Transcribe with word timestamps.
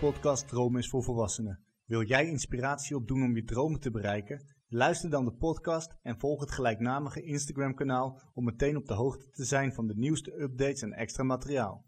Podcast 0.00 0.48
Droom 0.48 0.76
is 0.76 0.88
voor 0.88 1.02
Volwassenen. 1.02 1.64
Wil 1.84 2.02
jij 2.02 2.26
inspiratie 2.26 2.96
opdoen 2.96 3.22
om 3.22 3.36
je 3.36 3.44
dromen 3.44 3.80
te 3.80 3.90
bereiken? 3.90 4.44
Luister 4.68 5.10
dan 5.10 5.24
de 5.24 5.32
podcast 5.32 5.94
en 6.02 6.18
volg 6.18 6.40
het 6.40 6.50
gelijknamige 6.50 7.22
Instagram-kanaal 7.22 8.20
om 8.34 8.44
meteen 8.44 8.76
op 8.76 8.86
de 8.86 8.94
hoogte 8.94 9.30
te 9.30 9.44
zijn 9.44 9.72
van 9.72 9.86
de 9.86 9.96
nieuwste 9.96 10.40
updates 10.40 10.82
en 10.82 10.92
extra 10.92 11.22
materiaal. 11.22 11.84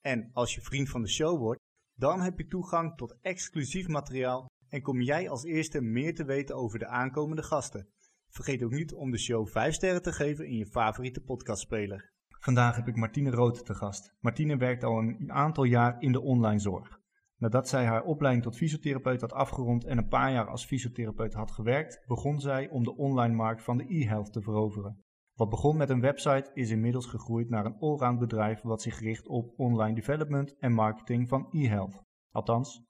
En 0.00 0.30
als 0.32 0.54
je 0.54 0.60
vriend 0.60 0.88
van 0.88 1.02
de 1.02 1.08
show 1.08 1.38
wordt, 1.38 1.60
dan 1.94 2.20
heb 2.20 2.38
je 2.38 2.46
toegang 2.46 2.96
tot 2.96 3.16
exclusief 3.20 3.88
materiaal 3.88 4.46
en 4.68 4.82
kom 4.82 5.00
jij 5.00 5.28
als 5.28 5.44
eerste 5.44 5.80
meer 5.80 6.14
te 6.14 6.24
weten 6.24 6.56
over 6.56 6.78
de 6.78 6.86
aankomende 6.86 7.42
gasten. 7.42 7.88
Vergeet 8.28 8.62
ook 8.62 8.72
niet 8.72 8.92
om 8.92 9.10
de 9.10 9.18
show 9.18 9.48
5 9.48 9.74
sterren 9.74 10.02
te 10.02 10.12
geven 10.12 10.46
in 10.46 10.56
je 10.56 10.66
favoriete 10.66 11.20
podcastspeler. 11.20 12.12
Vandaag 12.38 12.76
heb 12.76 12.88
ik 12.88 12.96
Martine 12.96 13.30
Rood 13.30 13.66
te 13.66 13.74
gast. 13.74 14.14
Martine 14.20 14.56
werkt 14.56 14.84
al 14.84 14.98
een 14.98 15.32
aantal 15.32 15.64
jaar 15.64 16.00
in 16.00 16.12
de 16.12 16.20
online 16.20 16.60
zorg. 16.60 17.04
Nadat 17.38 17.68
zij 17.68 17.84
haar 17.84 18.04
opleiding 18.04 18.44
tot 18.44 18.56
fysiotherapeut 18.56 19.20
had 19.20 19.32
afgerond 19.32 19.84
en 19.84 19.98
een 19.98 20.08
paar 20.08 20.32
jaar 20.32 20.48
als 20.48 20.64
fysiotherapeut 20.64 21.34
had 21.34 21.50
gewerkt, 21.50 22.04
begon 22.06 22.40
zij 22.40 22.68
om 22.68 22.84
de 22.84 22.96
online 22.96 23.34
markt 23.34 23.62
van 23.62 23.76
de 23.76 23.94
e-health 23.94 24.32
te 24.32 24.42
veroveren. 24.42 25.04
Wat 25.34 25.50
begon 25.50 25.76
met 25.76 25.90
een 25.90 26.00
website 26.00 26.50
is 26.54 26.70
inmiddels 26.70 27.06
gegroeid 27.06 27.48
naar 27.48 27.64
een 27.64 27.78
allround 27.78 28.18
bedrijf 28.18 28.62
wat 28.62 28.82
zich 28.82 29.00
richt 29.00 29.26
op 29.26 29.52
online 29.56 29.94
development 29.94 30.56
en 30.58 30.72
marketing 30.72 31.28
van 31.28 31.48
e-health. 31.50 32.02
Althans, 32.30 32.84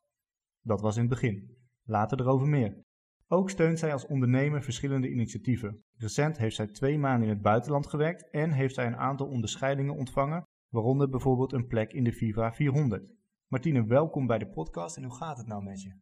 dat 0.61 0.81
was 0.81 0.95
in 0.95 1.01
het 1.01 1.11
begin. 1.11 1.57
Later 1.83 2.21
erover 2.21 2.49
meer. 2.49 2.85
Ook 3.29 3.51
steunt 3.51 3.79
zij 3.79 3.93
als 3.93 4.07
ondernemer 4.07 4.63
verschillende 4.63 5.11
initiatieven. 5.11 5.85
Recent 5.97 6.39
heeft 6.39 6.57
zij 6.57 6.67
twee 6.67 6.99
maanden 6.99 7.29
in 7.29 7.35
het 7.35 7.43
buitenland 7.43 7.87
gewerkt 7.87 8.31
en 8.31 8.53
heeft 8.53 8.75
zij 8.75 8.87
een 8.87 8.97
aantal 8.97 9.27
onderscheidingen 9.27 9.95
ontvangen, 9.95 10.43
waaronder 10.73 11.09
bijvoorbeeld 11.09 11.53
een 11.53 11.67
plek 11.67 11.93
in 11.93 12.05
de 12.05 12.13
Viva 12.13 12.53
400. 12.53 13.15
Martine, 13.49 13.87
welkom 13.87 14.27
bij 14.27 14.39
de 14.39 14.49
podcast 14.49 14.97
en 14.97 15.03
hoe 15.03 15.15
gaat 15.15 15.39
het 15.39 15.47
nou 15.47 15.63
met 15.63 15.83
je? 15.83 16.01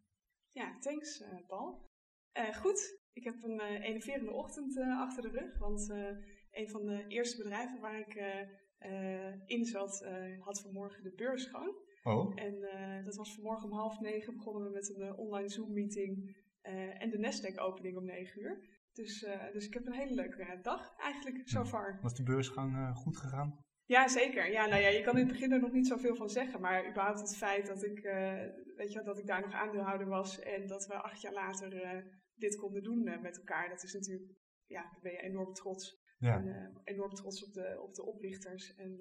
Ja, 0.50 0.78
thanks 0.78 1.20
uh, 1.20 1.46
Paul. 1.46 1.90
Uh, 2.38 2.54
goed, 2.54 3.00
ik 3.12 3.24
heb 3.24 3.42
een 3.42 3.60
uh, 3.60 3.84
enerverende 3.84 4.30
ochtend 4.30 4.78
achter 4.78 5.22
de 5.22 5.28
rug, 5.28 5.58
want 5.58 5.88
een 6.50 6.68
van 6.68 6.86
de 6.86 7.04
eerste 7.08 7.42
bedrijven 7.42 7.80
waar 7.80 7.98
ik 7.98 8.14
in 9.46 9.64
zat, 9.64 10.06
had 10.38 10.60
vanmorgen 10.60 11.02
de 11.02 11.12
beurs 11.14 11.44
gewoon. 11.46 11.74
Oh. 12.02 12.32
En 12.34 12.60
dat 13.04 13.16
was 13.16 13.34
vanmorgen 13.34 13.70
om 13.70 13.76
half 13.76 14.00
negen 14.00 14.36
begonnen 14.36 14.62
we 14.62 14.70
met 14.70 14.94
een 14.96 15.16
online 15.16 15.48
Zoom-meeting 15.48 16.36
en 16.98 17.10
de 17.10 17.18
Nasdaq-opening 17.18 17.96
om 17.96 18.04
negen 18.04 18.40
uur. 18.40 18.82
Dus, 18.92 19.26
dus 19.52 19.66
ik 19.66 19.74
heb 19.74 19.86
een 19.86 19.92
hele 19.92 20.14
leuke 20.14 20.58
dag 20.62 20.96
eigenlijk, 20.96 21.48
so 21.48 21.64
far. 21.64 21.98
Was 22.02 22.14
de 22.14 22.22
beursgang 22.22 22.96
goed 22.96 23.16
gegaan? 23.16 23.63
Ja, 23.86 24.08
zeker. 24.08 24.50
Ja, 24.50 24.66
nou 24.66 24.82
ja, 24.82 24.88
je 24.88 25.02
kan 25.02 25.18
in 25.18 25.24
het 25.24 25.32
begin 25.32 25.52
er 25.52 25.60
nog 25.60 25.72
niet 25.72 25.86
zoveel 25.86 26.16
van 26.16 26.30
zeggen. 26.30 26.60
Maar 26.60 26.88
überhaupt 26.88 27.20
het 27.20 27.36
feit 27.36 27.66
dat 27.66 27.84
ik, 27.84 28.04
uh, 28.04 28.42
weet 28.76 28.92
je, 28.92 29.02
dat 29.02 29.18
ik 29.18 29.26
daar 29.26 29.40
nog 29.40 29.52
aandeelhouder 29.52 30.06
was 30.06 30.38
en 30.38 30.66
dat 30.66 30.86
we 30.86 30.94
acht 30.94 31.20
jaar 31.20 31.32
later 31.32 31.74
uh, 31.74 32.04
dit 32.34 32.56
konden 32.56 32.82
doen 32.82 33.06
uh, 33.06 33.20
met 33.20 33.36
elkaar, 33.36 33.68
dat 33.68 33.82
is 33.82 33.92
natuurlijk, 33.92 34.30
ja, 34.66 34.82
daar 34.82 35.00
ben 35.02 35.12
je 35.12 35.18
enorm 35.18 35.52
trots. 35.52 36.02
Ja. 36.18 36.36
En, 36.36 36.80
enorm 36.84 37.14
trots 37.14 37.44
op 37.44 37.52
de, 37.52 37.80
op 37.82 37.94
de 37.94 38.04
oprichters. 38.04 38.74
En 38.74 38.98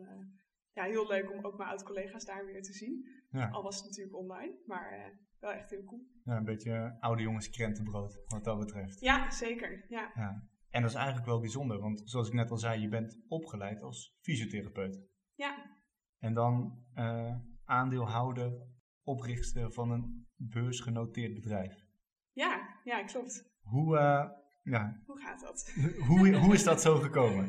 ja, 0.74 0.84
heel 0.84 1.08
leuk 1.08 1.32
om 1.32 1.46
ook 1.46 1.58
mijn 1.58 1.70
oud-collega's 1.70 2.26
daar 2.26 2.46
weer 2.46 2.62
te 2.62 2.74
zien. 2.74 3.08
Ja. 3.30 3.50
Al 3.50 3.64
was 3.64 3.76
het 3.76 3.86
natuurlijk 3.86 4.16
online, 4.16 4.62
maar 4.66 5.20
wel 5.40 5.52
echt 5.52 5.70
heel 5.70 5.84
cool. 5.84 6.02
Ja, 6.24 6.38
een 6.38 6.44
beetje 6.44 6.98
oude 7.00 7.22
jongens 7.22 7.50
krentenbrood, 7.50 8.24
wat 8.26 8.44
dat 8.44 8.60
betreft. 8.60 9.00
Ja, 9.00 9.32
zeker. 9.32 9.86
Ja. 9.88 10.12
ja. 10.16 10.48
En 10.74 10.82
dat 10.82 10.90
is 10.90 10.98
eigenlijk 10.98 11.26
wel 11.28 11.40
bijzonder, 11.40 11.80
want 11.80 12.02
zoals 12.06 12.28
ik 12.28 12.34
net 12.34 12.52
al 12.52 12.58
zei, 12.58 12.82
je 12.82 12.88
bent 12.88 13.20
opgeleid 13.28 13.82
als 13.82 14.18
fysiotherapeut. 14.22 15.02
Ja. 15.36 15.78
En 16.20 16.34
dan 16.34 16.84
uh, 16.96 17.36
aandeelhouder, 17.66 18.68
oprichter 19.04 19.72
van 19.72 19.92
een 19.92 20.28
beursgenoteerd 20.36 21.34
bedrijf. 21.34 21.86
Ja, 22.32 22.80
ja, 22.84 23.04
klopt. 23.04 23.52
Hoe, 23.62 23.96
uh, 23.96 24.30
ja. 24.64 25.02
hoe 25.06 25.20
gaat 25.20 25.42
dat? 25.42 25.74
hoe, 26.08 26.36
hoe 26.36 26.54
is 26.54 26.64
dat 26.64 26.82
zo 26.82 26.96
gekomen? 26.96 27.44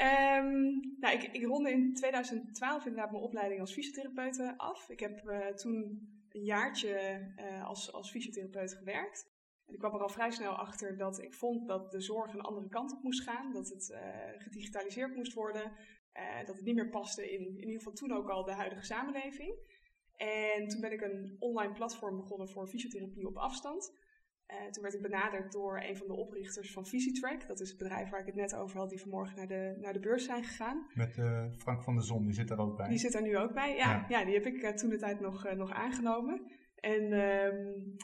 Um, 0.00 0.80
nou, 1.02 1.14
ik, 1.14 1.22
ik 1.22 1.44
ronde 1.44 1.70
in 1.70 1.94
2012 1.94 2.86
inderdaad 2.86 3.10
mijn 3.10 3.22
opleiding 3.22 3.60
als 3.60 3.72
fysiotherapeut 3.72 4.54
af. 4.56 4.88
Ik 4.88 5.00
heb 5.00 5.22
uh, 5.24 5.46
toen 5.46 5.74
een 6.28 6.44
jaartje 6.44 7.20
als, 7.64 7.92
als 7.92 8.10
fysiotherapeut 8.10 8.74
gewerkt. 8.74 9.35
En 9.66 9.72
ik 9.72 9.78
kwam 9.78 9.94
er 9.94 10.02
al 10.02 10.08
vrij 10.08 10.30
snel 10.30 10.52
achter 10.52 10.96
dat 10.96 11.22
ik 11.22 11.34
vond 11.34 11.68
dat 11.68 11.90
de 11.90 12.00
zorg 12.00 12.32
een 12.32 12.40
andere 12.40 12.68
kant 12.68 12.92
op 12.92 13.02
moest 13.02 13.22
gaan. 13.22 13.52
Dat 13.52 13.68
het 13.68 13.90
uh, 13.90 13.98
gedigitaliseerd 14.38 15.16
moest 15.16 15.32
worden. 15.32 15.72
Uh, 16.12 16.46
dat 16.46 16.56
het 16.56 16.64
niet 16.64 16.74
meer 16.74 16.88
paste 16.88 17.32
in, 17.32 17.40
in 17.40 17.56
ieder 17.56 17.76
geval 17.76 17.92
toen 17.92 18.12
ook 18.12 18.28
al 18.28 18.44
de 18.44 18.52
huidige 18.52 18.84
samenleving. 18.84 19.54
En 20.16 20.68
toen 20.68 20.80
ben 20.80 20.92
ik 20.92 21.00
een 21.00 21.36
online 21.38 21.72
platform 21.72 22.16
begonnen 22.16 22.48
voor 22.48 22.66
fysiotherapie 22.66 23.26
op 23.26 23.36
afstand. 23.36 24.04
Uh, 24.46 24.70
toen 24.70 24.82
werd 24.82 24.94
ik 24.94 25.02
benaderd 25.02 25.52
door 25.52 25.80
een 25.80 25.96
van 25.96 26.06
de 26.06 26.14
oprichters 26.14 26.72
van 26.72 26.86
VisiTrack. 26.86 27.46
Dat 27.46 27.60
is 27.60 27.68
het 27.68 27.78
bedrijf 27.78 28.10
waar 28.10 28.20
ik 28.20 28.26
het 28.26 28.34
net 28.34 28.54
over 28.54 28.78
had, 28.78 28.88
die 28.88 29.00
vanmorgen 29.00 29.36
naar 29.36 29.46
de, 29.46 29.76
naar 29.80 29.92
de 29.92 30.00
beurs 30.00 30.24
zijn 30.24 30.44
gegaan. 30.44 30.86
Met 30.94 31.14
Frank 31.56 31.82
van 31.82 31.94
der 31.94 32.04
Zon, 32.04 32.24
die 32.24 32.34
zit 32.34 32.50
er 32.50 32.58
ook 32.58 32.76
bij. 32.76 32.88
Die 32.88 32.98
zit 32.98 33.14
er 33.14 33.22
nu 33.22 33.36
ook 33.36 33.52
bij, 33.52 33.76
ja. 33.76 33.90
ja. 33.90 34.04
ja 34.08 34.24
die 34.24 34.34
heb 34.34 34.46
ik 34.46 34.76
toen 34.76 34.90
de 34.90 34.96
tijd 34.96 35.20
nog, 35.20 35.54
nog 35.54 35.70
aangenomen. 35.70 36.50
En 36.74 37.12
um, 37.12 37.96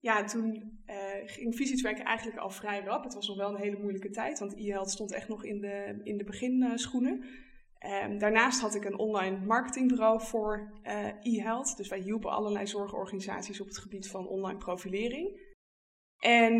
ja, 0.00 0.24
toen 0.24 0.80
uh, 0.86 0.96
ging 1.24 1.56
VisiTrack 1.56 1.98
eigenlijk 1.98 2.38
al 2.38 2.50
vrij 2.50 2.80
rap. 2.80 3.04
Het 3.04 3.14
was 3.14 3.28
nog 3.28 3.36
wel 3.36 3.48
een 3.48 3.60
hele 3.60 3.78
moeilijke 3.78 4.10
tijd, 4.10 4.38
want 4.38 4.56
e-health 4.56 4.90
stond 4.90 5.12
echt 5.12 5.28
nog 5.28 5.44
in 5.44 5.60
de, 5.60 6.00
in 6.02 6.16
de 6.16 6.24
beginschoenen. 6.24 7.24
Um, 8.04 8.18
daarnaast 8.18 8.60
had 8.60 8.74
ik 8.74 8.84
een 8.84 8.98
online 8.98 9.38
marketingbureau 9.44 10.20
voor 10.20 10.80
uh, 10.84 11.06
e-health. 11.22 11.76
Dus 11.76 11.88
wij 11.88 11.98
hielpen 11.98 12.30
allerlei 12.30 12.66
zorgorganisaties 12.66 13.60
op 13.60 13.66
het 13.66 13.78
gebied 13.78 14.08
van 14.08 14.28
online 14.28 14.58
profilering. 14.58 15.54
En 16.18 16.54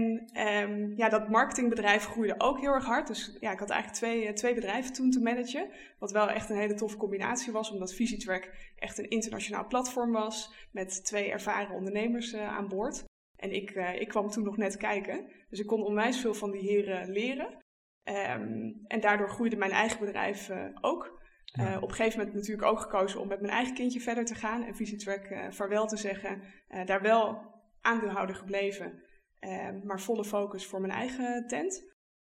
um, 0.63 0.97
ja, 0.97 1.09
dat 1.09 1.29
marketingbedrijf 1.29 2.05
groeide 2.05 2.35
ook 2.39 2.61
heel 2.61 2.73
erg 2.73 2.85
hard. 2.85 3.07
Dus 3.07 3.37
ja, 3.41 3.53
ik 3.53 3.59
had 3.59 3.71
eigenlijk 3.71 4.01
twee, 4.01 4.33
twee 4.33 4.55
bedrijven 4.55 4.93
toen 4.93 5.11
te 5.11 5.21
managen. 5.21 5.71
Wat 5.99 6.13
wel 6.13 6.29
echt 6.29 6.51
een 6.51 6.57
hele 6.57 6.75
toffe 6.75 6.97
combinatie 6.97 7.53
was, 7.53 7.71
omdat 7.71 7.95
VisiTrack 7.95 8.51
echt 8.77 8.99
een 8.99 9.11
internationaal 9.11 9.67
platform 9.67 10.13
was. 10.13 10.69
Met 10.73 11.05
twee 11.05 11.31
ervaren 11.31 11.75
ondernemers 11.75 12.35
aan 12.35 12.69
boord. 12.69 13.05
En 13.37 13.53
ik, 13.53 13.71
uh, 13.71 14.01
ik 14.01 14.09
kwam 14.09 14.31
toen 14.31 14.45
nog 14.45 14.57
net 14.57 14.77
kijken. 14.77 15.31
Dus 15.49 15.61
ik 15.61 15.67
kon 15.67 15.85
onwijs 15.85 16.21
veel 16.21 16.35
van 16.35 16.51
die 16.51 16.61
heren 16.61 17.11
leren. 17.11 17.65
Um, 18.05 18.85
en 18.87 19.01
daardoor 19.01 19.29
groeide 19.29 19.57
mijn 19.57 19.71
eigen 19.71 20.01
bedrijf 20.01 20.49
uh, 20.49 20.69
ook. 20.81 21.25
Uh, 21.59 21.71
ja. 21.71 21.77
op 21.77 21.89
een 21.89 21.95
gegeven 21.95 22.19
moment 22.19 22.37
natuurlijk 22.37 22.69
ook 22.69 22.81
gekozen 22.81 23.21
om 23.21 23.29
met 23.29 23.41
mijn 23.41 23.53
eigen 23.53 23.75
kindje 23.75 24.01
verder 24.01 24.25
te 24.25 24.35
gaan. 24.35 24.65
En 24.65 24.77
VisiTrack 24.77 25.55
vaarwel 25.55 25.87
te 25.87 25.97
zeggen. 25.97 26.43
daar 26.85 27.03
wel 27.03 27.55
aandeelhouder 27.81 28.37
gebleven. 28.37 29.03
Ehm, 29.39 29.87
maar 29.87 30.01
volle 30.01 30.25
focus 30.25 30.67
voor 30.67 30.81
mijn 30.81 30.93
eigen 30.93 31.47
tent. 31.47 31.95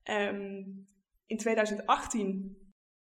Um, 0.05 0.87
in 1.27 1.37
2018 1.37 2.57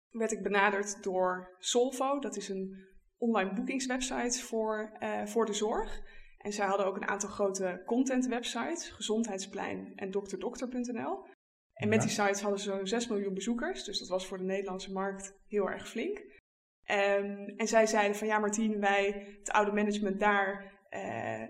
werd 0.09 0.31
ik 0.31 0.43
benaderd 0.43 1.03
door 1.03 1.55
Solvo. 1.59 2.19
Dat 2.19 2.35
is 2.35 2.49
een 2.49 2.87
online 3.17 3.53
boekingswebsite 3.53 4.39
voor, 4.39 4.97
voor 5.25 5.45
de 5.45 5.53
zorg. 5.53 6.01
En 6.41 6.53
zij 6.53 6.65
hadden 6.65 6.85
ook 6.85 6.95
een 6.95 7.07
aantal 7.07 7.29
grote 7.29 7.81
content 7.85 8.27
websites, 8.27 8.89
Gezondheidsplein 8.89 9.93
en 9.95 10.11
dokterdokter.nl. 10.11 11.25
En 11.73 11.89
met 11.89 12.01
die 12.01 12.09
sites 12.09 12.41
hadden 12.41 12.59
ze 12.59 12.69
zo'n 12.69 12.87
6 12.87 13.07
miljoen 13.07 13.33
bezoekers, 13.33 13.83
dus 13.83 13.99
dat 13.99 14.07
was 14.07 14.27
voor 14.27 14.37
de 14.37 14.43
Nederlandse 14.43 14.91
markt 14.91 15.33
heel 15.47 15.69
erg 15.69 15.89
flink. 15.89 16.17
Um, 16.17 17.45
en 17.57 17.67
zij 17.67 17.85
zeiden 17.85 18.17
van 18.17 18.27
ja 18.27 18.39
Martien, 18.39 18.79
wij, 18.79 19.35
het 19.39 19.51
oude 19.51 19.71
management 19.71 20.19
daar, 20.19 20.73
uh, 20.89 21.41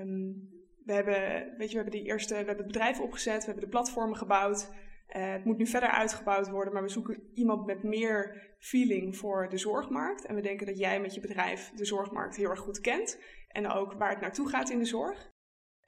um, 0.00 0.48
we 0.84 0.92
hebben, 0.92 1.54
weet 1.56 1.70
je, 1.70 1.76
we 1.76 1.82
hebben 1.82 2.00
die 2.00 2.10
eerste, 2.10 2.30
we 2.30 2.36
hebben 2.36 2.56
het 2.56 2.66
bedrijf 2.66 3.00
opgezet, 3.00 3.38
we 3.38 3.44
hebben 3.44 3.64
de 3.64 3.70
platformen 3.70 4.16
gebouwd. 4.16 4.70
Uh, 5.16 5.32
het 5.32 5.44
moet 5.44 5.58
nu 5.58 5.66
verder 5.66 5.88
uitgebouwd 5.88 6.50
worden, 6.50 6.72
maar 6.72 6.82
we 6.82 6.88
zoeken 6.88 7.30
iemand 7.34 7.66
met 7.66 7.82
meer 7.82 8.54
feeling 8.58 9.16
voor 9.16 9.48
de 9.48 9.58
zorgmarkt. 9.58 10.26
En 10.26 10.34
we 10.34 10.40
denken 10.40 10.66
dat 10.66 10.78
jij 10.78 11.00
met 11.00 11.14
je 11.14 11.20
bedrijf 11.20 11.72
de 11.74 11.84
zorgmarkt 11.84 12.36
heel 12.36 12.50
erg 12.50 12.60
goed 12.60 12.80
kent. 12.80 13.18
En 13.56 13.70
ook 13.70 13.92
waar 13.92 14.10
het 14.10 14.20
naartoe 14.20 14.48
gaat 14.48 14.70
in 14.70 14.78
de 14.78 14.84
zorg. 14.84 15.30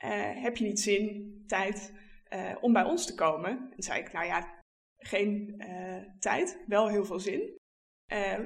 Uh, 0.05 0.43
heb 0.43 0.57
je 0.57 0.65
niet 0.65 0.81
zin, 0.81 1.35
tijd 1.47 1.93
uh, 2.35 2.57
om 2.61 2.73
bij 2.73 2.85
ons 2.85 3.07
te 3.07 3.15
komen? 3.15 3.73
En 3.77 3.83
zei 3.83 4.01
ik, 4.01 4.13
nou 4.13 4.27
ja, 4.27 4.61
geen 4.97 5.63
tijd, 6.19 6.65
wel 6.67 6.89
heel 6.89 7.05
veel 7.05 7.21
zin. 7.21 7.59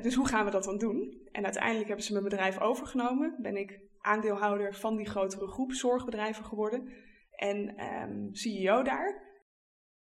dus 0.02 0.14
hoe 0.14 0.28
gaan 0.28 0.44
we 0.44 0.50
dat 0.50 0.64
dan 0.64 0.78
doen? 0.78 1.28
En 1.32 1.44
uiteindelijk 1.44 1.86
hebben 1.86 2.04
ze 2.04 2.12
mijn 2.12 2.24
bedrijf 2.24 2.60
overgenomen. 2.60 3.36
Ben 3.38 3.56
ik 3.56 3.80
aandeelhouder 3.98 4.74
van 4.74 4.96
die 4.96 5.06
grotere 5.06 5.46
groep 5.46 5.72
zorgbedrijven 5.72 6.44
geworden. 6.44 6.92
En 7.30 7.84
um, 7.84 8.34
CEO 8.34 8.82
daar. 8.82 9.22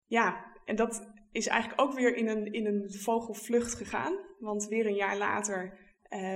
Ja, 0.07 0.53
en 0.65 0.77
dat 0.77 1.13
is 1.33 1.47
eigenlijk 1.47 1.81
ook 1.81 1.93
weer 1.93 2.17
in 2.17 2.29
een, 2.29 2.53
in 2.53 2.67
een 2.67 2.93
vogelvlucht 2.93 3.75
gegaan. 3.75 4.19
Want 4.39 4.67
weer 4.67 4.87
een 4.87 4.95
jaar 4.95 5.17
later 5.17 5.82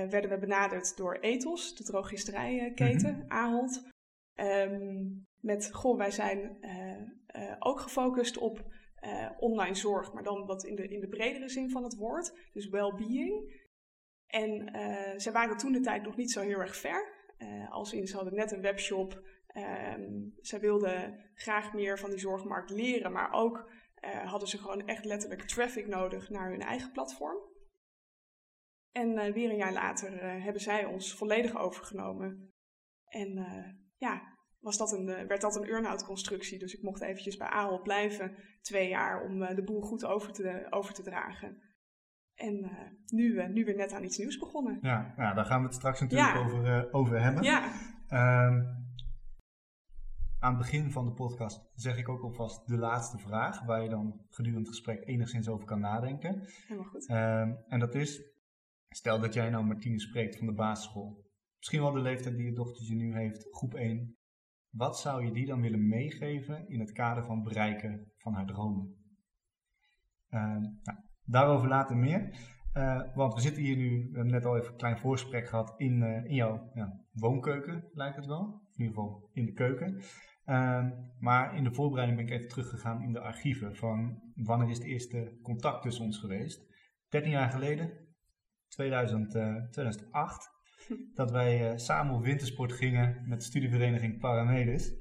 werden 0.09 0.29
we 0.29 0.37
benaderd 0.37 0.97
door 0.97 1.17
Ethos, 1.19 1.75
de 1.75 1.83
drogisterijketen, 1.83 3.13
mm 3.13 3.19
-hmm. 3.19 3.31
Ahold. 3.31 3.83
Um, 4.35 5.25
met, 5.41 5.73
goh, 5.73 5.97
wij 5.97 6.11
zijn 6.11 6.57
uh, 6.61 7.43
uh, 7.43 7.55
ook 7.59 7.79
gefocust 7.79 8.37
op 8.37 8.75
online 9.39 9.75
zorg, 9.75 10.13
maar 10.13 10.23
dan 10.23 10.45
wat 10.45 10.63
in 10.63 10.75
de, 10.75 10.87
in 10.87 10.99
de 10.99 11.07
bredere 11.07 11.49
zin 11.49 11.69
van 11.69 11.83
het 11.83 11.95
woord. 11.95 12.49
Dus 12.53 12.69
well-being. 12.69 13.65
En 14.27 14.71
ze 15.19 15.31
waren 15.31 15.57
toen 15.57 15.71
de 15.71 15.79
tijd 15.79 16.03
nog 16.03 16.15
niet 16.15 16.31
zo 16.31 16.41
heel 16.41 16.59
erg 16.59 16.75
ver. 16.75 17.13
Als 17.69 17.93
in, 17.93 18.07
ze 18.07 18.15
hadden 18.15 18.35
net 18.35 18.51
een 18.51 18.61
webshop. 18.61 19.21
Um, 19.95 20.33
ze 20.41 20.59
wilden 20.59 21.19
graag 21.33 21.73
meer 21.73 21.99
van 21.99 22.09
die 22.09 22.19
zorgmarkt 22.19 22.69
leren, 22.69 23.11
maar 23.11 23.31
ook 23.31 23.69
uh, 24.05 24.29
hadden 24.29 24.47
ze 24.47 24.57
gewoon 24.57 24.87
echt 24.87 25.05
letterlijk 25.05 25.41
traffic 25.41 25.87
nodig 25.87 26.29
naar 26.29 26.49
hun 26.49 26.61
eigen 26.61 26.91
platform. 26.91 27.37
En 29.01 29.33
weer 29.33 29.49
een 29.49 29.55
jaar 29.55 29.73
later 29.73 30.41
hebben 30.41 30.61
zij 30.61 30.85
ons 30.85 31.13
volledig 31.13 31.57
overgenomen. 31.57 32.53
En 33.05 33.45
ja, 33.97 34.21
was 34.59 34.77
dat 34.77 34.91
een, 34.91 35.05
werd 35.05 35.41
dat 35.41 35.55
een 35.55 35.69
earn-out 35.69 36.05
constructie. 36.05 36.59
Dus 36.59 36.73
ik 36.73 36.83
mocht 36.83 37.01
eventjes 37.01 37.37
bij 37.37 37.47
AOL 37.47 37.81
blijven, 37.81 38.35
twee 38.61 38.89
jaar, 38.89 39.23
om 39.23 39.39
de 39.39 39.63
boel 39.63 39.81
goed 39.81 40.05
over 40.05 40.33
te, 40.33 40.67
over 40.69 40.93
te 40.93 41.03
dragen. 41.03 41.61
En 42.37 42.63
uh, 42.63 42.71
nu, 43.05 43.33
uh, 43.33 43.47
nu 43.47 43.65
weer 43.65 43.75
net 43.75 43.93
aan 43.93 44.03
iets 44.03 44.17
nieuws 44.17 44.37
begonnen. 44.37 44.79
Ja, 44.81 45.13
nou, 45.17 45.35
daar 45.35 45.45
gaan 45.45 45.59
we 45.59 45.65
het 45.65 45.75
straks 45.75 45.99
natuurlijk 45.99 46.33
ja. 46.33 46.43
over, 46.43 46.65
uh, 46.65 46.95
over 46.95 47.21
hebben. 47.21 47.43
Ja. 47.43 47.63
Um, 48.47 48.85
aan 50.39 50.53
het 50.53 50.57
begin 50.57 50.91
van 50.91 51.05
de 51.05 51.11
podcast 51.11 51.69
zeg 51.75 51.97
ik 51.97 52.09
ook 52.09 52.23
alvast 52.23 52.67
de 52.67 52.77
laatste 52.77 53.17
vraag, 53.17 53.65
waar 53.65 53.83
je 53.83 53.89
dan 53.89 54.25
gedurende 54.29 54.67
het 54.67 54.75
gesprek 54.75 55.07
enigszins 55.07 55.49
over 55.49 55.65
kan 55.65 55.79
nadenken. 55.79 56.43
Helemaal 56.67 56.89
goed. 56.89 57.09
Um, 57.09 57.57
en 57.67 57.79
dat 57.79 57.95
is, 57.95 58.21
stel 58.89 59.19
dat 59.19 59.33
jij 59.33 59.49
nou 59.49 59.65
Martine 59.65 59.99
spreekt 59.99 60.37
van 60.37 60.47
de 60.47 60.53
basisschool. 60.53 61.25
Misschien 61.57 61.81
wel 61.81 61.91
de 61.91 61.99
leeftijd 61.99 62.35
die 62.35 62.45
je 62.45 62.53
dochtertje 62.53 62.95
nu 62.95 63.15
heeft, 63.15 63.47
groep 63.51 63.73
1. 63.73 64.17
Wat 64.69 64.99
zou 64.99 65.25
je 65.25 65.31
die 65.31 65.45
dan 65.45 65.61
willen 65.61 65.87
meegeven 65.87 66.69
in 66.69 66.79
het 66.79 66.91
kader 66.91 67.25
van 67.25 67.43
bereiken 67.43 68.11
van 68.17 68.33
haar 68.33 68.45
dromen? 68.45 68.95
Uh, 70.29 70.41
nou, 70.83 70.97
Daarover 71.29 71.67
later 71.67 71.97
meer. 71.97 72.29
Uh, 72.73 73.01
want 73.15 73.33
we 73.33 73.41
zitten 73.41 73.63
hier 73.63 73.75
nu, 73.75 73.89
we 73.89 74.15
hebben 74.15 74.33
net 74.33 74.45
al 74.45 74.57
even 74.57 74.71
een 74.71 74.77
klein 74.77 74.97
voorgesprek 74.97 75.47
gehad 75.47 75.73
in, 75.77 76.01
uh, 76.01 76.25
in 76.25 76.35
jouw 76.35 76.69
ja, 76.73 76.99
woonkeuken, 77.11 77.89
lijkt 77.93 78.15
het 78.15 78.25
wel. 78.25 78.61
In 78.73 78.83
ieder 78.83 78.95
geval 78.95 79.29
in 79.33 79.45
de 79.45 79.51
keuken. 79.51 80.01
Uh, 80.45 80.85
maar 81.19 81.55
in 81.55 81.63
de 81.63 81.73
voorbereiding 81.73 82.17
ben 82.19 82.27
ik 82.27 82.33
even 82.33 82.49
teruggegaan 82.49 83.01
in 83.01 83.13
de 83.13 83.19
archieven 83.19 83.75
van 83.75 84.21
wanneer 84.35 84.69
is 84.69 84.77
het 84.77 84.87
eerste 84.87 85.39
contact 85.41 85.81
tussen 85.81 86.05
ons 86.05 86.17
geweest. 86.19 86.65
13 87.09 87.31
jaar 87.31 87.49
geleden, 87.49 87.91
2000, 88.67 89.31
2008, 89.71 90.49
dat 91.13 91.31
wij 91.31 91.77
samen 91.77 92.15
op 92.15 92.23
wintersport 92.23 92.73
gingen 92.73 93.23
met 93.27 93.39
de 93.39 93.45
studievereniging 93.45 94.19
Paramedes. 94.19 94.93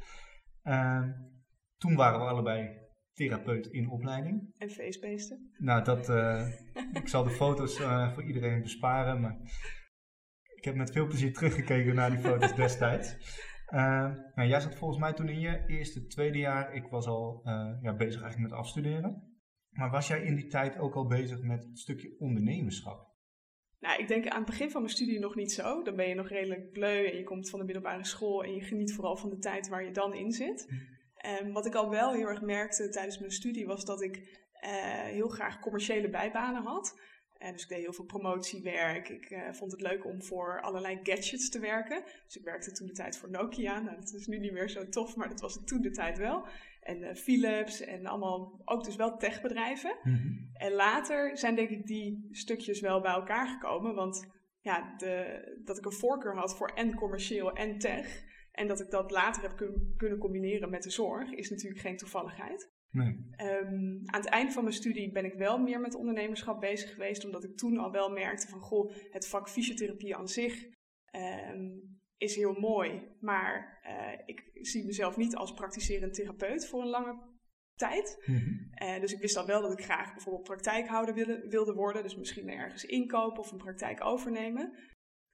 Ehm, 0.63 1.13
toen 1.77 1.95
waren 1.95 2.21
we 2.21 2.27
allebei 2.27 2.85
therapeut 3.13 3.67
in 3.67 3.91
opleiding. 3.91 4.55
En 4.59 4.71
feestbeesten. 4.71 5.51
Nou, 5.59 5.85
dat, 5.85 6.09
uh, 6.09 6.49
ik 6.93 7.09
zal 7.09 7.25
de 7.25 7.31
foto's 7.31 7.81
uh, 7.81 8.13
voor 8.13 8.23
iedereen 8.23 8.63
besparen, 8.63 9.21
maar 9.21 9.37
ik 10.55 10.65
heb 10.65 10.75
met 10.75 10.93
veel 10.93 11.07
plezier 11.07 11.33
teruggekeken 11.33 11.95
naar 11.95 12.11
die 12.11 12.19
foto's 12.19 12.55
destijds. 12.65 13.15
Uh, 13.75 14.15
nou, 14.35 14.49
jij 14.49 14.61
zat 14.61 14.75
volgens 14.75 15.01
mij 15.01 15.13
toen 15.13 15.29
in 15.29 15.41
je 15.41 15.65
eerste, 15.67 16.07
tweede 16.07 16.39
jaar, 16.39 16.75
ik 16.75 16.87
was 16.87 17.07
al 17.07 17.41
ja, 17.83 17.95
bezig 17.97 18.23
eigenlijk 18.23 18.51
met 18.51 18.61
afstuderen. 18.61 19.35
Maar 19.71 19.91
was 19.91 20.09
jij 20.09 20.23
in 20.23 20.35
die 20.35 20.47
tijd 20.47 20.79
ook 20.79 20.95
al 20.95 21.07
bezig 21.07 21.43
met 21.43 21.65
het 21.65 21.79
stukje 21.79 22.17
ondernemerschap? 22.19 23.16
Nou, 23.81 24.01
ik 24.01 24.09
denk 24.09 24.27
aan 24.27 24.37
het 24.37 24.51
begin 24.51 24.71
van 24.71 24.81
mijn 24.81 24.95
studie 24.95 25.19
nog 25.19 25.35
niet 25.35 25.53
zo. 25.53 25.83
Dan 25.83 25.97
ben 25.97 26.09
je 26.09 26.15
nog 26.15 26.29
redelijk 26.29 26.71
bleu 26.71 27.07
en 27.07 27.17
je 27.17 27.25
komt 27.25 27.51
van 27.51 27.59
de 27.59 27.65
middelbare 27.65 28.05
school 28.05 28.45
en 28.45 28.55
je 28.55 28.61
geniet 28.61 28.95
vooral 28.95 29.17
van 29.17 29.31
de 29.31 29.39
tijd 29.39 29.69
waar 29.69 29.85
je 29.85 29.91
dan 29.91 30.15
in 30.15 30.33
zit. 30.33 30.67
Hm. 30.69 31.47
Um, 31.47 31.53
wat 31.53 31.67
ik 31.67 31.75
al 31.75 31.91
wel 31.91 32.13
heel 32.13 32.29
erg 32.29 32.43
merkte 32.43 32.89
tijdens 32.89 33.19
mijn 33.19 33.31
studie 33.31 33.67
was 33.67 33.85
dat 33.85 34.03
ik 34.03 34.17
uh, 34.17 35.03
heel 35.03 35.29
graag 35.29 35.61
commerciële 35.61 36.09
bijbanen 36.09 36.63
had. 36.63 37.01
Uh, 37.43 37.53
dus 37.53 37.63
ik 37.63 37.69
deed 37.69 37.79
heel 37.79 37.93
veel 37.93 38.05
promotiewerk. 38.05 39.09
Ik 39.09 39.31
uh, 39.31 39.53
vond 39.53 39.73
het 39.73 39.81
leuk 39.81 40.05
om 40.05 40.23
voor 40.23 40.61
allerlei 40.61 41.01
gadgets 41.03 41.51
te 41.51 41.59
werken. 41.59 42.03
Dus 42.25 42.37
ik 42.37 42.45
werkte 42.45 42.73
toen 42.73 42.87
de 42.87 42.93
tijd 42.93 43.19
voor 43.19 43.31
Nokia. 43.31 43.81
Nou, 43.81 43.97
dat 43.97 44.13
is 44.13 44.27
nu 44.27 44.39
niet 44.39 44.53
meer 44.53 44.69
zo 44.69 44.89
tof, 44.89 45.17
maar 45.17 45.29
dat 45.29 45.41
was 45.41 45.55
het 45.55 45.67
toen 45.67 45.81
de 45.81 45.91
tijd 45.91 46.19
wel. 46.19 46.47
En 46.81 47.17
Philips 47.17 47.81
en 47.81 48.07
allemaal 48.07 48.63
ook 48.65 48.85
dus 48.85 48.97
wel 48.97 49.17
techbedrijven. 49.17 49.97
Mm 50.03 50.15
-hmm. 50.15 50.51
En 50.53 50.73
later 50.73 51.39
zijn 51.39 51.55
denk 51.55 51.69
ik 51.69 51.87
die 51.87 52.29
stukjes 52.31 52.81
wel 52.81 53.01
bij 53.01 53.13
elkaar 53.13 53.49
gekomen. 53.49 53.95
Want 53.95 54.27
ja, 54.61 54.95
de, 54.97 55.43
dat 55.65 55.79
ik 55.79 55.85
een 55.85 55.93
voorkeur 55.93 56.37
had 56.37 56.57
voor 56.57 56.69
en 56.69 56.95
commercieel 56.95 57.53
en 57.53 57.79
tech 57.79 58.25
en 58.57 58.67
dat 58.67 58.81
ik 58.81 58.91
dat 58.91 59.11
later 59.11 59.43
heb 59.43 59.57
kun, 59.57 59.95
kunnen 59.97 60.19
combineren 60.19 60.71
met 60.71 60.83
de 60.83 60.91
zorg, 60.91 61.31
is 61.31 61.51
natuurlijk 61.51 61.81
geen 61.81 61.97
toevalligheid. 61.97 62.75
Nee. 62.91 63.09
Um, 63.41 64.03
aan 64.05 64.21
het 64.21 64.29
eind 64.29 64.53
van 64.53 64.63
mijn 64.63 64.75
studie 64.75 65.13
ben 65.13 65.25
ik 65.25 65.35
wel 65.35 65.59
meer 65.59 65.81
met 65.81 65.95
ondernemerschap 65.95 66.61
bezig 66.61 66.91
geweest, 66.91 67.25
omdat 67.25 67.45
ik 67.45 67.57
toen 67.57 67.79
al 67.79 67.91
wel 67.91 68.11
merkte 68.11 68.49
van, 68.49 68.61
goh, 68.61 68.93
het 69.11 69.29
vak 69.29 69.49
fysiotherapie 69.49 70.17
aan 70.17 70.29
zich 70.29 70.65
um, 71.51 72.01
is 72.17 72.37
heel 72.37 72.53
mooi, 72.53 73.03
maar 73.21 73.81
uh, 73.87 74.27
ik 74.27 74.51
zie 74.53 74.85
mezelf 74.85 75.17
niet 75.17 75.37
als 75.37 75.53
praktiserend 75.53 76.15
therapeut 76.15 76.67
voor 76.67 76.81
een 76.81 76.89
lange 76.89 77.35
tijd. 77.75 78.23
Mm 78.27 78.37
-hmm. 78.37 78.71
uh, 78.83 79.01
dus 79.01 79.13
ik 79.13 79.21
wist 79.21 79.37
al 79.37 79.47
wel 79.47 79.63
dat 79.63 79.79
ik 79.79 79.85
graag 79.85 80.13
bijvoorbeeld 80.13 80.45
praktijkhouder 80.45 81.15
wilde, 81.15 81.49
wilde 81.49 81.75
worden, 81.75 82.03
dus 82.03 82.17
misschien 82.17 82.49
ergens 82.49 82.85
inkopen 82.85 83.39
of 83.39 83.51
een 83.51 83.59
praktijk 83.59 84.05
overnemen. 84.05 84.73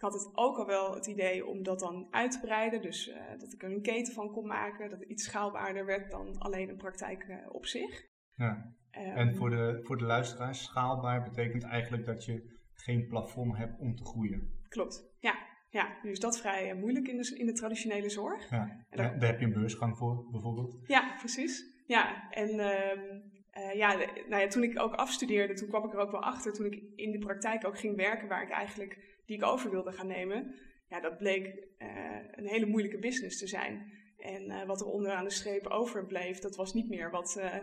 Ik 0.03 0.09
had 0.09 0.21
het 0.25 0.31
ook 0.35 0.59
al 0.59 0.67
wel 0.67 0.95
het 0.95 1.07
idee 1.07 1.47
om 1.47 1.63
dat 1.63 1.79
dan 1.79 2.07
uit 2.11 2.33
te 2.33 2.41
breiden. 2.41 2.83
Dus 2.83 3.09
uh, 3.09 3.17
dat 3.39 3.53
ik 3.53 3.63
er 3.63 3.71
een 3.71 3.83
keten 3.83 4.15
van 4.15 4.33
kon 4.33 4.47
maken. 4.47 4.91
Dat 4.91 5.01
het 5.01 5.09
iets 5.09 5.25
schaalbaarder 5.25 5.87
werd 5.87 6.11
dan 6.11 6.39
alleen 6.39 6.69
een 6.69 6.77
praktijk 6.77 7.27
uh, 7.29 7.37
op 7.49 7.67
zich. 7.67 8.07
Ja. 8.35 8.75
Um, 8.99 9.03
en 9.03 9.37
voor 9.37 9.51
de, 9.51 9.81
voor 9.83 9.99
de 9.99 10.05
luisteraars, 10.05 10.65
schaalbaar 10.65 11.23
betekent 11.23 11.63
eigenlijk 11.63 12.07
dat 12.07 12.25
je 12.25 12.59
geen 12.75 13.07
plafond 13.07 13.57
hebt 13.57 13.81
om 13.81 13.97
te 13.97 14.05
groeien. 14.05 14.61
Klopt, 14.69 15.17
ja. 15.19 15.35
Ja, 15.69 15.99
nu 16.03 16.11
is 16.11 16.21
dat 16.21 16.41
vrij 16.41 16.75
uh, 16.75 16.81
moeilijk 16.81 17.09
in 17.09 17.17
de, 17.17 17.37
in 17.39 17.47
de 17.47 17.53
traditionele 17.53 18.09
zorg. 18.09 18.51
Ja, 18.51 18.85
en 18.89 18.97
daar, 18.97 19.19
daar 19.19 19.31
heb 19.31 19.41
je 19.41 19.47
een 19.47 19.53
beursgang 19.53 19.97
voor 19.97 20.31
bijvoorbeeld. 20.31 20.79
Ja, 20.87 21.15
precies. 21.19 21.83
Ja, 21.87 22.31
en 22.31 22.49
uh, 22.49 23.75
ja, 23.75 23.95
nou 24.29 24.43
ja, 24.43 24.47
toen 24.47 24.63
ik 24.63 24.81
ook 24.81 24.95
afstudeerde, 24.95 25.55
toen 25.55 25.69
kwam 25.69 25.85
ik 25.85 25.93
er 25.93 25.99
ook 25.99 26.11
wel 26.11 26.23
achter, 26.23 26.53
toen 26.53 26.67
ik 26.67 26.83
in 26.95 27.11
de 27.11 27.19
praktijk 27.19 27.67
ook 27.67 27.79
ging 27.79 27.97
werken, 27.97 28.29
waar 28.29 28.43
ik 28.43 28.51
eigenlijk 28.51 29.11
die 29.33 29.41
ik 29.41 29.53
over 29.53 29.71
wilde 29.71 29.93
gaan 29.93 30.07
nemen, 30.07 30.55
ja, 30.89 31.01
dat 31.01 31.19
bleek 31.19 31.47
uh, 31.79 31.89
een 32.31 32.47
hele 32.47 32.67
moeilijke 32.67 32.99
business 32.99 33.39
te 33.39 33.47
zijn. 33.47 33.93
En 34.19 34.51
uh, 34.51 34.65
wat 34.65 34.81
er 34.81 34.87
onderaan 34.87 35.25
de 35.25 35.31
streep 35.31 35.67
overbleef, 35.67 36.39
dat 36.39 36.57
was 36.57 36.75
niet 36.75 36.89
meer 36.89 37.11
wat, 37.11 37.37
uh, 37.39 37.55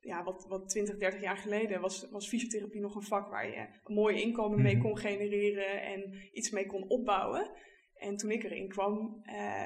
ja, 0.00 0.24
wat, 0.24 0.46
wat 0.48 0.68
20, 0.68 0.96
30 0.98 1.20
jaar 1.20 1.36
geleden 1.36 1.80
was, 1.80 2.08
was 2.10 2.28
fysiotherapie 2.28 2.80
nog 2.80 2.94
een 2.94 3.02
vak 3.02 3.30
waar 3.30 3.46
je 3.46 3.56
een 3.56 3.94
mooi 3.94 4.22
inkomen 4.22 4.62
mee 4.62 4.74
mhm. 4.76 4.82
kon 4.82 4.98
genereren 4.98 5.82
en 5.82 6.28
iets 6.32 6.50
mee 6.50 6.66
kon 6.66 6.88
opbouwen. 6.88 7.50
En 7.94 8.16
toen 8.16 8.30
ik 8.30 8.44
erin 8.44 8.68
kwam, 8.68 9.22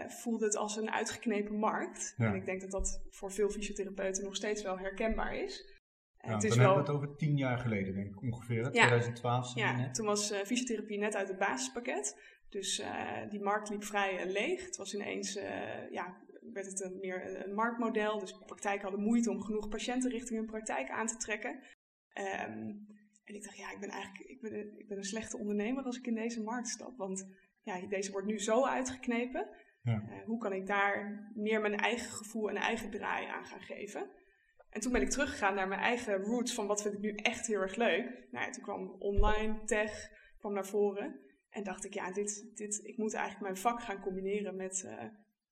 voelde 0.07 0.45
het 0.45 0.57
als 0.57 0.77
een 0.77 0.91
uitgeknepen 0.91 1.57
markt. 1.57 2.15
Ja. 2.17 2.27
En 2.27 2.35
ik 2.35 2.45
denk 2.45 2.61
dat 2.61 2.71
dat 2.71 3.07
voor 3.11 3.33
veel 3.33 3.51
fysiotherapeuten 3.51 4.25
nog 4.25 4.37
steeds 4.37 4.63
wel 4.63 4.79
herkenbaar 4.79 5.37
is. 5.37 5.74
Ja, 6.27 6.35
het 6.35 6.45
is 6.45 6.49
dan 6.51 6.59
wel... 6.59 6.75
hebben 6.75 6.85
we 6.85 6.93
het 6.93 7.03
over 7.03 7.17
tien 7.17 7.37
jaar 7.37 7.59
geleden, 7.59 7.95
denk 7.95 8.07
ik 8.07 8.23
ongeveer. 8.23 8.63
Ja, 8.63 8.71
2012. 8.71 9.55
Ja, 9.55 9.77
net. 9.77 9.95
toen 9.95 10.07
was 10.07 10.33
uh, 10.33 10.39
fysiotherapie 10.39 10.99
net 10.99 11.17
uit 11.17 11.29
het 11.29 11.39
basispakket. 11.39 12.19
Dus 12.49 12.81
uh, 12.81 13.31
die 13.31 13.43
markt 13.43 13.69
liep 13.69 13.85
vrij 13.85 14.27
uh, 14.27 14.33
leeg. 14.33 14.65
Het 14.65 14.77
was 14.77 14.95
ineens, 14.95 15.33
ja, 15.91 16.17
werd 16.53 16.67
het 16.67 16.81
een, 16.81 16.99
meer 17.01 17.47
een 17.47 17.55
marktmodel. 17.55 18.19
Dus 18.19 18.39
praktijken 18.47 18.83
hadden 18.83 19.01
moeite 19.01 19.31
om 19.31 19.43
genoeg 19.43 19.69
patiënten 19.69 20.11
richting 20.11 20.39
hun 20.39 20.49
praktijk 20.49 20.91
aan 20.91 21.07
te 21.07 21.17
trekken. 21.17 21.51
Um, 22.51 22.87
en 23.25 23.35
ik 23.35 23.43
dacht, 23.43 23.57
ja, 23.57 23.73
ik 23.73 23.81
ben 23.81 23.89
eigenlijk 23.89 24.31
ik 24.31 24.41
ben, 24.41 24.55
een, 24.55 24.79
ik 24.79 24.89
ben 24.89 24.99
een 24.99 25.05
slechte 25.05 25.39
ondernemer 25.39 25.85
als 25.85 25.99
ik 25.99 26.07
in 26.07 26.15
deze 26.15 26.43
markt 26.43 26.69
stap. 26.69 26.97
Want 26.97 27.29
ja, 27.63 27.87
deze 27.87 28.13
wordt 28.13 28.27
nu 28.27 28.39
zo 28.39 28.65
uitgeknepen. 28.67 29.49
Ja. 29.83 30.03
hoe 30.27 30.39
kan 30.39 30.53
ik 30.53 30.67
daar 30.67 31.31
meer 31.35 31.61
mijn 31.61 31.77
eigen 31.77 32.11
gevoel 32.11 32.49
en 32.49 32.57
eigen 32.57 32.91
draai 32.91 33.27
aan 33.27 33.45
gaan 33.45 33.61
geven? 33.61 34.11
En 34.75 34.81
toen 34.81 34.93
ben 34.93 35.03
ik 35.03 35.11
teruggegaan 35.11 35.55
naar 35.55 35.69
mijn 35.69 35.81
eigen 35.81 36.17
roots 36.17 36.55
van 36.55 36.67
wat 36.67 36.83
vind 36.83 36.95
ik 36.95 37.01
nu 37.01 37.15
echt 37.15 37.47
heel 37.47 37.61
erg 37.61 37.77
leuk. 37.77 38.27
Nou 38.31 38.47
ja, 38.47 38.51
toen 38.51 38.63
kwam 38.63 38.97
online, 38.99 39.65
tech, 39.65 40.11
kwam 40.39 40.53
naar 40.53 40.67
voren. 40.67 41.21
En 41.51 41.65
dacht 41.65 41.85
ik, 41.85 41.95
ja, 41.95 42.13
dit, 42.13 42.51
dit, 42.55 42.81
ik 42.85 42.97
moet 42.97 43.15
eigenlijk 43.15 43.45
mijn 43.45 43.57
vak 43.57 43.83
gaan 43.83 44.01
combineren 44.01 44.57
met, 44.57 44.83
uh, 44.87 45.05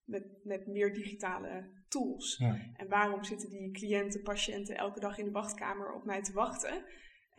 met, 0.04 0.24
met 0.42 0.66
meer 0.66 0.92
digitale 0.92 1.70
tools. 1.88 2.36
Ja. 2.36 2.70
En 2.76 2.88
waarom 2.88 3.24
zitten 3.24 3.50
die 3.50 3.70
cliënten, 3.70 4.22
patiënten 4.22 4.76
elke 4.76 5.00
dag 5.00 5.18
in 5.18 5.24
de 5.24 5.30
wachtkamer 5.30 5.92
op 5.92 6.04
mij 6.04 6.22
te 6.22 6.32
wachten? 6.32 6.84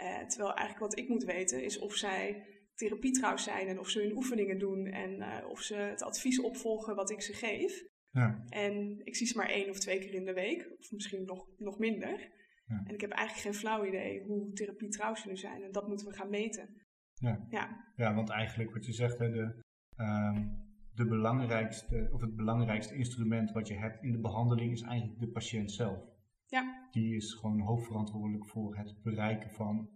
Uh, 0.02 0.25
terwijl 0.25 0.54
eigenlijk 0.54 0.80
wat 0.80 0.98
ik 0.98 1.08
moet 1.08 1.24
weten 1.24 1.63
is 1.63 1.80
of 1.80 1.96
zij 1.96 2.46
therapietrouw 2.75 3.38
zijn 3.38 3.68
en 3.68 3.80
of 3.80 3.90
ze 3.90 4.02
hun 4.02 4.16
oefeningen 4.16 4.60
doen 4.60 4.86
en 4.86 5.12
uh, 5.20 5.50
of 5.50 5.62
ze 5.62 5.75
het 5.75 6.04
advies 6.04 6.42
opvolgen 6.42 6.96
wat 6.96 7.10
ik 7.10 7.22
ze 7.22 7.34
geef. 7.34 7.92
Ja. 8.13 8.43
En 8.50 9.05
ik 9.05 9.15
zie 9.15 9.27
ze 9.27 9.38
maar 9.38 9.50
één 9.50 9.70
of 9.70 9.79
twee 9.79 10.00
keer 10.00 10.13
in 10.13 10.25
de 10.25 10.34
week, 10.34 10.75
of 10.79 10.91
misschien 10.91 11.25
nog, 11.25 11.48
nog 11.58 11.79
minder. 11.79 12.32
Ja. 12.65 12.84
En 12.86 12.93
ik 12.93 13.01
heb 13.01 13.12
eigenlijk 13.12 13.48
geen 13.48 13.62
flauw 13.62 13.86
idee 13.86 14.24
hoe 14.24 14.53
therapie 14.53 14.89
trouw 14.89 15.15
ze 15.15 15.27
nu 15.27 15.38
zijn. 15.38 15.63
En 15.63 15.72
dat 15.72 15.88
moeten 15.88 16.08
we 16.08 16.13
gaan 16.13 16.29
meten. 16.29 16.70
Ja, 17.13 17.46
ja. 17.50 17.93
ja 17.96 18.13
want 18.13 18.29
eigenlijk 18.29 18.74
wat 18.74 18.86
je 18.86 18.93
zegt, 18.93 19.17
hè, 19.17 19.32
de, 19.32 19.63
um, 19.98 20.62
de 20.93 21.08
belangrijkste, 21.08 22.10
of 22.12 22.22
het 22.22 22.36
belangrijkste 22.36 22.96
instrument 22.96 23.51
wat 23.51 23.67
je 23.67 23.77
hebt 23.77 24.03
in 24.03 24.12
de 24.12 24.20
behandeling 24.20 24.72
is 24.72 24.82
eigenlijk 24.82 25.20
de 25.20 25.29
patiënt 25.29 25.72
zelf. 25.72 26.00
Ja. 26.46 26.88
Die 26.91 27.15
is 27.15 27.34
gewoon 27.34 27.60
hoofdverantwoordelijk 27.60 28.48
voor 28.48 28.77
het 28.77 29.01
bereiken 29.03 29.50
van 29.50 29.89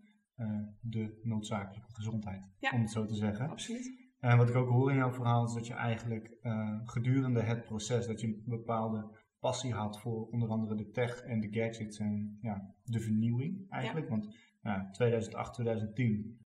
de 0.81 1.19
noodzakelijke 1.23 1.93
gezondheid, 1.93 2.41
om 2.73 2.81
het 2.81 2.91
zo 2.91 3.05
te 3.05 3.15
zeggen. 3.15 3.49
Absoluut. 3.49 4.06
En 4.19 4.37
wat 4.37 4.49
ik 4.49 4.55
ook 4.55 4.69
hoor 4.69 4.91
in 4.91 4.97
jouw 4.97 5.13
verhaal 5.13 5.45
is 5.45 5.53
dat 5.53 5.67
je 5.67 5.73
eigenlijk 5.73 6.37
gedurende 6.85 7.41
het 7.41 7.63
proces, 7.65 8.07
dat 8.07 8.21
je 8.21 8.27
een 8.27 8.43
bepaalde 8.45 9.17
passie 9.39 9.73
had 9.73 9.99
voor 9.99 10.27
onder 10.27 10.49
andere 10.49 10.75
de 10.75 10.89
tech 10.89 11.21
en 11.21 11.39
de 11.39 11.51
gadgets 11.51 11.99
en 11.99 12.37
ja, 12.41 12.75
de 12.83 12.99
vernieuwing 12.99 13.69
eigenlijk. 13.69 14.09
Want 14.09 14.35
ja, 14.61 14.89
2008, 14.91 15.53
2010, 15.53 16.45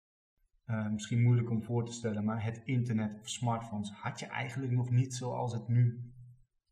uh, 0.66 0.90
misschien 0.90 1.22
moeilijk 1.22 1.50
om 1.50 1.62
voor 1.62 1.84
te 1.84 1.92
stellen, 1.92 2.24
maar 2.24 2.44
het 2.44 2.60
internet 2.64 3.18
of 3.20 3.28
smartphones 3.28 3.90
had 3.90 4.20
je 4.20 4.26
eigenlijk 4.26 4.72
nog 4.72 4.90
niet 4.90 5.14
zoals 5.14 5.52
het 5.52 5.68
nu 5.68 6.12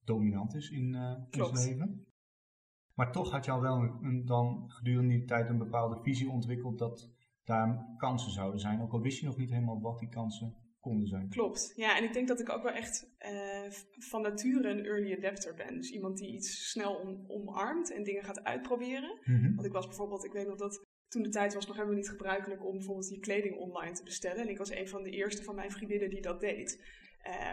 dominant 0.05 0.55
is 0.55 0.71
in, 0.71 0.95
uh, 0.95 1.43
ons 1.43 1.67
leven. 1.67 2.07
Maar 2.95 3.13
toch 3.13 3.31
had 3.31 3.45
je 3.45 3.51
al 3.51 3.61
wel 3.61 3.83
een, 3.83 4.25
dan 4.25 4.71
gedurende 4.71 5.15
die 5.15 5.25
tijd 5.25 5.49
een 5.49 5.59
bepaalde 5.59 6.03
visie 6.03 6.31
ontwikkeld 6.31 6.79
dat 6.79 7.11
daar 7.45 7.95
kansen 7.97 8.33
zouden 8.33 8.61
zijn. 8.61 8.81
Ook 8.81 8.93
al 8.93 9.01
wist 9.01 9.21
je 9.21 9.27
nog 9.27 9.37
niet 9.37 9.51
helemaal 9.51 9.81
wat 9.81 9.99
die 9.99 10.09
kansen 10.09 10.62
konden 10.83 11.09
zijn. 11.09 11.29
Klopt. 11.29 11.73
Ja, 11.77 11.97
en 11.97 12.05
ik 12.05 12.13
denk 12.13 12.29
dat 12.29 12.41
ik 12.41 12.49
ook 12.49 12.63
wel 12.63 12.73
echt 12.73 13.07
uh, 13.21 13.71
van 13.99 14.23
nature 14.23 14.69
een 14.69 14.85
early 14.85 15.13
adapter 15.13 15.55
ben. 15.55 15.77
Dus 15.77 15.91
iemand 15.91 16.19
die 16.19 16.33
iets 16.33 16.71
snel 16.71 16.95
om, 16.95 17.25
omarmt 17.29 17.93
en 17.93 18.03
dingen 18.03 18.25
gaat 18.25 18.45
uitproberen. 18.45 19.19
Mm 19.25 19.55
Want 19.55 19.67
ik 19.67 19.73
was 19.73 19.87
bijvoorbeeld, 19.87 20.25
ik 20.25 20.33
weet 20.33 20.47
nog 20.47 20.59
dat 20.59 20.85
toen 21.09 21.23
de 21.23 21.29
tijd 21.29 21.55
was 21.55 21.67
nog 21.67 21.77
helemaal 21.77 21.97
niet 21.97 22.09
gebruikelijk 22.09 22.65
om 22.65 22.73
bijvoorbeeld 22.73 23.09
die 23.09 23.21
kleding 23.21 23.57
online 23.57 23.95
te 23.95 24.03
bestellen. 24.03 24.43
En 24.43 24.49
ik 24.49 24.59
was 24.59 24.71
een 24.71 24.89
van 24.89 25.03
de 25.03 25.11
eerste 25.11 25.43
van 25.43 25.55
mijn 25.55 25.71
vriendinnen 25.71 26.11
die 26.11 26.23
dat 26.23 26.41
deed. 26.41 26.85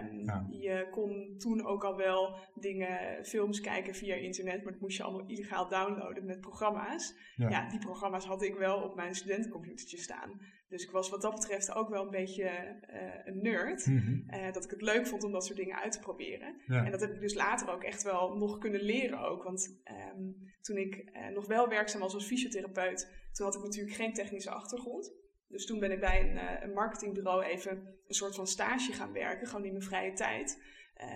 Um, 0.02 0.52
Je 0.52 0.88
kon 0.92 1.36
toen 1.38 1.66
ook 1.66 1.84
al 1.84 1.96
wel 1.96 2.36
dingen, 2.56 3.26
films 3.26 3.62
kijken 3.62 3.96
via 3.96 4.16
internet, 4.16 4.64
maar 4.64 4.72
dat 4.72 4.82
moest 4.82 4.98
je 4.98 5.04
allemaal 5.04 5.28
illegaal 5.28 5.70
downloaden 5.70 6.26
met 6.26 6.42
programma's. 6.42 7.16
Ja. 7.36 7.70
die 7.70 7.80
programma's 7.80 8.26
had 8.26 8.42
ik 8.42 8.56
wel 8.56 8.82
op 8.82 8.96
mijn 8.96 9.16
studentencomputertje 9.16 9.98
staan. 9.98 10.42
Dus 10.68 10.84
ik 10.84 10.92
was 10.92 11.10
wat 11.10 11.22
dat 11.22 11.34
betreft 11.34 11.74
ook 11.74 11.90
wel 11.90 12.04
een 12.04 12.12
beetje 12.12 12.44
uh, 12.44 13.26
een 13.26 13.42
nerd. 13.42 13.86
Mm 13.86 14.18
dat 14.54 14.64
ik 14.64 14.70
het 14.70 14.82
leuk 14.82 15.08
vond 15.08 15.24
om 15.24 15.32
dat 15.32 15.46
soort 15.46 15.58
dingen 15.58 15.82
uit 15.82 15.92
te 15.92 16.00
proberen. 16.00 16.56
En 16.68 16.92
dat 16.92 17.02
heb 17.02 17.14
ik 17.14 17.20
dus 17.20 17.34
later 17.34 17.70
ook 17.70 17.84
echt 17.84 18.04
wel 18.04 18.38
nog 18.38 18.58
kunnen 18.58 18.82
leren 18.82 19.20
ook. 19.20 19.44
Want 19.44 19.82
um, 20.16 20.36
toen 20.62 20.78
ik 20.78 20.96
uh, 20.96 21.28
nog 21.28 21.48
wel 21.48 21.68
werkzaam 21.68 22.02
was 22.02 22.14
als 22.14 22.26
fysiotherapeut, 22.26 23.12
toen 23.32 23.46
had 23.46 23.56
ik 23.56 23.64
natuurlijk 23.64 23.96
geen 23.96 24.14
technische 24.14 24.50
achtergrond. 24.50 25.14
Dus 25.50 25.66
toen 25.66 25.80
ben 25.80 25.92
ik 25.92 26.00
bij 26.00 26.22
een, 26.22 26.36
uh, 26.36 26.62
een, 26.62 26.74
marketingbureau 26.74 27.44
even 27.44 27.72
een 28.08 28.14
soort 28.14 28.36
van 28.36 28.48
stage 28.48 28.94
gaan 28.94 29.14
werken, 29.14 29.48
gewoon 29.48 29.66
in 29.66 29.72
mijn 29.72 29.84
vrije 29.84 30.14
tijd. 30.14 30.64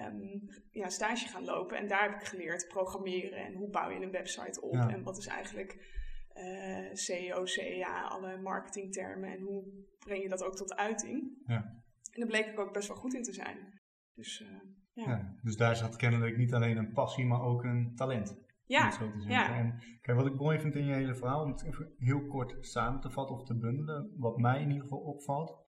Um, 0.08 0.50
ja, 0.72 0.90
stage 0.90 1.28
gaan 1.28 1.44
lopen. 1.44 1.78
En 1.78 1.88
daar 1.88 2.12
heb 2.12 2.22
ik 2.22 2.28
geleerd 2.28 2.68
programmeren 2.68 3.46
en 3.46 3.54
hoe 3.54 3.70
bouw 3.70 3.90
je 3.90 4.02
een 4.02 4.12
website 4.12 4.62
op. 4.62 4.74
En 4.74 5.04
wat 5.04 5.18
is 5.18 5.28
eigenlijk 5.28 5.78
uh, 6.36 6.90
eh, 6.90 6.96
CEO, 6.96 7.46
CEA, 7.46 8.02
alle 8.02 8.38
marketingtermen 8.38 9.32
en 9.32 9.42
hoe 9.42 9.64
breng 10.00 10.22
je 10.22 10.30
dat 10.30 10.44
ook 10.44 10.56
tot 10.56 10.76
uiting. 10.76 11.42
Ja. 11.46 11.84
En 12.12 12.20
daar 12.20 12.28
bleek 12.28 12.46
ik 12.46 12.60
ook 12.60 12.74
best 12.74 12.88
wel 12.88 12.98
goed 12.98 13.14
in 13.14 13.24
te 13.24 13.34
zijn. 13.34 13.82
Dus, 14.14 14.42
uh, 14.42 14.48
ja. 14.94 15.04
ja. 15.04 15.38
dus 15.42 15.56
daar 15.56 15.76
zat 15.76 15.96
kennelijk 15.96 16.38
niet 16.38 16.54
alleen 16.54 16.78
een 16.78 16.92
passie, 16.92 17.26
maar 17.26 17.42
ook 17.42 17.64
een 17.64 17.94
talent. 17.96 18.36
Ja, 18.66 18.94
ja. 19.28 19.58
En 19.58 19.80
kijk, 20.02 20.18
wat 20.18 20.28
ik 20.28 20.36
mooi 20.36 20.60
vind 20.60 20.76
in 20.76 20.86
je 20.86 20.94
hele 20.94 21.16
verhaal, 21.16 21.44
om 21.44 21.52
het 21.52 21.64
even 21.64 21.94
heel 21.98 22.26
kort 22.28 22.58
samen 22.60 23.00
te 23.00 23.10
vatten 23.10 23.36
of 23.36 23.44
te 23.44 23.58
bundelen, 23.58 24.14
wat 24.18 24.38
mij 24.38 24.62
in 24.62 24.68
ieder 24.68 24.84
geval 24.84 25.00
opvalt, 25.00 25.66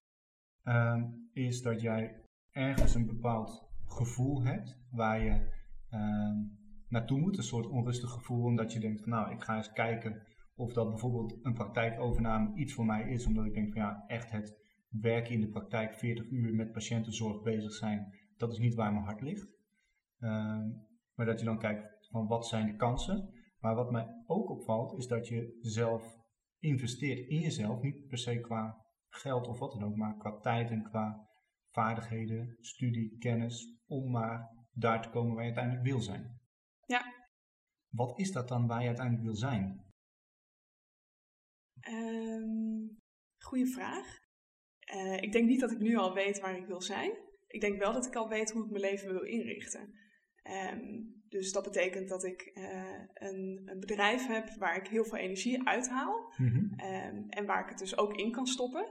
uh, 0.64 1.02
is 1.32 1.62
dat 1.62 1.80
jij 1.80 2.22
ergens 2.50 2.94
een 2.94 3.06
bepaald 3.06 3.68
gevoel 3.86 4.44
hebt 4.44 4.78
waar 4.90 5.20
je 5.20 5.54
uh, 5.90 6.48
naartoe 6.88 7.20
moet. 7.20 7.36
Een 7.36 7.42
soort 7.42 7.66
onrustig 7.66 8.10
gevoel, 8.10 8.44
omdat 8.44 8.72
je 8.72 8.80
denkt 8.80 9.00
van 9.00 9.10
nou, 9.10 9.32
ik 9.32 9.42
ga 9.42 9.56
eens 9.56 9.72
kijken 9.72 10.22
of 10.54 10.72
dat 10.72 10.88
bijvoorbeeld 10.88 11.38
een 11.42 11.54
praktijkovername 11.54 12.54
iets 12.54 12.74
voor 12.74 12.86
mij 12.86 13.08
is, 13.08 13.26
omdat 13.26 13.44
ik 13.44 13.54
denk 13.54 13.72
van 13.72 13.82
ja, 13.82 14.04
echt 14.06 14.30
het 14.30 14.64
werken 14.88 15.34
in 15.34 15.40
de 15.40 15.48
praktijk 15.48 15.94
40 15.94 16.30
uur 16.30 16.54
met 16.54 16.72
patiëntenzorg 16.72 17.42
bezig 17.42 17.72
zijn, 17.72 18.14
dat 18.36 18.52
is 18.52 18.58
niet 18.58 18.74
waar 18.74 18.92
mijn 18.92 19.04
hart 19.04 19.20
ligt. 19.20 19.48
Uh, 20.20 20.64
maar 21.14 21.26
dat 21.26 21.38
je 21.38 21.44
dan 21.44 21.58
kijkt, 21.58 21.95
van 22.16 22.26
wat 22.26 22.46
zijn 22.46 22.66
de 22.66 22.76
kansen. 22.76 23.34
Maar 23.58 23.74
wat 23.74 23.90
mij 23.90 24.06
ook 24.26 24.50
opvalt 24.50 24.98
is 24.98 25.06
dat 25.06 25.28
je 25.28 25.58
zelf 25.60 26.16
investeert 26.58 27.28
in 27.28 27.40
jezelf, 27.40 27.80
niet 27.82 28.06
per 28.06 28.18
se 28.18 28.40
qua 28.40 28.84
geld 29.08 29.46
of 29.46 29.58
wat 29.58 29.72
dan 29.72 29.84
ook, 29.84 29.96
maar 29.96 30.16
qua 30.16 30.38
tijd 30.38 30.70
en 30.70 30.82
qua 30.82 31.28
vaardigheden, 31.70 32.56
studie, 32.60 33.18
kennis, 33.18 33.80
om 33.86 34.10
maar 34.10 34.66
daar 34.72 35.02
te 35.02 35.10
komen 35.10 35.34
waar 35.34 35.44
je 35.44 35.54
uiteindelijk 35.54 35.86
wil 35.86 36.00
zijn. 36.00 36.40
Ja. 36.86 37.14
Wat 37.88 38.18
is 38.18 38.32
dat 38.32 38.48
dan 38.48 38.66
waar 38.66 38.80
je 38.80 38.86
uiteindelijk 38.86 39.24
wil 39.24 39.36
zijn? 39.36 39.84
Um, 41.88 42.98
goeie 43.38 43.66
vraag. 43.66 44.18
Uh, 44.94 45.22
ik 45.22 45.32
denk 45.32 45.48
niet 45.48 45.60
dat 45.60 45.70
ik 45.70 45.78
nu 45.78 45.96
al 45.96 46.14
weet 46.14 46.40
waar 46.40 46.56
ik 46.56 46.66
wil 46.66 46.80
zijn. 46.80 47.12
Ik 47.46 47.60
denk 47.60 47.78
wel 47.78 47.92
dat 47.92 48.06
ik 48.06 48.14
al 48.14 48.28
weet 48.28 48.52
hoe 48.52 48.64
ik 48.64 48.70
mijn 48.70 48.82
leven 48.82 49.12
wil 49.12 49.22
inrichten. 49.22 49.94
Um, 50.42 51.15
dus 51.28 51.52
dat 51.52 51.62
betekent 51.62 52.08
dat 52.08 52.24
ik 52.24 52.50
uh, 52.54 52.64
een, 53.14 53.62
een, 53.64 53.80
bedrijf 53.80 54.26
heb 54.26 54.50
waar 54.58 54.76
ik 54.76 54.86
heel 54.86 55.04
veel 55.04 55.18
energie 55.18 55.68
uithaal 55.68 56.32
mm 56.36 56.74
um, 56.76 57.26
en 57.28 57.46
waar 57.46 57.62
ik 57.62 57.68
het 57.68 57.78
dus 57.78 57.98
ook 57.98 58.16
in 58.16 58.32
kan 58.32 58.46
stoppen. 58.46 58.86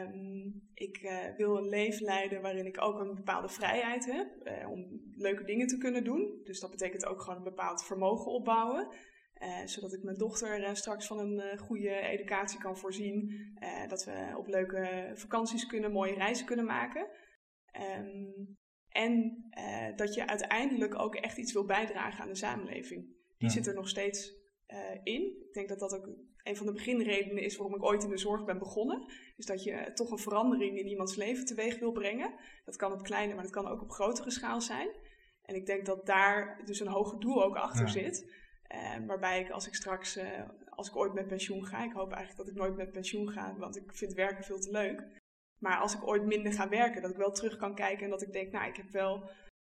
Um, 0.00 0.68
ik 0.74 1.02
uh, 1.02 1.36
wil 1.36 1.56
een 1.56 1.68
leven 1.68 2.04
leiden 2.04 2.42
waarin 2.42 2.66
ik 2.66 2.82
ook 2.82 3.00
een 3.00 3.14
bepaalde 3.14 3.48
vrijheid 3.48 4.06
heb 4.06 4.28
uh, 4.44 4.70
om 4.70 5.00
leuke 5.14 5.44
dingen 5.44 5.66
te 5.66 5.78
kunnen 5.78 6.04
doen. 6.04 6.40
Dus 6.44 6.60
dat 6.60 6.70
betekent 6.70 7.06
ook 7.06 7.20
gewoon 7.20 7.36
een 7.36 7.44
bepaald 7.44 7.84
vermogen 7.84 8.32
opbouwen. 8.32 8.88
zodat 9.64 9.92
ik 9.92 10.02
mijn 10.02 10.16
dochter 10.16 10.76
straks 10.76 11.06
van 11.06 11.18
een 11.18 11.58
goede 11.58 12.00
educatie 12.00 12.58
kan 12.58 12.76
voorzien. 12.76 13.32
dat 13.88 14.04
we 14.04 14.34
op 14.36 14.46
leuke 14.46 15.10
vakanties 15.14 15.66
kunnen, 15.66 15.92
mooie 15.92 16.14
reizen 16.14 16.46
kunnen 16.46 16.66
maken. 16.66 17.08
Um, 17.98 18.56
en 18.96 19.44
uh, 19.58 19.96
dat 19.96 20.14
je 20.14 20.26
uiteindelijk 20.26 20.98
ook 20.98 21.14
echt 21.14 21.38
iets 21.38 21.52
wil 21.52 21.64
bijdragen 21.64 22.22
aan 22.22 22.28
de 22.28 22.36
samenleving. 22.36 23.14
Die 23.38 23.50
zit 23.50 23.66
er 23.66 23.74
nog 23.74 23.88
steeds 23.88 24.34
uh, 24.68 24.78
in. 25.02 25.22
Ik 25.22 25.52
denk 25.52 25.68
dat 25.68 25.78
dat 25.78 25.94
ook 25.94 26.08
een 26.42 26.56
van 26.56 26.66
de 26.66 26.72
beginredenen 26.72 27.42
is 27.42 27.56
waarom 27.56 27.76
ik 27.76 27.84
ooit 27.84 28.02
in 28.02 28.10
de 28.10 28.18
zorg 28.18 28.44
ben 28.44 28.58
begonnen. 28.58 29.12
Is 29.36 29.46
dat 29.46 29.62
je 29.64 29.90
toch 29.94 30.10
een 30.10 30.18
verandering 30.18 30.78
in 30.78 30.86
iemands 30.86 31.16
leven 31.16 31.44
teweeg 31.44 31.78
wil 31.78 31.92
brengen. 31.92 32.34
Dat 32.64 32.76
kan 32.76 32.92
op 32.92 33.02
kleine, 33.02 33.34
maar 33.34 33.42
dat 33.42 33.52
kan 33.52 33.66
ook 33.66 33.82
op 33.82 33.90
grotere 33.90 34.30
schaal 34.30 34.60
zijn. 34.60 34.88
En 35.42 35.54
ik 35.54 35.66
denk 35.66 35.86
dat 35.86 36.06
daar 36.06 36.62
dus 36.64 36.80
een 36.80 36.86
hoger 36.86 37.20
doel 37.20 37.44
ook 37.44 37.56
achter 37.56 37.88
zit. 37.88 38.34
Uh, 38.74 39.06
waarbij 39.06 39.40
ik 39.40 39.50
als 39.50 39.66
ik 39.66 39.74
straks, 39.74 40.18
als 40.68 40.88
ik 40.88 40.96
ooit 40.96 41.12
met 41.12 41.26
pensioen 41.26 41.66
ga, 41.66 41.84
ik 41.84 41.92
hoop 41.92 42.12
eigenlijk 42.12 42.38
dat 42.38 42.48
ik 42.48 42.60
nooit 42.60 42.76
met 42.76 42.92
pensioen 42.92 43.28
ga, 43.30 43.56
want 43.56 43.76
ik 43.76 43.94
vind 43.94 44.12
werken 44.12 44.44
veel 44.44 44.60
te 44.60 44.70
leuk. 44.70 45.24
Maar 45.58 45.78
als 45.78 45.94
ik 45.94 46.06
ooit 46.06 46.26
minder 46.26 46.52
ga 46.52 46.68
werken, 46.68 47.02
dat 47.02 47.10
ik 47.10 47.16
wel 47.16 47.32
terug 47.32 47.56
kan 47.56 47.74
kijken 47.74 48.04
en 48.04 48.10
dat 48.10 48.22
ik 48.22 48.32
denk, 48.32 48.52
nou, 48.52 48.68
ik 48.68 48.76
heb 48.76 48.90
wel 48.90 49.30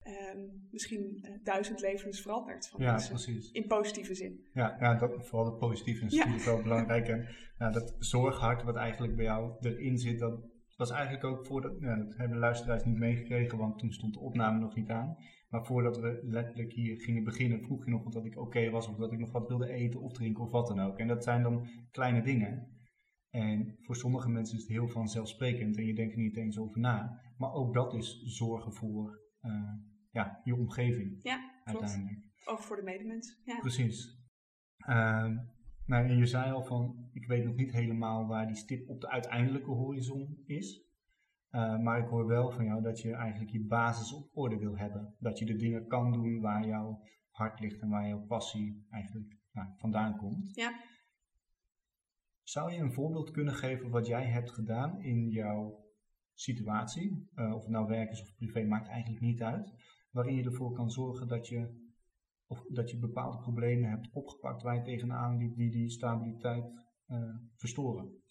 um, 0.07 0.67
misschien 0.71 1.19
uh, 1.21 1.43
duizend 1.43 1.81
levens 1.81 2.21
veranderd. 2.21 2.67
Van 2.67 2.81
ja, 2.81 2.91
mensen, 2.91 3.13
precies. 3.13 3.51
In 3.51 3.67
positieve 3.67 4.13
zin. 4.13 4.47
Ja, 4.53 4.75
ja 4.79 4.95
dat, 4.95 5.27
vooral 5.27 5.45
het 5.45 5.57
positieve 5.59 6.05
is 6.05 6.15
natuurlijk 6.15 6.43
wel 6.43 6.61
belangrijk. 6.61 7.07
En 7.07 7.27
nou, 7.57 7.73
dat 7.73 7.95
zorghart 7.99 8.63
wat 8.63 8.75
eigenlijk 8.75 9.15
bij 9.15 9.25
jou 9.25 9.55
erin 9.59 9.97
zit, 9.97 10.19
dat 10.19 10.39
was 10.75 10.91
eigenlijk 10.91 11.23
ook 11.23 11.45
voordat, 11.45 11.79
ja, 11.79 11.95
dat 11.95 12.17
hebben 12.17 12.35
de 12.35 12.43
luisteraars 12.43 12.83
niet 12.83 12.97
meegekregen, 12.97 13.57
want 13.57 13.79
toen 13.79 13.91
stond 13.91 14.13
de 14.13 14.19
opname 14.19 14.59
nog 14.59 14.75
niet 14.75 14.89
aan. 14.89 15.17
Maar 15.49 15.65
voordat 15.65 15.97
we 15.97 16.19
letterlijk 16.23 16.73
hier 16.73 17.01
gingen 17.01 17.23
beginnen, 17.23 17.61
vroeg 17.61 17.85
je 17.85 17.91
nog 17.91 18.05
of 18.05 18.13
dat 18.13 18.25
ik 18.25 18.37
oké 18.37 18.69
was, 18.69 18.87
of 18.87 18.95
dat 18.95 19.11
ik 19.11 19.19
nog 19.19 19.31
wat 19.31 19.47
wilde 19.47 19.69
eten 19.69 20.01
of 20.01 20.13
drinken 20.13 20.43
of 20.43 20.51
wat 20.51 20.67
dan 20.67 20.79
ook. 20.79 20.97
En 20.97 21.07
dat 21.07 21.23
zijn 21.23 21.43
dan 21.43 21.67
kleine 21.91 22.21
dingen. 22.21 22.76
En 23.29 23.77
voor 23.81 23.95
sommige 23.95 24.29
mensen 24.29 24.55
is 24.55 24.61
het 24.61 24.71
heel 24.71 24.87
vanzelfsprekend 24.87 25.77
en 25.77 25.85
je 25.85 25.95
denkt 25.95 26.13
er 26.13 26.21
niet 26.21 26.37
eens 26.37 26.57
over 26.57 26.79
na. 26.79 27.21
Maar 27.37 27.51
ook 27.51 27.73
dat 27.73 27.93
is 27.93 28.21
zorgen 28.21 28.73
voor 28.73 29.21
uh, 29.41 29.73
ja, 30.11 30.41
je 30.43 30.55
omgeving. 30.55 31.19
Ja, 31.23 31.61
uiteindelijk. 31.63 32.19
Ook 32.45 32.59
voor 32.59 32.75
de 32.75 32.83
medemens. 32.83 33.41
Ja. 33.45 33.59
Precies. 33.59 34.25
Uh, 34.89 35.37
nou, 35.85 36.07
en 36.09 36.17
je 36.17 36.25
zei 36.25 36.51
al 36.51 36.63
van, 36.63 37.09
ik 37.13 37.27
weet 37.27 37.45
nog 37.45 37.55
niet 37.55 37.71
helemaal 37.71 38.27
waar 38.27 38.47
die 38.47 38.55
stip 38.55 38.89
op 38.89 39.01
de 39.01 39.09
uiteindelijke 39.09 39.71
horizon 39.71 40.43
is. 40.45 40.85
Uh, 41.51 41.79
maar 41.79 41.99
ik 41.99 42.07
hoor 42.07 42.27
wel 42.27 42.51
van 42.51 42.65
jou 42.65 42.81
dat 42.81 43.01
je 43.01 43.13
eigenlijk 43.13 43.51
je 43.51 43.65
basis 43.65 44.13
op 44.13 44.29
orde 44.33 44.57
wil 44.57 44.77
hebben. 44.77 45.15
Dat 45.19 45.39
je 45.39 45.45
de 45.45 45.55
dingen 45.55 45.87
kan 45.87 46.11
doen 46.11 46.41
waar 46.41 46.67
jouw 46.67 47.01
hart 47.29 47.59
ligt 47.59 47.81
en 47.81 47.89
waar 47.89 48.07
jouw 48.07 48.25
passie 48.25 48.85
eigenlijk 48.89 49.37
nou, 49.51 49.67
vandaan 49.75 50.17
komt. 50.17 50.55
Ja. 50.55 50.79
Zou 52.47 52.71
je 52.71 52.77
een 52.77 52.93
voorbeeld 52.93 53.31
kunnen 53.31 53.53
geven 53.53 53.89
wat 53.89 54.07
jij 54.07 54.25
hebt 54.25 54.51
gedaan 54.51 55.01
in 55.01 55.29
jouw 55.29 55.85
situatie, 56.33 57.29
uh, 57.35 57.55
of 57.55 57.61
het 57.61 57.71
nou 57.71 57.87
werk 57.87 58.11
is 58.11 58.21
of 58.21 58.35
privé, 58.35 58.63
maakt 58.63 58.87
eigenlijk 58.87 59.21
niet 59.21 59.41
uit, 59.41 59.73
waarin 60.11 60.35
je 60.35 60.43
ervoor 60.43 60.73
kan 60.73 60.89
zorgen 60.89 61.27
dat 61.27 61.47
je, 61.47 61.89
of 62.45 62.65
dat 62.67 62.89
je 62.89 62.99
bepaalde 62.99 63.37
problemen 63.37 63.89
hebt 63.89 64.09
opgepakt 64.13 64.61
waar 64.61 64.75
je 64.75 64.81
tegenaan 64.81 65.37
liep 65.37 65.55
die 65.55 65.71
die 65.71 65.89
stabiliteit 65.89 66.65
uh, 67.07 67.35
verstoren? 67.55 68.23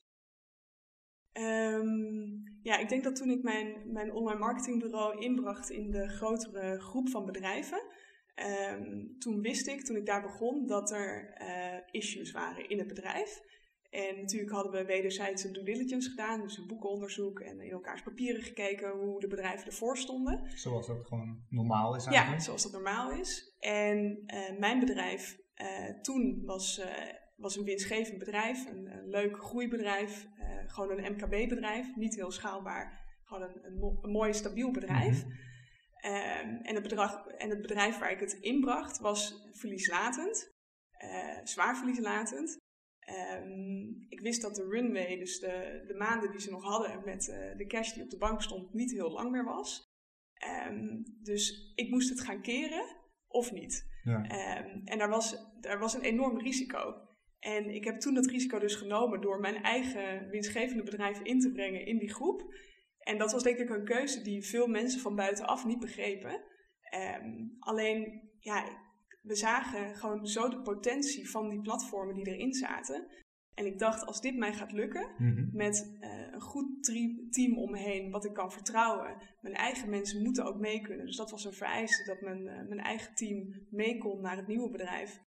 Um, 1.33 2.43
ja, 2.63 2.79
ik 2.79 2.89
denk 2.89 3.05
dat 3.05 3.17
toen 3.17 3.31
ik 3.31 3.43
mijn, 3.43 3.93
mijn 3.93 4.13
online 4.13 4.41
marketingbureau 4.41 5.19
inbracht 5.19 5.71
in 5.71 5.91
de 5.91 6.09
grotere 6.09 6.81
groep 6.81 7.09
van 7.09 7.25
bedrijven, 7.25 7.83
um, 8.73 9.19
toen 9.19 9.41
wist 9.41 9.67
ik, 9.67 9.85
toen 9.85 9.97
ik 9.97 10.07
daar 10.07 10.23
begon, 10.23 10.67
dat 10.67 10.91
er 10.91 11.41
uh, 11.41 11.79
issues 11.91 12.33
waren 12.33 12.69
in 12.69 12.79
het 12.79 12.89
bedrijf. 12.89 13.55
En 13.97 14.17
natuurlijk 14.17 14.53
hadden 14.53 14.73
we 14.73 14.85
wederzijds 14.85 15.45
een 15.45 15.53
due 15.53 15.65
diligence 15.65 16.11
gedaan, 16.11 16.41
dus 16.41 16.57
een 16.57 16.67
boekenonderzoek 16.67 17.41
en 17.41 17.61
in 17.61 17.71
elkaars 17.71 18.03
papieren 18.03 18.43
gekeken 18.43 18.91
hoe 18.91 19.21
de 19.21 19.27
bedrijven 19.27 19.67
ervoor 19.67 19.97
stonden. 19.97 20.51
Zoals 20.55 20.87
dat 20.87 21.07
gewoon 21.07 21.45
normaal 21.49 21.95
is 21.97 22.07
eigenlijk? 22.07 22.39
Ja, 22.39 22.45
zoals 22.45 22.63
dat 22.63 22.73
normaal 22.73 23.11
is. 23.11 23.55
En 23.59 24.25
mijn 24.59 24.79
bedrijf 24.79 25.37
toen 26.03 26.43
was, 26.45 26.83
was 27.37 27.57
een 27.57 27.65
winstgevend 27.65 28.19
bedrijf, 28.19 28.67
een, 28.67 28.87
een 28.87 29.09
leuk 29.09 29.37
groeibedrijf, 29.37 30.27
gewoon 30.67 30.99
een 30.99 31.13
MKB-bedrijf, 31.13 31.95
niet 31.95 32.15
heel 32.15 32.31
schaalbaar, 32.31 33.01
gewoon 33.25 33.43
een, 33.43 33.65
een, 34.03 34.11
mooi 34.11 34.35
stabiel 34.35 34.71
bedrijf. 34.71 35.25
Mhm. 35.25 35.35
Ehm, 35.97 36.49
en, 36.63 36.75
het 36.75 36.83
bedrag, 36.83 37.27
en 37.27 37.51
het 37.51 37.61
bedrijf 37.61 37.99
waar 37.99 38.11
ik 38.11 38.21
het 38.21 38.33
inbracht 38.33 38.99
was 38.99 39.49
verlieslatend, 39.53 40.55
zwaar 41.43 41.77
verlieslatend. 41.77 42.65
Ehm, 43.07 43.89
ik 44.09 44.21
wist 44.21 44.43
dat 44.43 44.55
de 44.55 44.69
runway, 44.69 45.17
dus 45.17 45.39
de, 45.41 45.85
de 45.87 45.95
maanden 45.95 46.31
die 46.31 46.41
ze 46.41 46.51
nog 46.51 46.63
hadden 46.63 47.03
met 47.05 47.29
uh, 47.29 47.57
de 47.57 47.67
cash 47.67 47.93
die 47.93 48.03
op 48.03 48.11
de 48.11 48.19
bank 48.19 48.43
stond, 48.43 48.73
niet 48.73 48.93
heel 48.93 49.11
lang 49.11 49.31
meer 49.31 49.45
was. 49.45 49.95
Um, 50.71 51.03
dus 51.23 51.73
ik 51.75 51.91
moest 51.91 52.09
het 52.09 52.21
gaan 52.21 52.43
keren 52.43 52.97
of 53.27 53.53
niet. 53.53 53.95
Ja. 54.03 54.23
en 54.85 54.99
daar 54.99 55.09
was, 55.09 55.37
daar 55.61 55.79
was 55.79 55.95
een 55.95 56.03
enorm 56.03 56.39
risico. 56.39 56.95
En 57.39 57.71
ik 57.71 57.85
heb 57.85 58.01
toen 58.01 58.15
dat 58.15 58.27
risico 58.27 58.59
dus 58.59 58.75
genomen 58.75 59.21
door 59.21 59.41
mijn 59.41 59.63
eigen 59.63 60.29
winstgevende 60.29 60.83
bedrijf 60.83 61.21
in 61.21 61.41
te 61.41 61.53
brengen 61.53 61.87
in 61.87 61.99
die 61.99 62.15
groep. 62.15 62.55
En 62.99 63.19
dat 63.19 63.33
was 63.33 63.43
denk 63.43 63.59
ik 63.59 63.71
een 63.71 63.85
keuze 63.85 64.23
die 64.23 64.47
veel 64.47 64.67
mensen 64.67 65.01
van 65.01 65.17
buitenaf 65.17 65.65
niet 65.65 65.79
begrepen. 65.79 66.43
Alleen, 67.59 68.31
ja, 68.39 68.86
we 69.27 69.35
zagen 69.35 69.97
gewoon 69.97 70.27
zo 70.27 70.49
de 70.49 70.63
potentie 70.63 71.31
van 71.31 71.49
die 71.49 71.61
platformen 71.61 72.15
die 72.15 72.27
erin 72.27 72.53
zaten. 72.53 73.07
En 73.55 73.67
ik 73.67 73.79
dacht, 73.79 74.07
als 74.07 74.21
dit 74.21 74.37
mij 74.37 74.53
gaat 74.53 74.73
lukken, 74.73 75.15
mhm. 75.19 75.57
met 75.57 75.97
uh, 76.01 76.33
een 76.33 76.41
goed 76.41 76.85
team 77.31 77.59
omheen, 77.59 78.11
wat 78.11 78.25
ik 78.25 78.33
kan 78.33 78.53
vertrouwen, 78.53 79.17
mijn 79.41 79.55
eigen 79.55 79.91
mensen 79.91 80.23
moeten 80.23 80.45
ook 80.45 80.59
mee 80.59 80.81
kunnen. 80.81 81.07
Dus 81.07 81.17
dat 81.17 81.31
was 81.31 81.45
een 81.45 81.53
vereiste, 81.53 82.05
dat 82.05 82.21
mijn, 82.21 82.43
uh, 82.43 82.69
mijn 82.69 82.81
eigen 82.81 83.15
team 83.15 83.67
mee 83.71 83.99
kon 83.99 84.21
naar 84.21 84.37
het 84.37 84.47
nieuwe 84.47 84.71
bedrijf. 84.71 85.25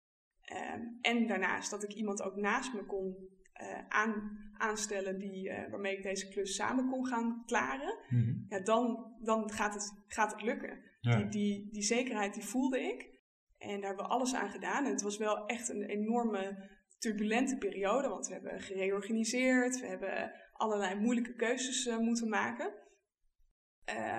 Um, 0.74 0.98
en 1.00 1.26
daarnaast 1.26 1.70
dat 1.70 1.82
ik 1.82 1.92
iemand 1.92 2.22
ook 2.22 2.36
naast 2.36 2.74
me 2.74 2.84
kon 2.84 3.16
uh, 3.62 3.88
aan, 3.88 4.38
aanstellen 4.52 5.18
die, 5.18 5.50
waarmee 5.70 5.96
ik 5.96 6.02
deze 6.02 6.28
klus 6.28 6.54
samen 6.54 6.88
kon 6.88 7.06
gaan 7.06 7.42
klaren, 7.46 7.98
mhm. 8.08 8.34
ja, 8.48 8.60
dan, 8.60 9.14
dan 9.20 9.50
gaat, 9.50 9.74
het, 9.74 10.04
gaat 10.06 10.32
het 10.32 10.42
lukken. 10.42 10.78
Die, 11.00 11.28
die, 11.28 11.68
die 11.72 11.82
zekerheid 11.82 12.34
die 12.34 12.44
voelde 12.44 12.80
ik. 12.80 13.13
En 13.58 13.80
daar 13.80 13.88
hebben 13.88 14.06
we 14.06 14.12
alles 14.12 14.34
aan 14.34 14.50
gedaan. 14.50 14.84
En 14.84 14.90
het 14.90 15.02
was 15.02 15.16
wel 15.16 15.46
echt 15.46 15.68
een 15.68 15.82
enorme 15.82 16.72
turbulente 16.98 17.56
periode, 17.56 18.08
want 18.08 18.26
we 18.26 18.32
hebben 18.32 18.60
gereorganiseerd, 18.60 19.80
we 19.80 19.86
hebben 19.86 20.32
allerlei 20.52 21.00
moeilijke 21.00 21.34
keuzes 21.34 21.86
uh, 21.86 21.98
moeten 21.98 22.28
maken. 22.28 22.74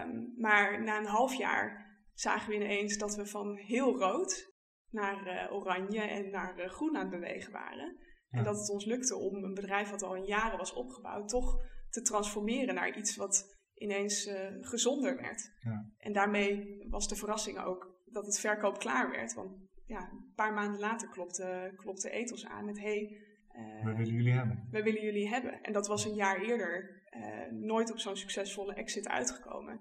Um, 0.01 0.34
maar 0.38 0.84
na 0.84 0.98
een 0.98 1.06
half 1.06 1.34
jaar 1.34 1.94
zagen 2.13 2.50
we 2.50 2.56
ineens 2.56 2.98
dat 2.98 3.15
we 3.15 3.25
van 3.25 3.56
heel 3.56 3.98
rood 3.98 4.54
naar 4.89 5.51
oranje 5.51 6.01
en 6.01 6.30
naar 6.30 6.70
groen 6.70 6.96
aan 6.96 7.12
het 7.12 7.20
bewegen 7.20 7.51
waren. 7.51 7.98
En 8.30 8.44
dat 8.44 8.58
het 8.58 8.70
ons 8.70 8.86
lukte 8.86 9.15
om 9.15 9.44
een 9.44 9.54
bedrijf 9.54 9.89
wat 9.89 10.04
al 10.04 10.15
in 10.15 10.25
jaren 10.25 10.58
was 10.58 10.74
opgebouwd, 10.74 11.30
toch 11.30 11.62
te 11.89 12.01
transformeren 12.01 12.75
naar 12.75 12.98
iets 12.98 13.15
wat 13.15 13.56
ineens 13.74 14.30
gezonder 14.62 15.15
werd. 15.15 15.51
Ja. 15.60 15.92
En 15.98 16.13
daarmee 16.13 16.77
was 16.89 17.08
de 17.08 17.15
verrassing 17.15 17.60
ook 17.60 17.95
dat 18.15 18.25
het 18.25 18.39
verkoop 18.39 18.79
klaar 18.79 19.12
werd. 19.12 19.34
Want 19.34 19.51
ja, 19.86 20.10
een 20.12 20.32
paar 20.36 20.54
maanden 20.54 20.80
later 20.80 21.10
klopte, 21.10 21.73
klopte 21.75 22.10
Ethos 22.10 22.45
aan 22.45 22.65
met 22.65 22.80
hey, 22.80 23.17
uh, 23.56 23.86
we 23.86 23.95
willen 23.95 24.13
jullie 24.13 24.34
hebben. 24.34 24.67
We 24.71 24.84
willen 24.84 25.01
jullie 25.01 25.30
hebben. 25.30 25.62
En 25.62 25.73
dat 25.73 25.88
was 25.88 26.06
een 26.06 26.15
jaar 26.15 26.41
eerder 26.41 27.04
uh, 27.12 27.51
nooit 27.51 27.91
op 27.91 27.99
zo'n 27.99 28.15
succesvolle 28.15 28.73
exit 28.73 29.08
uitgekomen. 29.08 29.80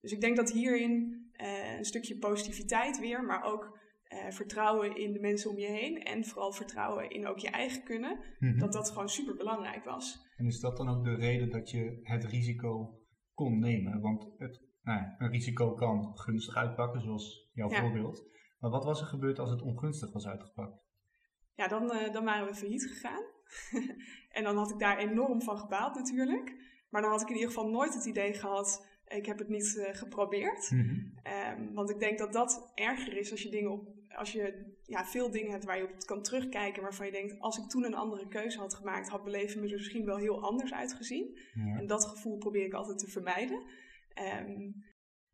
Dus 0.00 0.12
ik 0.12 0.20
denk 0.20 0.36
dat 0.36 0.52
hierin 0.52 1.24
een 1.76 1.84
stukje 1.84 2.18
positiviteit 2.18 2.98
weer, 2.98 3.24
maar 3.24 3.42
ook 3.42 3.78
vertrouwen 4.28 4.96
in 4.96 5.12
de 5.12 5.20
mensen 5.20 5.50
om 5.50 5.58
je 5.58 5.66
heen 5.66 6.02
en 6.02 6.24
vooral 6.24 6.52
vertrouwen 6.52 7.10
in 7.10 7.26
ook 7.26 7.38
je 7.38 7.50
eigen 7.50 7.82
kunnen, 7.82 8.18
mhm. 8.38 8.58
dat 8.58 8.72
dat 8.72 8.90
gewoon 8.90 9.08
super 9.08 9.36
belangrijk 9.36 9.84
was. 9.84 10.26
En 10.36 10.46
is 10.46 10.60
dat 10.60 10.76
dan 10.76 10.88
ook 10.88 11.04
de 11.04 11.14
reden 11.14 11.50
dat 11.50 11.70
je 11.70 12.00
het 12.02 12.24
risico 12.24 13.00
kon 13.34 13.58
nemen? 13.58 14.00
Want 14.00 14.28
het, 14.38 14.65
nou 14.86 14.98
ja, 14.98 15.14
een 15.18 15.30
risico 15.30 15.74
kan 15.74 16.18
gunstig 16.18 16.56
uitpakken, 16.56 17.00
zoals 17.00 17.50
jouw 17.52 17.68
voorbeeld. 17.68 18.24
Maar 18.58 18.70
wat 18.70 18.84
was 18.84 19.00
er 19.00 19.06
gebeurd 19.06 19.38
als 19.38 19.50
het 19.50 19.62
ongunstig 19.62 20.12
was 20.12 20.26
uitgepakt? 20.26 20.84
Ja, 21.54 21.68
dan, 21.68 21.82
uh, 21.82 22.12
dan 22.12 22.24
waren 22.24 22.46
we 22.46 22.54
failliet 22.54 22.86
gegaan. 22.86 23.22
en 24.36 24.44
dan 24.44 24.56
had 24.56 24.70
ik 24.70 24.78
daar 24.78 24.98
enorm 24.98 25.42
van 25.42 25.58
gebaald 25.58 25.94
natuurlijk. 25.94 26.54
Maar 26.90 27.02
dan 27.02 27.10
had 27.10 27.20
ik 27.20 27.28
in 27.28 27.34
ieder 27.34 27.48
geval 27.48 27.70
nooit 27.70 27.94
het 27.94 28.04
idee 28.04 28.32
gehad, 28.32 28.86
ik 29.06 29.26
heb 29.26 29.38
het 29.38 29.48
niet 29.48 29.74
uh, 29.76 29.94
geprobeerd. 29.94 30.70
Mm 30.70 31.14
want 31.72 31.90
ik 31.90 31.98
denk 31.98 32.18
dat 32.18 32.32
dat 32.32 32.72
erger 32.74 33.16
is 33.16 33.30
als 33.30 33.42
je 33.42 33.50
dingen 33.50 33.70
op 33.70 33.96
als 34.16 34.32
je 34.32 34.74
ja, 34.82 35.04
veel 35.04 35.30
dingen 35.30 35.50
hebt 35.50 35.64
waar 35.64 35.78
je 35.78 35.84
op 35.84 36.06
kan 36.06 36.22
terugkijken, 36.22 36.82
waarvan 36.82 37.06
je 37.06 37.12
denkt, 37.12 37.40
als 37.40 37.58
ik 37.58 37.68
toen 37.68 37.84
een 37.84 37.94
andere 37.94 38.28
keuze 38.28 38.58
had 38.58 38.74
gemaakt, 38.74 39.08
had 39.08 39.24
mijn 39.24 39.36
leven 39.36 39.62
er 39.62 39.70
misschien 39.70 40.04
wel 40.04 40.16
heel 40.16 40.42
anders 40.42 40.72
uitgezien. 40.72 41.38
En 41.54 41.86
dat 41.86 42.04
gevoel 42.04 42.36
probeer 42.38 42.64
ik 42.64 42.72
altijd 42.72 42.98
te 42.98 43.10
vermijden. 43.10 43.62
Um, 44.18 44.84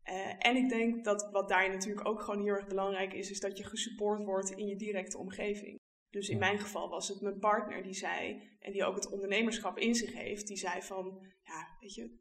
uh, 0.09 0.33
en 0.37 0.55
ik 0.55 0.69
denk 0.69 1.05
dat 1.05 1.29
wat 1.31 1.49
daar 1.49 1.69
natuurlijk 1.69 2.07
ook 2.07 2.21
gewoon 2.21 2.43
heel 2.43 2.53
erg 2.53 2.67
belangrijk 2.67 3.13
is, 3.13 3.31
is 3.31 3.39
dat 3.39 3.57
je 3.57 3.63
gesupport 3.63 4.23
wordt 4.23 4.51
in 4.51 4.67
je 4.67 4.75
directe 4.75 5.17
omgeving. 5.17 5.79
Dus 6.09 6.29
in 6.29 6.37
mijn 6.37 6.59
geval 6.59 6.89
was 6.89 7.07
het 7.07 7.21
mijn 7.21 7.39
partner 7.39 7.83
die 7.83 7.93
zei, 7.93 8.49
en 8.59 8.71
die 8.71 8.85
ook 8.85 8.95
het 8.95 9.11
ondernemerschap 9.11 9.77
in 9.77 9.95
zich 9.95 10.13
heeft, 10.13 10.47
die 10.47 10.57
zei 10.57 10.81
van, 10.81 11.27
ja, 11.43 11.77
weet 11.79 11.93
je, 11.93 12.17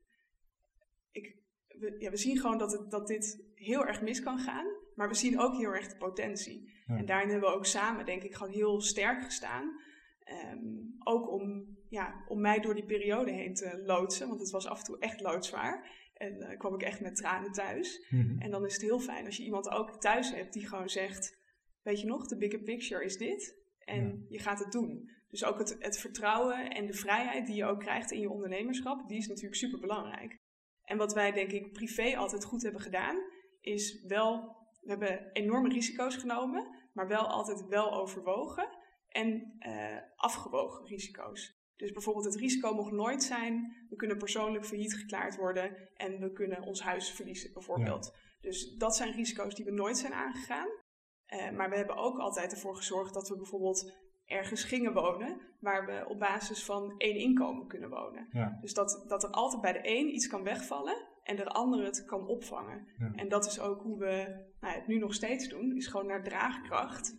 ik, 1.11 1.37
we, 1.69 1.97
ja, 1.99 2.11
we 2.11 2.17
zien 2.17 2.39
gewoon 2.39 2.59
dat, 2.59 2.73
het, 2.73 2.91
dat 2.91 3.07
dit 3.07 3.45
heel 3.55 3.87
erg 3.87 4.03
mis 4.03 4.23
kan 4.23 4.39
gaan. 4.39 4.67
Maar 4.95 5.09
we 5.09 5.15
zien 5.15 5.41
ook 5.41 5.57
heel 5.57 5.71
erg 5.71 5.89
de 5.89 5.97
potentie. 5.97 6.71
En 6.87 7.07
daarin 7.07 7.29
hebben 7.29 7.49
we 7.51 7.57
ook 7.57 7.67
samen, 7.67 8.07
denk 8.07 8.23
ik, 8.23 8.35
gewoon 8.35 8.53
heel 8.53 8.81
sterk 8.81 9.23
gestaan. 9.23 9.81
Ehm, 10.19 10.67
ook 10.99 11.31
om, 11.31 11.77
ja, 11.89 12.25
om 12.29 12.41
mij 12.41 12.61
door 12.61 12.75
die 12.75 12.85
periode 12.85 13.31
heen 13.31 13.55
te 13.55 13.83
loodsen, 13.85 14.29
want 14.29 14.41
het 14.41 14.51
was 14.51 14.67
af 14.67 14.79
en 14.79 14.85
toe 14.85 14.99
echt 14.99 15.21
loodzwaar. 15.21 15.91
En 16.23 16.37
uh, 16.37 16.59
kwam 16.59 16.75
ik 16.75 16.83
echt 16.83 17.01
met 17.01 17.17
tranen 17.17 17.53
thuis. 17.53 18.07
Mhm. 18.11 18.41
En 18.41 18.51
dan 18.51 18.65
is 18.65 18.73
het 18.73 18.83
heel 18.83 19.01
fijn 19.01 19.27
als 19.27 19.37
je 19.37 19.45
iemand 19.45 19.69
ook 19.69 20.01
thuis 20.01 20.35
hebt 20.35 20.53
die 20.53 20.69
gewoon 20.69 20.89
zegt: 20.89 21.37
Weet 21.83 22.01
je 22.01 22.07
nog, 22.07 22.27
de 22.27 22.37
bigger 22.37 22.63
picture 22.63 23.05
is 23.05 23.17
dit. 23.17 23.61
En 23.79 24.27
je 24.29 24.39
gaat 24.39 24.59
het 24.59 24.73
doen. 24.73 25.11
Dus 25.29 25.45
ook 25.45 25.59
het, 25.59 25.77
het 25.79 25.99
vertrouwen 25.99 26.71
en 26.71 26.87
de 26.87 26.93
vrijheid 26.93 27.47
die 27.47 27.57
je 27.57 27.65
ook 27.65 27.81
krijgt 27.81 28.11
in 28.11 28.21
je 28.21 28.31
ondernemerschap, 28.31 29.09
die 29.09 29.19
is 29.19 29.27
natuurlijk 29.27 29.55
super 29.55 29.81
belangrijk. 29.81 30.37
En 30.83 30.97
wat 30.97 31.13
wij, 31.13 31.33
denk 31.33 31.53
ik, 31.53 31.73
privé 31.73 32.17
altijd 32.17 32.45
goed 32.45 32.63
hebben 32.63 32.81
gedaan, 32.81 33.17
is 33.61 34.05
wel 34.07 34.61
we 34.81 34.89
hebben 34.89 35.31
enorme 35.33 35.69
risico's 35.69 36.17
genomen, 36.17 36.89
maar 36.93 37.09
wel 37.09 37.27
altijd 37.27 37.67
wel 37.67 37.93
overwogen 37.93 38.69
en 39.09 39.57
uh, 39.59 39.99
afgewogen 40.17 40.87
risico's. 40.87 41.62
Dus 41.83 41.93
bijvoorbeeld 41.93 42.25
het 42.25 42.37
risico 42.37 42.75
mocht 42.75 42.93
nooit 42.93 43.23
zijn, 43.23 43.77
we 43.89 43.97
kunnen 43.97 44.19
persoonlijk 44.19 44.65
failliet 44.65 44.95
geklaard 44.95 45.37
worden 45.37 45.77
en 45.97 46.21
we 46.21 46.33
kunnen 46.33 46.63
ons 46.63 46.83
huis 46.83 47.11
verliezen 47.11 47.53
bijvoorbeeld. 47.53 48.15
Dus 48.41 48.75
dat 48.77 48.97
zijn 48.97 49.13
risico's 49.13 49.55
die 49.55 49.65
we 49.65 49.71
nooit 49.71 49.99
zijn 49.99 50.13
aangegaan. 50.13 50.69
Uh, 50.69 51.51
maar 51.51 51.71
we 51.71 51.77
hebben 51.77 51.97
ook 51.97 52.19
altijd 52.19 52.53
ervoor 52.53 52.77
gezorgd 52.77 53.15
dat 53.15 53.29
we 53.29 53.37
bijvoorbeeld 53.37 53.93
ergens 54.25 54.65
gingen 54.65 54.93
wonen 54.93 55.41
waar 55.61 55.87
we 55.87 56.09
op 56.09 56.19
basis 56.19 56.65
van 56.65 56.95
één 56.99 57.17
inkomen 57.17 57.67
kunnen 57.67 57.91
wonen. 57.91 58.29
Ja. 58.31 58.59
Dus 58.61 58.75
dat, 58.75 59.05
dat 59.09 59.23
er 59.23 59.31
altijd 59.31 59.63
bij 59.63 59.73
de 59.73 59.81
een 59.83 60.15
iets 60.15 60.27
kan 60.27 60.43
wegvallen 60.43 61.09
en 61.23 61.37
de 61.37 61.47
ander 61.47 61.85
het 61.85 62.05
kan 62.05 62.27
opvangen. 62.27 62.87
En 63.15 63.29
dat 63.29 63.47
is 63.47 63.61
ook 63.61 63.83
hoe 63.83 63.99
we 63.99 64.45
nou, 64.61 64.75
het 64.75 64.87
nu 64.87 64.99
nog 64.99 65.15
steeds 65.15 65.49
doen, 65.49 65.77
is 65.77 65.87
gewoon 65.87 66.07
naar 66.07 66.25
draagkracht 66.25 67.17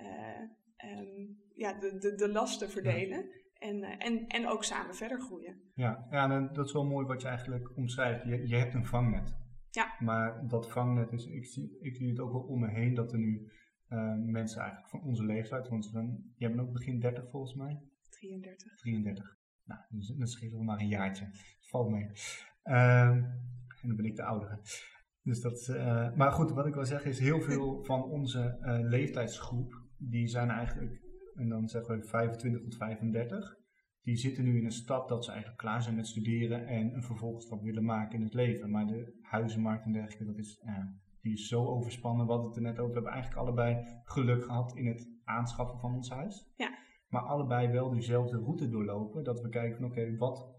uh, 0.00 1.28
ja, 1.54 1.72
de, 1.72 1.98
de, 1.98 2.14
de 2.14 2.28
lasten 2.28 2.70
verdelen. 2.70 3.30
En, 3.58 3.76
uh, 3.76 4.06
en, 4.06 4.26
en 4.26 4.48
ook 4.48 4.64
samen 4.64 4.94
verder 4.94 5.20
groeien. 5.20 5.60
Ja, 5.74 6.06
ja 6.10 6.40
dat 6.40 6.66
is 6.66 6.72
wel 6.72 6.86
mooi 6.86 7.06
wat 7.06 7.22
je 7.22 7.28
eigenlijk 7.28 7.76
omschrijft. 7.76 8.24
Je, 8.24 8.48
je 8.48 8.56
hebt 8.56 8.74
een 8.74 8.86
vangnet. 8.86 9.36
Ja. 9.70 9.96
Maar 9.98 10.48
dat 10.48 10.70
vangnet 10.70 11.12
is, 11.12 11.26
ik 11.26 11.44
zie, 11.44 11.78
ik 11.80 11.96
zie 11.96 12.08
het 12.08 12.20
ook 12.20 12.32
wel 12.32 12.40
om 12.40 12.60
me 12.60 12.68
heen 12.68 12.94
dat 12.94 13.12
er 13.12 13.18
nu 13.18 13.50
uh, 13.88 14.14
mensen 14.14 14.60
eigenlijk 14.60 14.90
van 14.90 15.02
onze 15.02 15.24
leeftijd, 15.24 15.68
want 15.68 15.84
zijn, 15.84 16.32
jij 16.36 16.48
bent 16.48 16.60
ook 16.60 16.72
begin 16.72 17.00
30 17.00 17.30
volgens 17.30 17.54
mij? 17.54 17.80
33. 18.10 18.76
33. 18.76 19.36
Nou, 19.64 19.80
dan 20.16 20.26
schelen 20.26 20.58
we 20.58 20.64
maar 20.64 20.80
een 20.80 20.88
jaartje. 20.88 21.30
Valt 21.60 21.90
mee. 21.90 22.10
Uh, 22.64 23.08
en 23.80 23.82
dan 23.82 23.96
ben 23.96 24.04
ik 24.04 24.16
de 24.16 24.22
oudere. 24.22 24.60
Dus 25.22 25.40
dat, 25.40 25.68
uh, 25.68 26.14
maar 26.14 26.32
goed, 26.32 26.50
wat 26.50 26.66
ik 26.66 26.74
wil 26.74 26.84
zeggen 26.84 27.10
is, 27.10 27.18
heel 27.18 27.40
veel 27.40 27.78
van 27.90 28.02
onze 28.02 28.58
leeftijdsgroep, 28.88 29.82
die 29.96 30.26
zijn 30.26 30.50
eigenlijk, 30.50 31.00
en 31.36 31.48
dan 31.48 31.68
zeggen 31.68 31.98
we 31.98 32.06
25 32.06 32.62
tot 32.62 32.76
35, 32.76 33.56
die 34.02 34.16
zitten 34.16 34.44
nu 34.44 34.58
in 34.58 34.64
een 34.64 34.72
stap 34.72 35.08
dat 35.08 35.24
ze 35.24 35.30
eigenlijk 35.30 35.60
klaar 35.60 35.82
zijn 35.82 35.94
met 35.94 36.06
studeren 36.06 36.66
en 36.66 36.94
een 36.94 37.02
vervolgstap 37.02 37.62
willen 37.62 37.84
maken 37.84 38.18
in 38.18 38.24
het 38.24 38.34
leven. 38.34 38.70
Maar 38.70 38.86
de 38.86 39.18
huizenmarkt 39.22 39.84
en 39.84 39.92
dergelijke, 39.92 40.24
dat 40.24 40.38
is, 40.38 40.62
die 41.20 41.32
is 41.32 41.48
zo 41.48 41.64
overspannen. 41.64 42.26
Wat 42.26 42.44
het 42.44 42.56
er 42.56 42.62
net 42.62 42.78
over. 42.78 42.86
We 42.86 42.94
hebben 42.94 43.12
eigenlijk 43.12 43.42
allebei 43.42 44.00
geluk 44.04 44.44
gehad 44.44 44.76
in 44.76 44.86
het 44.86 45.10
aanschaffen 45.24 45.78
van 45.78 45.94
ons 45.94 46.10
huis. 46.10 46.52
Ja. 46.56 46.78
maar 47.08 47.22
allebei 47.22 47.68
wel 47.68 47.90
dezelfde 47.90 48.38
route 48.38 48.68
doorlopen. 48.68 49.24
Dat 49.24 49.40
we 49.40 49.48
kijken 49.48 49.76
van 49.76 49.86
oké, 49.86 50.16
wat 50.16 50.54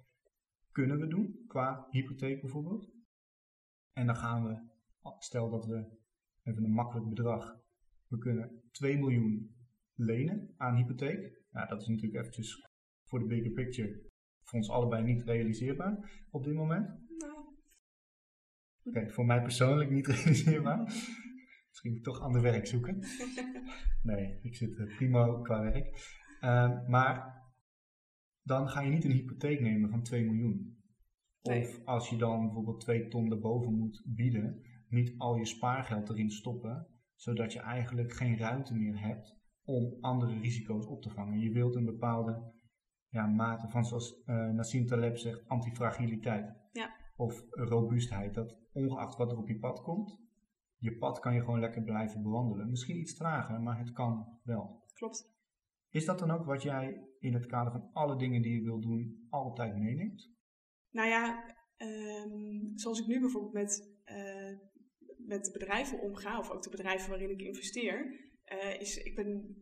kunnen 0.71 0.99
we 0.99 1.07
doen 1.07 1.43
qua 1.47 1.87
hypotheek 1.89 2.41
bijvoorbeeld? 2.41 2.91
En 3.93 4.05
dan 4.05 4.15
gaan 4.15 4.43
we, 4.43 4.69
stel 5.19 5.49
dat 5.49 5.65
we 5.65 5.97
even 6.43 6.63
een 6.63 6.71
makkelijk 6.71 7.09
bedrag, 7.09 7.59
we 8.07 8.17
kunnen 8.17 8.61
2 8.71 8.97
miljoen 8.97 9.56
lenen 9.97 10.53
aan 10.57 10.75
hypotheek. 10.75 11.41
Nou, 11.51 11.67
dat 11.67 11.81
is 11.81 11.87
natuurlijk 11.87 12.19
eventjes 12.19 12.65
voor 13.03 13.19
de 13.19 13.25
bigger 13.25 13.51
picture 13.51 14.05
voor 14.47 14.59
ons 14.59 14.69
allebei 14.69 15.03
niet 15.03 15.23
realiseerbaar 15.23 16.25
op 16.29 16.43
dit 16.43 16.53
moment. 16.53 16.87
Nou. 17.17 17.33
Oké, 18.83 19.09
voor 19.09 19.25
mij 19.25 19.41
persoonlijk 19.41 19.89
niet 19.89 20.07
realiseerbaar. 20.17 20.79
Misschien 21.67 22.01
toch 22.01 22.21
ander 22.21 22.41
werk 22.41 22.67
zoeken. 22.67 22.99
Nee, 24.03 24.39
ik 24.41 24.55
zit 24.55 24.77
eh, 24.77 24.95
prima 24.95 25.41
qua 25.41 25.61
werk. 25.61 26.15
Ehm, 26.39 26.89
maar 26.89 27.43
dan 28.41 28.69
ga 28.69 28.81
je 28.81 28.89
niet 28.89 29.03
een 29.03 29.11
hypotheek 29.11 29.59
nemen 29.59 29.89
van 29.89 30.03
2 30.03 30.25
miljoen. 30.25 30.77
Of 31.41 31.85
als 31.85 32.09
je 32.09 32.17
dan 32.17 32.45
bijvoorbeeld 32.45 32.79
2 32.79 33.07
ton 33.07 33.31
erboven 33.31 33.73
moet 33.73 34.03
bieden, 34.05 34.61
niet 34.89 35.13
al 35.17 35.35
je 35.35 35.45
spaargeld 35.45 36.09
erin 36.09 36.29
stoppen, 36.29 36.87
zodat 37.15 37.53
je 37.53 37.59
eigenlijk 37.59 38.13
geen 38.13 38.37
ruimte 38.37 38.75
meer 38.75 38.99
hebt 38.99 39.36
om 39.67 39.97
andere 40.01 40.39
risico's 40.39 40.85
op 40.85 41.01
te 41.01 41.09
vangen. 41.09 41.39
Je 41.39 41.51
wilt 41.51 41.75
een 41.75 41.85
bepaalde 41.85 42.53
ja, 43.09 43.25
mate 43.25 43.69
van, 43.69 43.85
zoals 43.85 44.21
uh, 44.25 44.49
Nassim 44.49 44.85
Taleb 44.85 45.17
zegt, 45.17 45.47
antifragiliteit. 45.47 46.53
Ja. 46.71 46.95
Of 47.15 47.43
robuustheid. 47.49 48.33
Dat 48.33 48.57
ongeacht 48.71 49.17
wat 49.17 49.31
er 49.31 49.37
op 49.37 49.47
je 49.47 49.59
pad 49.59 49.81
komt, 49.81 50.19
je 50.77 50.97
pad 50.97 51.19
kan 51.19 51.33
je 51.33 51.39
gewoon 51.39 51.59
lekker 51.59 51.83
blijven 51.83 52.23
bewandelen. 52.23 52.69
Misschien 52.69 52.99
iets 52.99 53.15
trager, 53.15 53.61
maar 53.61 53.79
het 53.79 53.91
kan 53.91 54.39
wel. 54.43 54.83
Klopt. 54.93 55.35
Is 55.89 56.05
dat 56.05 56.19
dan 56.19 56.31
ook 56.31 56.45
wat 56.45 56.61
jij 56.61 57.07
in 57.19 57.33
het 57.33 57.45
kader 57.45 57.71
van 57.71 57.89
alle 57.93 58.17
dingen 58.17 58.41
die 58.41 58.53
je 58.53 58.63
wil 58.63 58.79
doen 58.79 59.27
altijd 59.29 59.77
meeneemt? 59.77 60.31
Nou 60.89 61.07
ja, 61.09 61.55
ehm, 61.77 62.75
zoals 62.75 62.99
ik 62.99 63.07
nu 63.07 63.19
bijvoorbeeld 63.19 63.53
met, 63.53 63.97
uh, 64.05 64.57
met 65.17 65.45
de 65.45 65.51
bedrijven 65.51 66.01
omga, 66.01 66.39
of 66.39 66.49
ook 66.49 66.63
de 66.63 66.69
bedrijven 66.69 67.09
waarin 67.09 67.29
ik 67.29 67.41
investeer, 67.41 68.26
uh, 68.53 68.81
is 68.81 68.97
ik 68.97 69.15
ben 69.15 69.55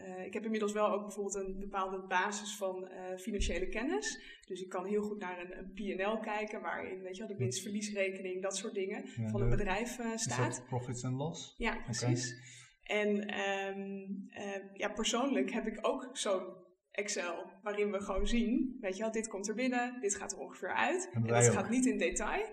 uh, 0.00 0.24
ik 0.24 0.34
heb 0.34 0.44
inmiddels 0.44 0.72
wel 0.72 0.90
ook 0.92 1.02
bijvoorbeeld 1.02 1.34
een 1.34 1.58
bepaalde 1.58 2.06
basis 2.06 2.56
van 2.56 2.90
uh, 2.92 3.18
financiële 3.18 3.68
kennis. 3.68 4.38
Dus 4.46 4.60
ik 4.60 4.68
kan 4.68 4.86
heel 4.86 5.02
goed 5.02 5.18
naar 5.18 5.40
een, 5.40 5.58
een 5.58 5.72
P&L 5.72 6.20
kijken, 6.20 6.60
waarin 6.60 7.02
weet 7.02 7.16
je 7.16 7.26
wel, 7.26 7.36
de 7.36 7.44
winst-verliesrekening, 7.44 8.42
dat 8.42 8.56
soort 8.56 8.74
dingen 8.74 9.08
van 9.08 9.40
een 9.40 9.50
bedrijf 9.50 9.98
staat. 10.14 10.64
profits 10.66 11.04
and 11.04 11.16
loss? 11.16 11.54
Ja, 11.56 11.76
precies. 11.84 12.34
En 12.82 13.40
um, 13.40 14.28
ja, 14.72 14.88
persoonlijk 14.88 15.50
heb 15.50 15.66
ik 15.66 15.78
ook 15.80 16.08
zo'n 16.12 16.66
Excel, 16.90 17.52
waarin 17.62 17.90
we 17.92 18.00
gewoon 18.00 18.26
zien, 18.26 18.76
weet 18.80 18.96
je 18.96 19.02
wel, 19.02 19.12
dit 19.12 19.28
komt 19.28 19.48
er 19.48 19.54
binnen, 19.54 20.00
dit 20.00 20.16
gaat 20.16 20.32
er 20.32 20.38
ongeveer 20.38 20.74
uit. 20.74 21.10
En, 21.12 21.22
en 21.22 21.28
dat 21.28 21.48
gaat 21.48 21.70
niet 21.70 21.86
in 21.86 21.98
detail. 21.98 22.46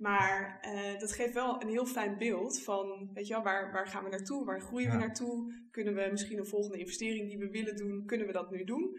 Maar 0.00 0.60
uh, 0.64 0.98
dat 0.98 1.12
geeft 1.12 1.32
wel 1.32 1.62
een 1.62 1.68
heel 1.68 1.86
fijn 1.86 2.18
beeld 2.18 2.62
van, 2.62 3.10
weet 3.12 3.26
je 3.26 3.34
wel, 3.34 3.42
waar, 3.42 3.72
waar 3.72 3.86
gaan 3.86 4.04
we 4.04 4.10
naartoe? 4.10 4.44
Waar 4.44 4.60
groeien 4.60 4.90
we 4.90 4.96
naartoe? 4.96 5.66
Kunnen 5.70 5.94
we 5.94 6.08
misschien 6.10 6.38
een 6.38 6.46
volgende 6.46 6.78
investering 6.78 7.28
die 7.28 7.38
we 7.38 7.50
willen 7.50 7.76
doen, 7.76 8.06
kunnen 8.06 8.26
we 8.26 8.32
dat 8.32 8.50
nu 8.50 8.64
doen? 8.64 8.98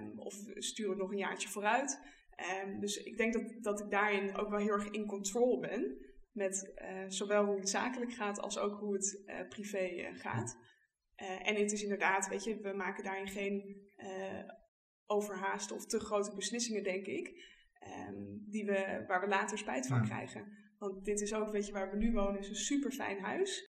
Um, 0.00 0.18
of 0.18 0.34
sturen 0.54 0.92
we 0.92 1.02
nog 1.02 1.10
een 1.10 1.18
jaartje 1.18 1.48
vooruit? 1.48 2.00
Um, 2.64 2.80
dus 2.80 2.96
ik 2.96 3.16
denk 3.16 3.32
dat, 3.32 3.62
dat 3.62 3.80
ik 3.80 3.90
daarin 3.90 4.36
ook 4.36 4.48
wel 4.48 4.58
heel 4.58 4.72
erg 4.72 4.90
in 4.90 5.06
control 5.06 5.60
ben. 5.60 6.06
Met 6.32 6.72
uh, 6.82 7.04
zowel 7.08 7.44
hoe 7.44 7.58
het 7.58 7.68
zakelijk 7.68 8.12
gaat 8.12 8.40
als 8.40 8.58
ook 8.58 8.78
hoe 8.78 8.92
het 8.92 9.22
uh, 9.26 9.48
privé 9.48 10.10
gaat. 10.14 10.58
en 11.16 11.54
het 11.54 11.72
is 11.72 11.82
inderdaad, 11.82 12.28
weet 12.28 12.44
je, 12.44 12.60
we 12.60 12.72
maken 12.72 13.04
daarin 13.04 13.28
geen 13.28 13.86
overhaaste 15.06 15.74
of 15.74 15.86
te 15.86 16.00
grote 16.00 16.34
beslissingen, 16.34 16.82
denk 16.82 17.06
ik. 17.06 17.56
Um, 18.08 18.44
die 18.46 18.64
we, 18.64 19.04
waar 19.06 19.20
we 19.20 19.28
later 19.28 19.58
spijt 19.58 19.86
van 19.86 20.02
krijgen. 20.02 20.44
Want 20.78 21.04
dit 21.04 21.20
is 21.20 21.34
ook, 21.34 21.50
weet 21.50 21.66
je, 21.66 21.72
waar 21.72 21.90
we 21.90 21.96
nu 21.96 22.12
wonen, 22.12 22.40
is 22.40 22.48
een 22.48 22.54
super 22.54 22.90
fijn 22.90 23.20
huis. 23.20 23.76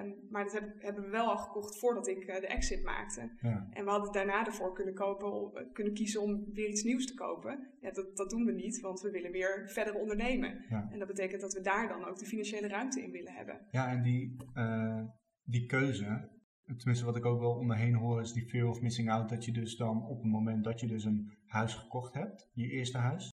Um, 0.00 0.14
maar 0.30 0.44
dat 0.44 0.52
heb, 0.52 0.82
hebben 0.82 1.04
we 1.04 1.10
wel 1.10 1.30
al 1.30 1.36
gekocht 1.36 1.78
voordat 1.78 2.08
ik 2.08 2.26
uh, 2.26 2.40
de 2.40 2.46
exit 2.46 2.82
maakte. 2.82 3.30
Ja. 3.40 3.68
En 3.70 3.84
we 3.84 3.90
hadden 3.90 4.12
daarna 4.12 4.46
ervoor 4.46 4.74
kunnen, 4.74 4.94
kopen, 4.94 5.62
uh, 5.62 5.72
kunnen 5.72 5.94
kiezen 5.94 6.22
om 6.22 6.52
weer 6.52 6.68
iets 6.68 6.82
nieuws 6.82 7.06
te 7.06 7.14
kopen. 7.14 7.72
Ja, 7.80 7.90
dat, 7.90 8.16
dat 8.16 8.30
doen 8.30 8.44
we 8.44 8.52
niet, 8.52 8.80
want 8.80 9.00
we 9.00 9.10
willen 9.10 9.30
weer 9.30 9.68
verder 9.68 9.94
ondernemen. 9.94 10.64
Ja. 10.68 10.88
En 10.90 10.98
dat 10.98 11.08
betekent 11.08 11.40
dat 11.40 11.52
we 11.52 11.60
daar 11.60 11.88
dan 11.88 12.04
ook 12.04 12.18
de 12.18 12.26
financiële 12.26 12.68
ruimte 12.68 13.02
in 13.02 13.10
willen 13.10 13.32
hebben. 13.32 13.66
Ja, 13.70 13.90
en 13.90 14.02
die, 14.02 14.36
uh, 14.54 15.04
die 15.42 15.66
keuze, 15.66 16.30
tenminste 16.76 17.04
wat 17.04 17.16
ik 17.16 17.24
ook 17.24 17.40
wel 17.40 17.56
om 17.56 17.66
me 17.66 17.76
heen 17.76 17.94
hoor, 17.94 18.20
is 18.20 18.32
die 18.32 18.48
fear 18.48 18.68
of 18.68 18.80
missing 18.80 19.10
out. 19.10 19.28
Dat 19.28 19.44
je 19.44 19.52
dus 19.52 19.76
dan 19.76 20.06
op 20.06 20.22
het 20.22 20.30
moment 20.30 20.64
dat 20.64 20.80
je 20.80 20.86
dus 20.86 21.04
een 21.04 21.32
huis 21.50 21.74
gekocht 21.74 22.14
hebt, 22.14 22.50
je 22.52 22.70
eerste 22.70 22.98
huis, 22.98 23.32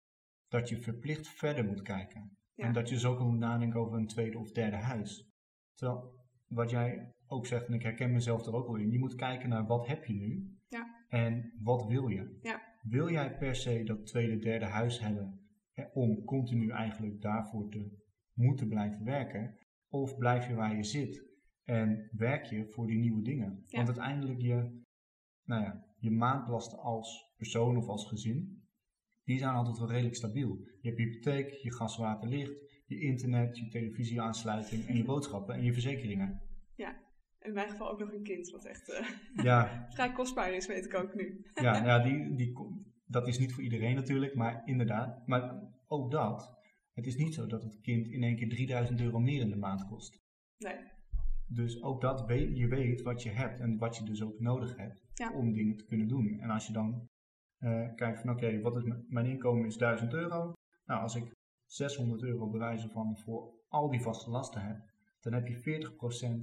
dat 0.49 0.69
je 0.69 0.83
verplicht 0.83 1.29
verder 1.29 1.65
moet 1.65 1.83
kijken. 1.83 2.39
En 2.57 2.73
dat 2.73 2.89
je 2.89 2.95
dus 2.95 3.05
ook 3.05 3.21
moet 3.21 3.39
nadenken 3.39 3.81
over 3.81 3.99
een 3.99 4.07
tweede 4.07 4.39
of 4.39 4.53
derde 4.53 4.77
huis. 4.77 5.31
Terwijl 5.75 6.19
wat 6.47 6.71
jij 6.71 7.15
ook 7.27 7.47
zegt, 7.47 7.67
en 7.67 7.75
ik 7.75 7.83
herken 7.83 8.13
mezelf 8.13 8.47
er 8.47 8.55
ook 8.55 8.67
wel 8.67 8.77
in, 8.77 8.91
je 8.91 8.99
moet 8.99 9.15
kijken 9.15 9.49
naar 9.49 9.67
wat 9.67 9.87
heb 9.87 10.05
je 10.05 10.15
nu 10.15 10.59
ja. 10.69 11.05
en 11.09 11.53
wat 11.63 11.87
wil 11.87 12.09
je. 12.09 12.39
Ja. 12.43 12.63
Wil 12.83 13.11
jij 13.11 13.37
per 13.37 13.55
se 13.55 13.83
dat 13.85 14.07
tweede, 14.07 14.39
derde 14.39 14.65
huis 14.65 15.01
hebben 15.01 15.41
hè, 15.73 15.85
om 15.93 16.25
continu 16.25 16.71
eigenlijk 16.71 17.21
daarvoor 17.21 17.71
te 17.71 17.99
moeten 18.35 18.69
blijven 18.69 19.05
werken? 19.05 19.59
Of 19.89 20.17
blijf 20.17 20.49
je 20.49 20.55
waar 20.55 20.77
je 20.77 20.85
zit 20.85 21.25
en 21.65 22.09
werk 22.13 22.45
je 22.45 22.67
voor 22.69 22.87
die 22.87 22.99
nieuwe 22.99 23.23
dingen? 23.23 23.65
Want 23.69 23.87
uiteindelijk 23.87 24.41
je, 24.41 24.83
nou 25.45 25.63
ja, 25.63 25.85
je 25.99 26.11
maandlasten 26.11 26.79
als 26.79 27.30
persoon 27.41 27.77
of 27.77 27.89
als 27.89 28.07
gezin, 28.07 28.63
die 29.25 29.39
zijn 29.39 29.55
altijd 29.55 29.79
wel 29.79 29.91
redelijk 29.91 30.17
stabiel. 30.17 30.59
Je 30.81 30.89
hebt 30.89 31.01
je 31.01 31.07
hypotheek, 31.07 31.53
je 31.53 31.73
gas, 31.73 31.97
water, 31.97 32.29
licht, 32.29 32.85
je 32.87 33.01
internet, 33.01 33.59
je 33.59 33.69
televisieaansluiting 33.69 34.87
en 34.87 34.97
je 34.97 35.05
boodschappen 35.05 35.55
en 35.55 35.63
je 35.63 35.73
verzekeringen. 35.73 36.43
Ja, 36.75 37.01
in 37.41 37.53
mijn 37.53 37.71
geval 37.71 37.91
ook 37.91 37.99
nog 37.99 38.13
een 38.13 38.23
kind, 38.23 38.51
wat 38.51 38.65
echt 38.65 38.89
uh, 38.89 39.45
ja. 39.45 39.59
vrij 39.95 40.13
kostbaar 40.13 40.53
is, 40.53 40.67
weet 40.67 40.85
ik 40.85 40.95
ook 40.95 41.15
nu. 41.15 41.45
ja, 41.55 41.85
ja 41.89 41.99
die, 41.99 42.35
die, 42.35 42.53
dat 43.07 43.29
is 43.29 43.39
niet 43.39 43.53
voor 43.53 43.63
iedereen 43.63 43.95
natuurlijk, 43.95 44.35
maar 44.35 44.63
inderdaad. 44.65 45.27
Maar 45.27 45.63
ook 45.87 46.11
dat, 46.11 46.59
het 46.93 47.07
is 47.07 47.17
niet 47.17 47.35
zo 47.35 47.47
dat 47.47 47.63
het 47.63 47.81
kind 47.81 48.09
in 48.09 48.23
één 48.23 48.37
keer 48.37 48.49
3000 48.49 49.01
euro 49.01 49.19
meer 49.19 49.41
in 49.41 49.51
de 49.51 49.57
maand 49.57 49.87
kost. 49.87 50.23
Nee. 50.59 50.77
Dus 51.49 51.83
ook 51.83 52.01
dat, 52.01 52.27
weet, 52.27 52.57
je 52.57 52.69
weet 52.69 53.03
wat 53.03 53.23
je 53.23 53.31
hebt 53.31 53.61
en 53.61 53.79
wat 53.79 53.97
je 53.97 54.05
dus 54.05 54.23
ook 54.23 54.41
nodig 54.41 54.77
hebt 54.77 55.05
om 55.35 55.53
dingen 55.53 55.77
te 55.77 55.85
kunnen 55.85 56.09
doen. 56.09 56.41
En 56.41 56.51
als 56.51 56.67
je 56.67 56.73
dan 56.73 57.09
uh, 57.61 57.95
kijk 57.95 58.19
van 58.19 58.31
oké, 58.31 58.61
wat 58.61 58.77
is 58.77 58.93
mijn 59.09 59.27
inkomen 59.27 59.67
is 59.67 59.77
1000 59.77 60.13
euro. 60.13 60.55
Nou, 60.85 61.03
als 61.03 61.15
ik 61.15 61.33
600 61.67 62.23
euro 62.23 62.51
bewijzen 62.51 62.91
van 62.91 63.19
voor 63.19 63.55
al 63.69 63.91
die 63.91 64.03
vaste 64.03 64.31
lasten 64.31 64.63
heb, 64.63 64.77
dan 65.21 65.33
heb 65.33 65.47
je 65.47 65.91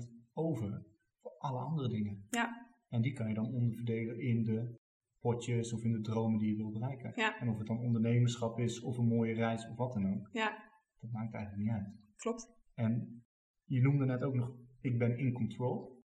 40% 0.03 0.09
over 0.33 0.85
voor 1.21 1.31
alle 1.37 1.59
andere 1.59 1.89
dingen. 1.89 2.27
Ja. 2.29 2.67
En 2.89 3.01
die 3.01 3.13
kan 3.13 3.27
je 3.27 3.33
dan 3.33 3.53
onderverdelen 3.53 4.19
in 4.19 4.43
de 4.43 4.75
potjes 5.19 5.73
of 5.73 5.83
in 5.83 5.91
de 5.91 6.01
dromen 6.01 6.39
die 6.39 6.49
je 6.49 6.55
wil 6.55 6.71
bereiken. 6.71 7.11
Ja. 7.15 7.39
En 7.39 7.49
of 7.49 7.57
het 7.57 7.67
dan 7.67 7.79
ondernemerschap 7.79 8.59
is 8.59 8.81
of 8.81 8.97
een 8.97 9.07
mooie 9.07 9.33
reis 9.33 9.69
of 9.69 9.75
wat 9.75 9.93
dan 9.93 10.13
ook. 10.13 10.29
Ja. 10.31 10.71
Dat 10.99 11.11
maakt 11.11 11.33
eigenlijk 11.33 11.63
niet 11.63 11.73
uit. 11.73 11.95
Klopt. 12.15 12.55
En 12.73 13.23
je 13.63 13.81
noemde 13.81 14.05
net 14.05 14.23
ook 14.23 14.35
nog, 14.35 14.55
ik 14.81 14.97
ben 14.97 15.17
in 15.17 15.33
control. 15.33 16.03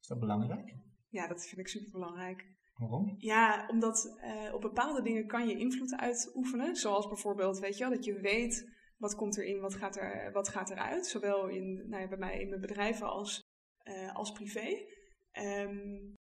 Is 0.00 0.06
dat 0.06 0.20
belangrijk? 0.20 0.74
Ja, 1.08 1.26
dat 1.26 1.46
vind 1.46 1.60
ik 1.60 1.68
super 1.68 1.90
belangrijk. 1.92 2.57
Waarom? 2.78 3.14
Ja, 3.16 3.66
omdat 3.70 4.18
uh, 4.24 4.54
op 4.54 4.60
bepaalde 4.60 5.02
dingen 5.02 5.26
kan 5.26 5.48
je 5.48 5.58
invloed 5.58 5.96
uitoefenen. 5.96 6.76
Zoals 6.76 7.08
bijvoorbeeld, 7.08 7.58
weet 7.58 7.78
je 7.78 7.84
wel, 7.84 7.94
dat 7.94 8.04
je 8.04 8.20
weet 8.20 8.76
wat 8.96 9.14
komt 9.14 9.38
erin, 9.38 9.60
wat 9.60 9.74
gaat, 9.74 9.96
er, 9.96 10.32
wat 10.32 10.48
gaat 10.48 10.70
eruit. 10.70 11.06
Zowel 11.06 11.48
in, 11.48 11.88
nou 11.88 12.02
ja, 12.02 12.08
bij 12.08 12.18
mij 12.18 12.40
in 12.40 12.48
mijn 12.48 12.60
bedrijven 12.60 13.06
als, 13.06 13.40
uh, 13.84 14.14
als 14.14 14.32
privé. 14.32 14.86
Um, 15.32 16.14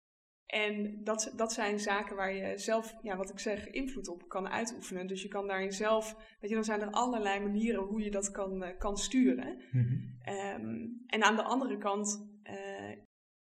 en 0.46 1.04
dat, 1.04 1.32
dat 1.36 1.52
zijn 1.52 1.78
zaken 1.78 2.16
waar 2.16 2.34
je 2.34 2.58
zelf, 2.58 2.94
ja, 3.02 3.16
wat 3.16 3.30
ik 3.30 3.38
zeg, 3.38 3.68
invloed 3.68 4.08
op 4.08 4.28
kan 4.28 4.48
uitoefenen. 4.48 5.06
Dus 5.06 5.22
je 5.22 5.28
kan 5.28 5.46
daarin 5.46 5.72
zelf, 5.72 6.14
weet 6.40 6.50
je, 6.50 6.56
dan 6.56 6.64
zijn 6.64 6.80
er 6.80 6.90
allerlei 6.90 7.40
manieren 7.40 7.82
hoe 7.82 8.02
je 8.02 8.10
dat 8.10 8.30
kan, 8.30 8.62
uh, 8.62 8.78
kan 8.78 8.96
sturen. 8.96 9.62
Mm 9.70 9.82
-hmm. 9.82 10.34
um, 10.34 11.02
en 11.06 11.22
aan 11.22 11.36
de 11.36 11.42
andere 11.42 11.78
kant, 11.78 12.34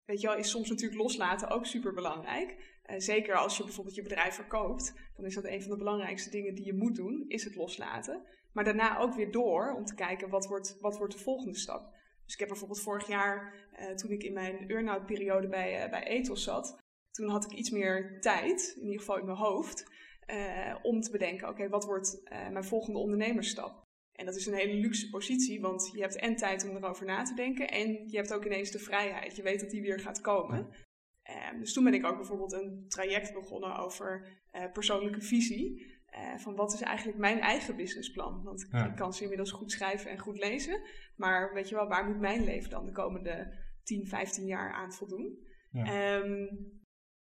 weet 0.05 0.21
je 0.21 0.27
wel, 0.27 0.37
is 0.37 0.51
soms 0.51 0.69
natuurlijk 0.69 1.01
loslaten 1.01 1.49
ook 1.49 1.67
super 1.67 1.95
belangrijk. 1.95 2.75
Uh, 2.91 2.99
zeker 2.99 3.35
als 3.35 3.57
je 3.57 3.65
bijvoorbeeld 3.65 3.97
je 3.97 4.03
bedrijf 4.03 4.35
verkoopt, 4.35 4.95
dan 5.17 5.25
is 5.25 5.35
dat 5.35 5.45
een 5.45 5.63
van 5.63 5.71
de 5.71 5.77
belangrijkste 5.77 6.31
dingen 6.31 6.55
die 6.55 6.65
je 6.65 6.75
moet 6.75 6.97
doen, 6.97 7.25
is 7.29 7.45
het 7.45 7.55
loslaten. 7.55 8.23
Maar 8.53 8.65
daarna 8.65 8.99
ook 8.99 9.15
weer 9.15 9.33
door 9.33 9.75
om 9.75 9.85
te 9.85 9.95
kijken 9.95 10.29
wat 10.29 10.47
wordt, 10.47 10.77
wat 10.81 10.97
wordt 10.99 11.13
de 11.13 11.23
volgende 11.23 11.59
stap. 11.59 11.95
Dus 12.25 12.33
ik 12.33 12.39
heb 12.39 12.49
bijvoorbeeld 12.49 12.83
vorig 12.83 13.07
jaar, 13.07 13.55
uh, 13.81 13.95
toen 13.95 14.11
ik 14.11 14.23
in 14.23 14.33
mijn 14.33 14.69
earn-out 14.69 15.07
periode 15.07 15.49
bij, 15.49 15.85
uh, 15.85 15.91
bij 15.91 16.05
Ethos 16.05 16.45
zat, 16.45 16.79
toen 17.11 17.29
had 17.29 17.45
ik 17.45 17.53
iets 17.59 17.71
meer 17.71 18.21
tijd, 18.21 18.73
in 18.77 18.85
ieder 18.85 18.99
geval 18.99 19.19
in 19.19 19.25
mijn 19.25 19.39
hoofd, 19.39 19.95
om 20.83 21.01
te 21.01 21.11
bedenken, 21.11 21.49
oké, 21.49 21.69
wat 21.69 21.85
wordt 21.85 22.23
mijn 22.31 22.65
volgende 22.65 22.99
ondernemersstap? 22.99 23.85
En 24.13 24.27
dat 24.27 24.37
is 24.37 24.47
een 24.47 24.55
hele 24.55 24.75
luxe 24.75 25.11
positie, 25.11 25.61
want 25.61 25.91
je 25.93 26.01
hebt 26.01 26.17
en 26.17 26.37
tijd 26.37 26.69
om 26.69 26.77
erover 26.77 27.07
na 27.07 27.23
te 27.23 27.35
denken 27.35 27.69
en 27.69 28.09
je 28.09 28.17
hebt 28.17 28.33
ook 28.33 28.45
ineens 28.45 28.71
de 28.71 28.79
vrijheid. 28.79 29.37
Je 29.37 29.43
weet 29.43 29.61
dat 29.61 29.71
die 29.71 29.83
weer 29.83 30.01
gaat 30.01 30.21
komen. 30.21 30.69
Ehm, 31.27 31.59
dus 31.59 31.73
toen 31.73 31.85
ben 31.85 31.95
ik 31.95 32.07
ook 32.07 32.17
bijvoorbeeld 32.17 32.53
een 32.53 32.85
traject 32.89 33.33
begonnen 33.33 33.77
over 33.77 34.29
persoonlijke 34.73 35.23
visie. 35.23 35.95
van 36.37 36.57
wat 36.57 36.73
is 36.73 36.81
eigenlijk 36.81 37.19
mijn 37.19 37.41
eigen 37.41 37.77
businessplan? 37.77 38.43
Want 38.43 38.63
ik 38.63 38.97
kan 38.97 39.13
ze 39.13 39.23
inmiddels 39.23 39.51
goed 39.51 39.73
schrijven 39.73 40.11
en 40.11 40.19
goed 40.19 40.39
lezen. 40.39 40.81
Maar 41.17 41.53
weet 41.55 41.69
je 41.69 41.75
wel, 41.75 41.89
waar 41.89 42.07
moet 42.07 42.21
mijn 42.21 42.45
leven 42.45 42.71
dan 42.71 42.87
de 42.87 42.93
komende 42.93 43.55
10, 43.83 44.07
15 44.07 44.47
jaar 44.47 44.73
aan 44.73 44.93
voldoen? 44.93 45.39
Ehm, 45.73 46.47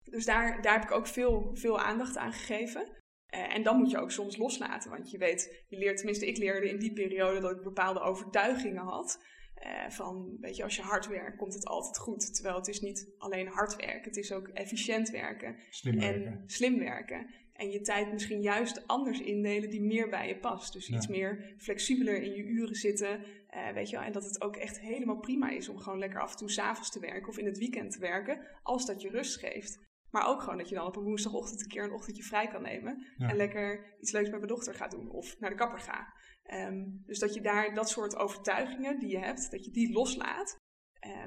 dus 0.03 0.25
daar, 0.25 0.62
daar 0.62 0.73
heb 0.73 0.83
ik 0.83 0.91
ook 0.91 1.07
veel, 1.07 1.49
veel 1.53 1.79
aandacht 1.79 2.17
aan 2.17 2.33
gegeven. 2.33 2.95
Uh, 3.36 3.55
en 3.55 3.63
dan 3.63 3.77
moet 3.77 3.91
je 3.91 3.97
ook 3.97 4.12
soms 4.12 4.38
loslaten, 4.38 4.91
want 4.91 5.12
je 5.12 5.17
weet, 5.17 5.63
je 5.67 5.77
leert, 5.77 5.97
tenminste 5.97 6.27
ik 6.27 6.38
leerde 6.38 6.69
in 6.69 6.79
die 6.79 6.93
periode 6.93 7.39
dat 7.39 7.51
ik 7.51 7.63
bepaalde 7.63 7.99
overtuigingen 7.99 8.83
had. 8.83 9.25
Uh, 9.65 9.89
van, 9.89 10.37
weet 10.39 10.55
je, 10.55 10.63
als 10.63 10.75
je 10.75 10.81
hard 10.81 11.07
werkt, 11.07 11.37
komt 11.37 11.53
het 11.53 11.65
altijd 11.65 11.97
goed. 11.97 12.33
Terwijl 12.33 12.55
het 12.55 12.67
is 12.67 12.81
niet 12.81 13.13
alleen 13.17 13.47
hard 13.47 13.75
werken, 13.75 14.03
het 14.03 14.17
is 14.17 14.31
ook 14.31 14.47
efficiënt 14.47 15.09
werken. 15.09 15.55
Slim 15.69 15.99
en 15.99 16.23
werken. 16.23 16.43
slim 16.45 16.79
werken. 16.79 17.27
En 17.53 17.71
je 17.71 17.81
tijd 17.81 18.11
misschien 18.11 18.41
juist 18.41 18.87
anders 18.87 19.19
indelen 19.19 19.69
die 19.69 19.81
meer 19.81 20.09
bij 20.09 20.27
je 20.27 20.37
past. 20.37 20.73
Dus 20.73 20.89
iets 20.89 21.07
meer 21.07 21.55
flexibeler 21.57 22.21
in 22.21 22.31
je 22.31 22.43
uren 22.43 22.75
zitten. 22.75 23.25
Uh, 23.55 23.69
weet 23.73 23.89
je 23.89 23.95
wel, 23.95 24.05
en 24.05 24.11
dat 24.11 24.23
het 24.23 24.41
ook 24.41 24.55
echt 24.55 24.79
helemaal 24.79 25.19
prima 25.19 25.49
is 25.49 25.69
om 25.69 25.77
gewoon 25.77 25.99
lekker 25.99 26.21
af 26.21 26.31
en 26.31 26.37
toe 26.37 26.51
s'avonds 26.51 26.91
te 26.91 26.99
werken 26.99 27.27
of 27.27 27.37
in 27.37 27.45
het 27.45 27.57
weekend 27.57 27.91
te 27.91 27.99
werken, 27.99 28.39
als 28.63 28.85
dat 28.85 29.01
je 29.01 29.09
rust 29.09 29.39
geeft. 29.39 29.79
Maar 30.11 30.27
ook 30.27 30.41
gewoon 30.41 30.57
dat 30.57 30.69
je 30.69 30.75
dan 30.75 30.85
op 30.85 30.95
een 30.95 31.03
woensdagochtend 31.03 31.61
een 31.61 31.67
keer 31.67 31.83
een 31.83 31.91
ochtendje 31.91 32.23
vrij 32.23 32.47
kan 32.47 32.61
nemen. 32.61 33.05
En 33.17 33.35
lekker 33.35 33.95
iets 33.99 34.11
leuks 34.11 34.29
met 34.29 34.39
mijn 34.39 34.51
dochter 34.51 34.73
gaat 34.73 34.91
doen. 34.91 35.09
Of 35.09 35.39
naar 35.39 35.49
de 35.49 35.55
kapper 35.55 35.79
gaat. 35.79 36.13
Ehm, 36.47 36.86
dus 37.05 37.19
dat 37.19 37.33
je 37.33 37.41
daar 37.41 37.73
dat 37.73 37.89
soort 37.89 38.15
overtuigingen 38.15 38.99
die 38.99 39.10
je 39.10 39.19
hebt, 39.19 39.51
dat 39.51 39.65
je 39.65 39.71
die 39.71 39.93
loslaat. 39.93 40.55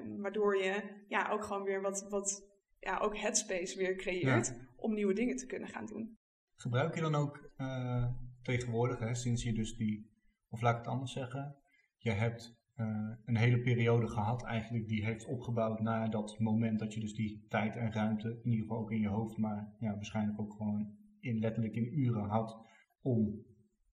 Um, 0.01 0.21
waardoor 0.21 0.57
je 0.57 1.05
ja, 1.09 1.29
ook 1.31 1.45
gewoon 1.45 1.63
weer 1.63 1.81
wat, 1.81 2.07
wat 2.09 2.49
ja, 2.79 2.99
ook 2.99 3.17
headspace 3.17 3.79
weer 3.79 3.97
creëert 3.97 4.55
om 4.77 4.95
nieuwe 4.95 5.15
dingen 5.15 5.37
te 5.37 5.47
kunnen 5.47 5.69
gaan 5.69 5.87
doen. 5.87 6.19
Gebruik 6.55 6.95
je 6.95 7.01
dan 7.01 7.15
ook 7.15 7.51
uh, 7.57 8.07
tegenwoordig, 8.43 8.99
hè, 8.99 9.15
sinds 9.15 9.43
je 9.43 9.53
dus 9.53 9.77
die, 9.77 10.11
of 10.49 10.61
laat 10.61 10.73
ik 10.73 10.79
het 10.79 10.89
anders 10.89 11.13
zeggen, 11.13 11.57
je 11.99 12.11
hebt 12.11 12.59
uh, 12.77 13.11
een 13.25 13.37
hele 13.37 13.61
periode 13.61 14.09
gehad 14.09 14.45
eigenlijk 14.45 14.89
die 14.89 15.05
heeft 15.05 15.27
opgebouwd 15.27 15.81
naar 15.81 16.11
dat 16.11 16.39
moment 16.39 16.79
dat 16.79 16.95
je 16.95 17.01
dus 17.01 17.15
die 17.15 17.47
tijd 17.49 17.77
en 17.77 17.93
ruimte, 17.93 18.29
in 18.29 18.51
ieder 18.51 18.67
geval 18.67 18.79
ook 18.79 18.93
in 18.93 19.01
je 19.01 19.09
hoofd, 19.09 19.37
maar 19.37 19.75
ja, 19.81 19.95
waarschijnlijk 19.95 20.41
ook 20.41 20.53
gewoon 20.53 20.97
in, 21.21 21.39
letterlijk 21.39 21.75
in 21.75 21.99
uren 21.99 22.29
had 22.29 22.59
om 23.03 23.49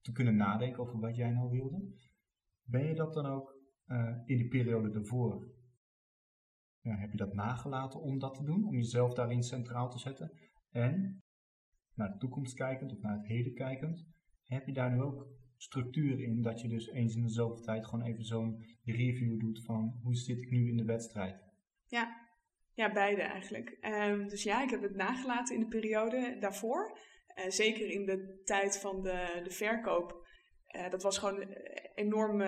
te 0.08 0.14
kunnen 0.14 0.36
nadenken 0.36 0.80
over 0.80 1.00
wat 1.00 1.16
jij 1.16 1.30
nou 1.30 1.50
wilde. 1.50 1.94
Ben 2.64 2.86
je 2.86 2.96
dat 2.96 3.14
dan 3.14 3.26
ook 3.26 3.56
uh, 3.88 4.18
in 4.26 4.38
die 4.38 4.48
periode 4.48 4.90
daarvoor? 4.90 5.56
Heb 6.82 7.12
je 7.12 7.18
dat 7.18 7.34
nagelaten 7.34 8.02
om 8.02 8.20
dat 8.20 8.34
te 8.34 8.44
doen, 8.44 8.66
om 8.66 8.76
jezelf 8.76 9.14
daarin 9.14 9.44
centraal 9.44 9.90
te 9.90 10.00
zetten? 10.00 10.32
En 10.72 11.22
naar 11.94 12.12
de 12.12 12.18
toekomst 12.18 12.54
kijkend 12.54 12.92
of 12.92 13.02
naar 13.02 13.18
het 13.18 13.28
heden 13.28 13.54
kijkend, 13.54 14.08
heb 14.44 14.66
je 14.66 14.74
daar 14.74 14.92
nu 14.92 15.02
ook 15.02 15.28
structuur 15.58 16.20
in 16.20 16.42
dat 16.42 16.62
je 16.62 16.68
dus 16.68 16.88
eens 16.88 17.16
in 17.16 17.22
de 17.22 17.30
zoveel 17.30 17.64
tijd 17.64 17.86
gewoon 17.86 18.06
even 18.06 18.24
zo'n 18.24 18.64
review 18.84 19.40
doet 19.40 19.64
van 19.66 20.00
hoe 20.04 20.16
zit 20.16 20.42
ik 20.42 20.50
nu 20.50 20.70
in 20.70 20.78
de 20.78 20.86
wedstrijd? 20.86 21.44
Ja, 21.86 22.30
ja 22.74 22.94
beide 22.94 23.22
eigenlijk. 23.22 23.78
Um, 23.82 24.28
dus 24.28 24.44
ja, 24.44 24.64
ik 24.64 24.70
heb 24.70 24.82
het 24.82 24.96
nagelaten 24.96 25.56
in 25.56 25.62
de 25.62 25.68
periode 25.68 26.38
daarvoor. 26.40 27.00
Uh, 27.38 27.44
zeker 27.48 27.90
in 27.90 28.06
de 28.06 28.42
tijd 28.44 28.80
van 28.80 29.02
de, 29.02 29.42
de 29.44 29.52
verkoop 29.52 30.26
uh, 30.78 30.90
dat 30.90 31.04
was 31.04 31.18
gewoon 31.18 31.42
een 31.42 31.58
enorme, 31.96 32.46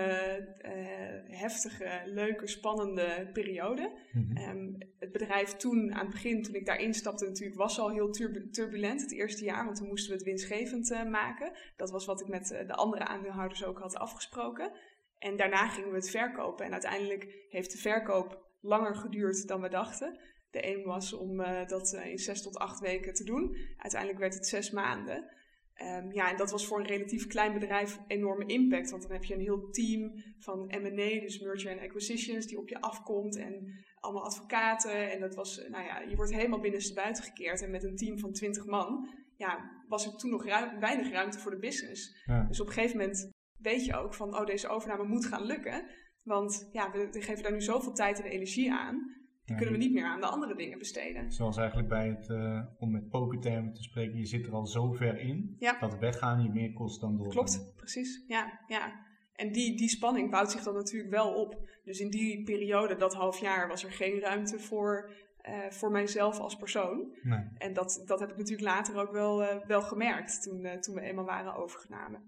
uh, 0.66 1.38
heftige, 1.38 2.02
leuke, 2.06 2.48
spannende 2.48 3.30
periode. 3.34 3.92
Mm 4.12 4.38
-hmm. 4.38 4.78
het 5.00 5.12
bedrijf 5.12 5.56
toen, 5.56 5.94
aan 5.94 6.06
het 6.06 6.14
begin, 6.14 6.44
toen 6.44 6.56
ik 6.56 6.66
daar 6.66 6.80
instapte, 6.80 7.26
natuurlijk 7.26 7.58
was 7.58 7.80
al 7.80 7.90
heel 7.90 8.12
turbulent 8.52 9.02
het 9.02 9.14
eerste 9.14 9.44
jaar, 9.44 9.66
want 9.66 9.78
toen 9.78 9.88
moesten 9.88 10.10
we 10.10 10.18
het 10.18 10.26
winstgevend 10.26 10.92
uh, 10.92 11.04
maken. 11.04 11.52
Dat 11.76 11.92
was 11.92 12.06
wat 12.06 12.22
ik 12.22 12.28
met 12.28 12.48
de 12.48 12.74
andere 12.74 13.06
aandeelhouders 13.06 13.64
ook 13.64 13.80
had 13.80 13.96
afgesproken. 13.96 14.72
En 15.18 15.38
daarna 15.38 15.68
gingen 15.68 15.90
we 15.90 15.96
het 15.96 16.10
verkopen. 16.10 16.66
En 16.66 16.72
uiteindelijk 16.72 17.46
heeft 17.50 17.72
de 17.72 17.78
verkoop 17.78 18.48
langer 18.62 18.96
geduurd 18.96 19.48
dan 19.48 19.62
we 19.62 19.70
dachten. 19.70 20.20
De 20.52 20.64
aim 20.64 20.84
was 20.84 21.14
om 21.14 21.38
dat 21.68 21.94
in 21.94 22.18
zes 22.18 22.42
tot 22.42 22.58
acht 22.58 22.80
weken 22.80 23.14
te 23.14 23.24
doen. 23.24 23.56
Uiteindelijk 23.78 24.20
werd 24.20 24.34
het 24.34 24.48
zes 24.48 24.72
maanden. 24.72 25.38
Um, 25.82 26.12
ja, 26.12 26.30
en 26.32 26.38
dat 26.38 26.52
was 26.52 26.68
voor 26.68 26.80
een 26.80 26.86
relatief 26.86 27.28
klein 27.28 27.54
bedrijf 27.54 28.00
enorme 28.08 28.46
impact. 28.46 28.90
Want 28.90 29.02
dan 29.02 29.12
heb 29.12 29.24
je 29.24 29.34
een 29.34 29.40
heel 29.40 29.70
team 29.72 30.24
van 30.40 30.66
M&A, 30.68 31.20
dus 31.20 31.40
merger 31.40 31.72
and 31.72 31.82
acquisitions, 31.82 32.46
die 32.46 32.58
op 32.58 32.70
je 32.70 32.82
afkomt. 32.82 33.38
En 33.38 33.84
allemaal 34.00 34.24
advocaten. 34.24 35.12
En 35.12 35.20
dat 35.20 35.36
was, 35.36 35.68
nou 35.70 35.84
ja, 35.84 36.00
je 36.00 36.16
wordt 36.16 36.34
helemaal 36.34 36.60
binnenstebuiten 36.60 37.24
gekeerd. 37.24 37.62
En 37.62 37.72
met 37.72 37.84
een 37.84 37.96
team 37.96 38.20
van 38.20 38.32
20 38.32 38.66
man, 38.66 39.10
ja, 39.38 39.82
was 39.88 40.06
er 40.06 40.18
toen 40.18 40.30
nog 40.30 40.44
weinig 40.80 41.12
ruimte 41.12 41.40
voor 41.40 41.52
de 41.52 41.60
business. 41.60 42.24
Dus 42.48 42.60
op 42.60 42.68
een 42.68 42.74
gegeven 42.74 42.98
moment 42.98 43.30
weet 43.58 43.86
je 43.86 43.96
ook 43.96 44.14
van, 44.14 44.38
oh, 44.38 44.46
deze 44.46 44.68
overname 44.68 45.04
moet 45.04 45.26
gaan 45.26 45.46
lukken. 45.46 45.86
Want 46.24 46.70
ja, 46.72 46.92
we, 46.92 47.08
we 47.12 47.22
geven 47.22 47.44
daar 47.44 47.52
nu 47.52 47.62
zoveel 47.62 47.94
tijd 47.94 48.20
en 48.20 48.26
energie 48.26 48.72
aan. 48.72 49.19
Die 49.56 49.58
kunnen 49.58 49.80
we 49.80 49.86
niet 49.86 49.94
meer 49.94 50.06
aan 50.06 50.22
de 50.22 50.28
andere 50.28 50.56
dingen 50.56 50.78
besteden. 50.78 51.32
Zoals 51.32 51.58
eigenlijk 51.58 51.90
bij 51.90 52.08
het, 52.08 52.30
uh, 52.30 52.62
om 52.78 52.92
met 52.92 53.10
pokertermen 53.10 53.74
te 53.74 53.84
spreken, 53.84 54.18
je 54.18 54.26
zit 54.26 54.46
er 54.46 54.54
al 54.54 54.66
zo 54.66 54.92
ver 54.92 55.20
in 55.20 55.58
dat 55.80 55.98
weggaan 56.00 56.44
je 56.44 56.50
meer 56.50 56.74
kost 56.74 57.02
dan 57.02 57.18
door. 57.18 57.30
Klopt, 57.30 57.74
precies. 57.76 58.24
Ja, 58.28 58.60
ja. 58.68 59.08
En 59.34 59.52
die, 59.52 59.78
die 59.78 59.90
spanning 59.90 60.32
bouwt 60.32 60.52
zich 60.52 60.64
dan 60.64 60.74
natuurlijk 60.74 61.12
wel 61.12 61.34
op. 61.34 61.70
Dus 61.84 62.00
in 62.00 62.10
die 62.10 62.44
periode, 62.44 62.96
dat 62.96 63.14
half 63.14 63.40
jaar, 63.40 63.68
was 63.68 63.84
er 63.84 63.92
geen 63.92 64.20
ruimte 64.20 64.60
voor, 64.60 65.12
uh, 65.50 65.70
voor 65.70 65.92
mijzelf 65.92 66.40
als 66.40 66.56
persoon. 66.56 67.16
Nee. 67.22 67.48
En 67.58 67.74
dat, 67.74 68.04
dat 68.06 68.20
heb 68.20 68.30
ik 68.30 68.38
natuurlijk 68.38 68.68
later 68.68 68.98
ook 69.02 69.12
wel, 69.12 69.44
uh, 69.44 69.66
wel 69.66 69.82
gemerkt 69.82 70.44
toen, 70.44 70.80
toen 70.80 70.96
we 70.96 71.02
eenmaal 71.02 71.26
waren 71.26 71.56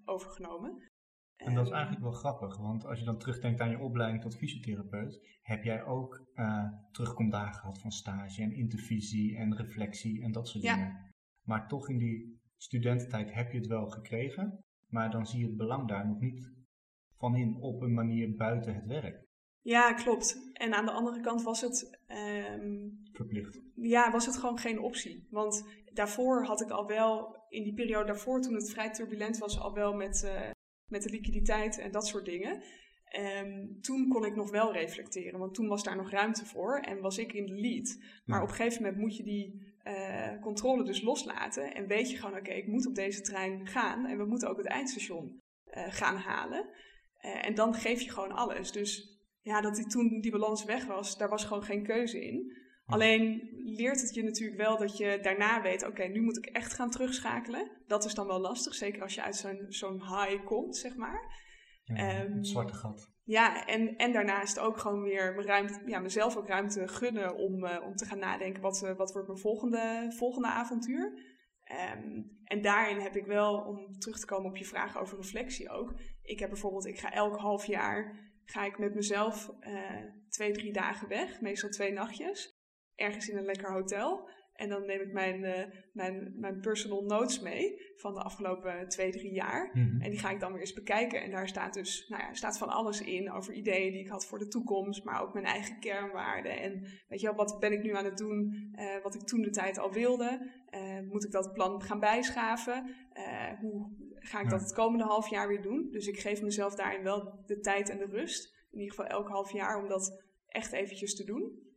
overgenomen. 0.06 0.91
En 1.46 1.54
dat 1.54 1.66
is 1.66 1.72
eigenlijk 1.72 2.04
wel 2.04 2.12
grappig, 2.12 2.58
want 2.58 2.86
als 2.86 3.00
je 3.00 3.06
dan 3.06 3.18
terugdenkt 3.18 3.60
aan 3.60 3.70
je 3.70 3.80
opleiding 3.80 4.22
tot 4.22 4.38
fysiotherapeut, 4.38 5.40
heb 5.42 5.64
jij 5.64 5.84
ook 5.84 6.26
uh, 6.36 6.64
terugkomdagen 6.92 7.60
gehad 7.60 7.80
van 7.80 7.92
stage 7.92 8.42
en 8.42 8.56
intervisie 8.56 9.38
en 9.38 9.56
reflectie 9.56 10.24
en 10.24 10.32
dat 10.32 10.48
soort 10.48 10.64
ja. 10.64 10.76
dingen. 10.76 11.14
Maar 11.46 11.68
toch 11.68 11.90
in 11.90 11.98
die 11.98 12.40
studententijd 12.58 13.34
heb 13.34 13.52
je 13.52 13.58
het 13.58 13.68
wel 13.68 13.88
gekregen, 13.88 14.64
maar 14.88 15.12
dan 15.12 15.28
zie 15.28 15.40
je 15.40 15.46
het 15.46 15.58
belang 15.58 15.88
daar 15.88 16.08
nog 16.08 16.20
niet 16.20 16.52
van 17.18 17.36
in 17.36 17.58
op 17.62 17.82
een 17.82 17.94
manier 17.94 18.36
buiten 18.36 18.76
het 18.76 18.86
werk. 18.86 19.30
Ja, 19.62 19.94
klopt. 19.94 20.52
En 20.54 20.74
aan 20.74 20.86
de 20.86 20.92
andere 20.92 21.22
kant 21.22 21.44
was 21.44 21.62
het. 21.62 22.00
Um, 22.52 23.02
Verplicht. 23.12 23.62
Ja, 23.76 24.12
was 24.12 24.26
het 24.26 24.38
gewoon 24.38 24.58
geen 24.58 24.80
optie. 24.80 25.28
Want 25.30 25.66
daarvoor 25.94 26.46
had 26.46 26.62
ik 26.62 26.70
al 26.70 26.88
wel, 26.88 27.36
in 27.50 27.64
die 27.64 27.74
periode 27.74 28.06
daarvoor, 28.06 28.42
toen 28.42 28.54
het 28.54 28.72
vrij 28.72 28.92
turbulent 28.92 29.38
was, 29.38 29.60
al 29.60 29.74
wel 29.74 29.94
met, 29.94 30.24
uh, 30.26 30.50
met 30.92 31.04
de 31.04 31.10
liquiditeit 31.10 31.78
en 31.78 31.92
dat 31.92 32.08
soort 32.08 32.26
dingen. 32.26 32.64
Um, 33.44 33.82
toen 33.82 34.08
kon 34.10 34.26
ik 34.26 34.36
nog 34.36 34.52
wel 34.52 34.74
reflecteren, 34.74 35.40
want 35.40 35.54
toen 35.54 35.68
was 35.68 35.84
daar 35.84 35.96
nog 35.96 36.10
ruimte 36.10 36.46
voor 36.46 36.80
en 36.80 37.02
was 37.02 37.18
ik 37.18 37.34
in 37.34 37.46
de 37.46 37.54
lead. 37.54 37.98
Maar 38.26 38.42
op 38.42 38.50
een 38.50 38.56
gegeven 38.56 38.84
moment 38.84 39.02
moet 39.02 39.18
je 39.18 39.24
die 39.24 39.74
uh, 39.84 40.42
controle 40.42 40.84
dus 40.84 41.02
loslaten 41.02 41.74
en 41.74 41.88
weet 41.88 42.12
je 42.12 42.18
gewoon, 42.18 42.38
oké, 42.38 42.52
ik 42.52 42.68
moet 42.68 42.88
op 42.88 42.96
deze 42.96 43.22
trein 43.22 43.68
gaan 43.68 44.06
en 44.06 44.18
we 44.18 44.26
moeten 44.26 44.50
ook 44.50 44.58
het 44.58 44.68
eindstation 44.68 45.40
uh, 45.74 45.84
gaan 45.90 46.18
halen. 46.18 46.70
Uh, 47.22 47.46
en 47.46 47.56
dan 47.56 47.74
geef 47.74 48.02
je 48.02 48.12
gewoon 48.12 48.32
alles. 48.32 48.72
Dus 48.72 49.20
ja, 49.42 49.62
dat 49.62 49.76
die, 49.76 49.88
toen 49.88 50.22
die 50.22 50.32
balans 50.32 50.64
weg 50.64 50.86
was, 50.86 51.18
daar 51.18 51.30
was 51.30 51.46
gewoon 51.46 51.64
geen 51.64 51.84
keuze 51.84 52.26
in. 52.26 52.58
Alleen 52.92 53.50
leert 53.64 54.02
het 54.02 54.14
je 54.14 54.24
natuurlijk 54.24 54.62
wel 54.62 54.78
dat 54.78 54.98
je 54.98 55.20
daarna 55.22 55.62
weet, 55.62 55.88
oké, 55.88 56.04
nu 56.04 56.22
moet 56.22 56.38
ik 56.38 56.46
echt 56.46 56.74
gaan 56.74 56.90
terugschakelen. 56.90 57.72
Dat 57.88 58.06
is 58.06 58.14
dan 58.14 58.28
wel 58.28 58.40
lastig, 58.40 58.74
zeker 58.74 59.02
als 59.02 59.16
je 59.16 59.24
uit 59.24 59.36
zo'n 59.36 59.66
zo'n 59.68 60.02
high 60.02 60.44
komt, 60.44 60.78
zeg 60.78 60.96
maar. 60.96 61.40
Ja, 61.84 62.24
um, 62.24 62.38
het 62.38 62.48
zwarte 62.48 62.74
gat. 62.74 63.10
Ja, 63.24 63.66
en, 63.66 63.96
en 63.96 64.12
daarnaast 64.12 64.60
ook 64.60 64.78
gewoon 64.78 65.02
weer 65.02 65.46
ruimte, 65.46 65.82
ja, 65.86 66.00
mezelf 66.00 66.38
ook 66.38 66.48
ruimte 66.48 66.88
gunnen 66.88 67.36
om, 67.36 67.64
uh, 67.64 67.78
om 67.84 67.96
te 67.96 68.06
gaan 68.06 68.20
nadenken, 68.20 68.62
wat, 68.62 68.82
uh, 68.84 68.98
wat 68.98 69.12
wordt 69.12 69.28
mijn 69.28 69.40
volgende, 69.40 70.14
volgende 70.18 70.48
avontuur? 70.48 71.30
Um, 71.96 72.40
en 72.44 72.62
daarin 72.62 73.00
heb 73.00 73.16
ik 73.16 73.26
wel, 73.26 73.56
om 73.56 74.00
terug 74.00 74.20
te 74.20 74.26
komen 74.26 74.50
op 74.50 74.58
je 74.58 74.66
vraag 74.66 75.00
over 75.00 75.18
reflectie 75.18 75.70
ook. 75.70 75.94
Ik 76.22 76.40
heb 76.40 76.50
bijvoorbeeld, 76.50 76.86
ik 76.86 77.00
ga 77.00 77.12
elk 77.12 77.38
half 77.38 77.66
jaar, 77.66 78.16
ga 78.46 78.66
ik 78.66 78.80
met 78.80 78.96
mezelf 78.96 79.52
uh, 79.60 80.04
twee, 80.30 80.52
drie 80.52 80.74
dagen 80.74 81.08
weg, 81.08 81.42
meestal 81.42 81.70
twee 81.70 81.92
nachtjes 81.92 82.60
ergens 83.02 83.30
in 83.30 83.38
een 83.38 83.46
lekker 83.46 83.72
hotel. 83.72 84.30
En 84.62 84.70
dan 84.70 84.86
neem 84.86 85.02
ik 85.02 85.12
mijn, 85.12 85.44
uh, 85.44 85.54
mijn, 85.94 86.34
mijn 86.36 86.60
personal 86.60 87.04
notes 87.04 87.40
mee 87.40 87.92
van 87.96 88.14
de 88.14 88.22
afgelopen 88.22 88.88
twee, 88.88 89.12
drie 89.12 89.34
jaar. 89.34 89.70
Mhm. 89.74 90.02
En 90.02 90.10
die 90.10 90.20
ga 90.20 90.30
ik 90.30 90.40
dan 90.40 90.52
weer 90.52 90.62
eens 90.62 90.74
bekijken. 90.74 91.22
En 91.22 91.32
daar 91.32 91.48
staat 91.48 91.74
dus 91.74 92.06
nou 92.08 92.24
ja, 92.24 92.34
staat 92.34 92.58
van 92.58 92.70
alles 92.70 93.02
in 93.02 93.32
over 93.32 93.54
ideeën 93.54 93.92
die 93.92 94.02
ik 94.02 94.10
had 94.10 94.26
voor 94.26 94.40
de 94.40 94.48
toekomst, 94.48 95.04
maar 95.04 95.22
ook 95.22 95.34
mijn 95.34 95.46
eigen 95.46 95.80
kernwaarden. 95.80 96.60
En 96.60 96.86
weet 97.08 97.22
je 97.22 97.28
wel, 97.28 97.36
wat 97.36 97.60
ben 97.60 97.72
ik 97.72 97.84
nu 97.84 97.96
aan 97.96 98.06
het 98.06 98.18
doen, 98.18 98.72
uh, 98.76 99.04
wat 99.04 99.16
ik 99.16 99.22
toen 99.22 99.42
de 99.42 99.50
tijd 99.50 99.80
al 99.80 99.92
wilde? 99.92 100.52
Uh, 100.70 101.00
moet 101.10 101.26
ik 101.26 101.32
dat 101.32 101.54
plan 101.54 101.82
gaan 101.82 102.00
bijschaven? 102.00 102.96
hoe 103.60 103.90
ga 104.14 104.40
ik 104.40 104.50
dat 104.50 104.62
het 104.62 104.74
komende 104.74 105.04
half 105.04 105.30
jaar 105.30 105.48
weer 105.48 105.62
doen? 105.62 105.88
Dus 105.92 106.08
ik 106.08 106.20
geef 106.20 106.42
mezelf 106.42 106.76
daarin 106.76 107.04
wel 107.04 107.44
de 107.46 107.60
tijd 107.60 107.90
en 107.90 107.98
de 107.98 108.06
rust. 108.06 108.54
In 108.72 108.80
ieder 108.80 108.96
geval 108.96 109.12
elk 109.12 109.28
half 109.28 109.52
jaar 109.52 109.82
om 109.82 109.88
dat 109.88 110.24
echt 110.48 110.72
eventjes 110.72 111.16
te 111.16 111.24
doen. 111.24 111.71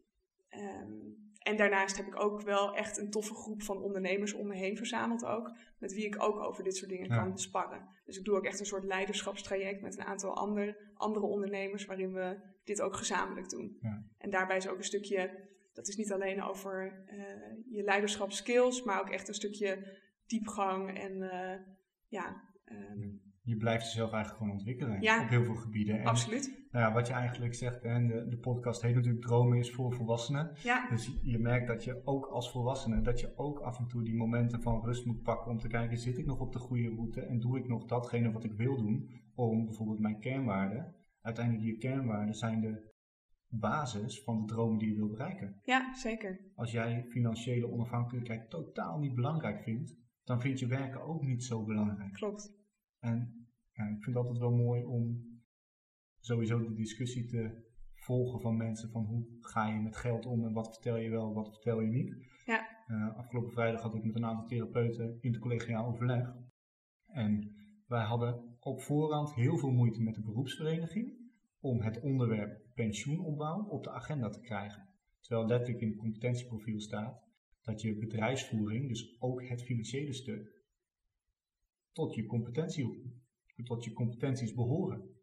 Um, 0.59 1.13
En 1.45 1.57
daarnaast 1.57 1.97
heb 1.97 2.07
ik 2.07 2.21
ook 2.21 2.43
wel 2.43 2.75
echt 2.75 2.99
een 2.99 3.11
toffe 3.11 3.35
groep 3.35 3.63
van 3.63 3.83
ondernemers 3.83 4.33
om 4.33 4.47
me 4.47 4.55
heen 4.55 4.77
verzameld 4.77 5.25
ook. 5.25 5.57
Met 5.79 5.93
wie 5.93 6.07
ik 6.07 6.23
ook 6.23 6.39
over 6.39 6.65
dit 6.65 6.77
soort 6.77 6.91
dingen 6.91 7.09
kan 7.09 7.39
sparren. 7.39 7.89
Dus 8.05 8.19
ik 8.19 8.25
doe 8.25 8.37
ook 8.37 8.45
echt 8.45 8.61
een 8.61 8.67
soort 8.67 8.85
leiderschapstraject 8.85 9.83
met 9.83 9.99
een 9.99 10.05
aantal 10.05 10.37
ander, 10.37 10.93
andere 10.95 11.27
ondernemers. 11.27 11.85
Waarin 11.85 12.13
we 12.13 12.37
dit 12.65 12.81
ook 12.81 12.97
gezamenlijk 12.97 13.49
doen. 13.49 13.77
Ja. 13.81 14.05
En 14.19 14.31
daarbij 14.31 14.57
is 14.57 14.69
ook 14.69 14.79
een 14.79 14.85
stukje, 14.85 15.49
dat 15.73 15.89
is 15.89 15.97
niet 15.97 16.13
alleen 16.13 16.43
over 16.43 17.05
uh, 17.07 17.75
je 17.77 17.83
leiderschapskills. 17.83 18.83
Maar 18.83 19.01
ook 19.01 19.11
echt 19.11 19.29
een 19.29 19.35
stukje 19.35 19.99
diepgang 20.27 20.99
en 20.99 21.17
uh, 21.17 21.55
ja... 22.09 22.49
Um, 22.65 23.23
je 23.43 23.57
blijft 23.57 23.85
jezelf 23.85 24.13
eigenlijk 24.13 24.43
gewoon 24.43 24.59
ontwikkelen 24.59 24.97
op 24.97 25.29
heel 25.29 25.45
veel 25.45 25.55
gebieden. 25.55 25.99
En, 25.99 26.07
absoluut. 26.07 26.64
Nou 26.75 26.87
ja, 26.87 26.93
wat 26.93 27.07
je 27.07 27.13
eigenlijk 27.13 27.55
zegt, 27.55 27.85
en 27.85 28.07
de, 28.07 28.29
de 28.29 28.37
podcast 28.37 28.83
heet 28.83 28.95
natuurlijk 28.95 29.25
Dromen 29.25 29.59
is 29.59 29.73
voor 29.73 29.93
volwassenen. 29.93 30.51
Ja. 30.63 30.89
Dus 30.89 31.19
je 31.23 31.39
merkt 31.39 31.67
dat 31.67 31.85
je 31.85 32.03
ook 32.05 32.27
als 32.27 32.51
volwassene, 32.51 33.01
dat 33.01 33.21
je 33.21 33.33
ook 33.37 33.59
af 33.59 33.79
en 33.79 33.87
toe 33.87 34.03
die 34.03 34.17
momenten 34.17 34.63
van 34.63 34.85
rust 34.85 35.07
moet 35.07 35.23
pakken 35.23 35.51
om 35.51 35.59
te 35.59 35.69
kijken, 35.69 35.99
zit 35.99 36.19
ik 36.19 36.27
nog 36.27 36.41
op 36.41 36.53
de 36.53 36.59
goede 36.59 36.89
route 36.89 37.21
en 37.21 37.41
doe 37.41 37.59
ik 37.59 37.69
nog 37.69 37.85
datgene 37.85 38.33
wat 38.33 38.45
ik 38.45 38.53
wil 38.53 38.77
doen 38.77 39.11
om 39.35 39.65
bijvoorbeeld 39.65 39.99
mijn 39.99 40.21
kernwaarden. 40.21 40.95
Uiteindelijk 41.21 41.65
je 41.65 41.77
kernwaarden 41.77 42.35
zijn 42.35 42.61
de 42.61 42.93
basis 43.49 44.23
van 44.23 44.41
de 44.41 44.47
dromen 44.47 44.79
die 44.79 44.89
je 44.89 44.95
wil 44.95 45.09
bereiken. 45.09 45.61
Ja, 45.63 45.95
zeker. 45.95 46.41
Als 46.55 46.73
jij 46.73 47.05
financiële 47.09 47.71
onafhankelijkheid 47.71 48.51
totaal 48.51 48.99
niet 48.99 49.15
belangrijk 49.15 49.63
vindt, 49.63 49.97
dan 50.25 50.41
vind 50.41 50.59
je 50.59 50.67
werken 50.67 51.03
ook 51.03 51.23
niet 51.23 51.45
zo 51.45 51.65
belangrijk. 51.65 52.13
Klopt. 52.13 52.53
En 52.99 53.49
ja, 53.73 53.85
ik 53.85 54.03
vind 54.03 54.17
het 54.17 54.17
altijd 54.17 54.39
wel 54.39 54.55
mooi 54.55 54.85
om 54.85 55.33
sowieso 56.25 56.59
de 56.59 56.75
discussie 56.75 57.25
te 57.25 57.73
volgen 57.95 58.41
van 58.41 58.57
mensen 58.57 58.91
van 58.91 59.05
hoe 59.05 59.27
ga 59.41 59.69
je 59.69 59.81
met 59.81 59.97
geld 59.97 60.27
om 60.27 60.45
en 60.45 60.53
wat 60.53 60.69
vertel 60.69 60.97
je 60.97 61.11
wel, 61.11 61.35
wat 61.35 61.49
vertel 61.49 61.81
je 61.81 61.91
niet. 61.91 62.17
Ja. 62.47 62.69
Uh, 62.89 63.17
afgelopen 63.17 63.53
vrijdag 63.53 63.83
had 63.83 63.95
ik 63.95 64.05
met 64.05 64.15
een 64.15 64.25
aantal 64.25 64.47
therapeuten 64.47 65.19
intercollegiaal 65.21 65.87
overleg. 65.87 66.35
En 67.07 67.55
wij 67.87 68.05
hadden 68.05 68.57
op 68.61 68.81
voorhand 68.81 69.35
heel 69.35 69.59
veel 69.59 69.71
moeite 69.71 70.03
met 70.03 70.15
de 70.15 70.23
beroepsvereniging 70.23 71.13
om 71.61 71.81
het 71.81 72.01
onderwerp 72.01 72.61
pensioenopbouw 72.75 73.65
op 73.65 73.85
de 73.85 73.91
agenda 73.91 74.29
te 74.29 74.41
krijgen. 74.41 74.89
Terwijl 75.21 75.47
letterlijk 75.47 75.81
in 75.81 75.89
het 75.89 75.97
competentieprofiel 75.97 76.81
staat 76.81 77.23
dat 77.63 77.81
je 77.81 77.99
bedrijfsvoering, 77.99 78.89
dus 78.89 79.17
ook 79.21 79.49
het 79.49 79.63
financiële 79.63 80.13
stuk, 80.13 80.63
tot 81.93 82.15
je, 82.15 82.27
competentie, 82.27 83.13
tot 83.65 83.85
je 83.85 83.93
competenties 83.93 84.55
behoren. 84.55 85.14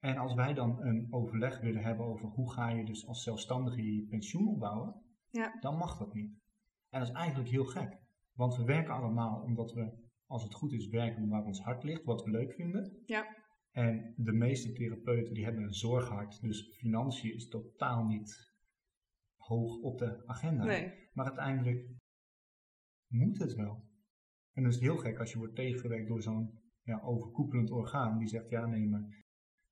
En 0.00 0.16
als 0.16 0.34
wij 0.34 0.54
dan 0.54 0.82
een 0.82 1.06
overleg 1.10 1.60
willen 1.60 1.82
hebben 1.82 2.06
over 2.06 2.28
hoe 2.28 2.52
ga 2.52 2.68
je 2.68 2.84
dus 2.84 3.06
als 3.06 3.22
zelfstandige 3.22 3.94
je 3.94 4.06
pensioen 4.06 4.48
opbouwen, 4.48 5.02
ja. 5.30 5.56
dan 5.60 5.76
mag 5.76 5.98
dat 5.98 6.14
niet. 6.14 6.30
En 6.90 7.00
dat 7.00 7.08
is 7.08 7.14
eigenlijk 7.14 7.50
heel 7.50 7.64
gek. 7.64 7.98
Want 8.32 8.56
we 8.56 8.64
werken 8.64 8.94
allemaal 8.94 9.42
omdat 9.42 9.72
we, 9.72 10.08
als 10.26 10.42
het 10.42 10.54
goed 10.54 10.72
is, 10.72 10.88
werken 10.88 11.28
waar 11.28 11.44
ons 11.44 11.60
hart 11.60 11.82
ligt, 11.82 12.04
wat 12.04 12.24
we 12.24 12.30
leuk 12.30 12.52
vinden. 12.52 13.02
Ja. 13.06 13.44
En 13.70 14.14
de 14.16 14.32
meeste 14.32 14.72
therapeuten 14.72 15.34
die 15.34 15.44
hebben 15.44 15.62
een 15.62 15.74
zorghart, 15.74 16.40
dus 16.40 16.76
financiën 16.78 17.34
is 17.34 17.48
totaal 17.48 18.04
niet 18.04 18.54
hoog 19.36 19.76
op 19.76 19.98
de 19.98 20.26
agenda. 20.26 20.64
Nee. 20.64 21.08
Maar 21.12 21.26
uiteindelijk 21.26 21.88
moet 23.06 23.38
het 23.38 23.54
wel. 23.54 23.84
En 24.52 24.62
dat 24.62 24.72
is 24.72 24.80
heel 24.80 24.96
gek 24.96 25.18
als 25.18 25.32
je 25.32 25.38
wordt 25.38 25.54
tegengewerkt 25.54 26.08
door 26.08 26.22
zo'n 26.22 26.60
ja, 26.82 27.00
overkoepelend 27.00 27.70
orgaan 27.70 28.18
die 28.18 28.28
zegt, 28.28 28.48
ja 28.50 28.66
nee, 28.66 28.88
maar 28.88 29.24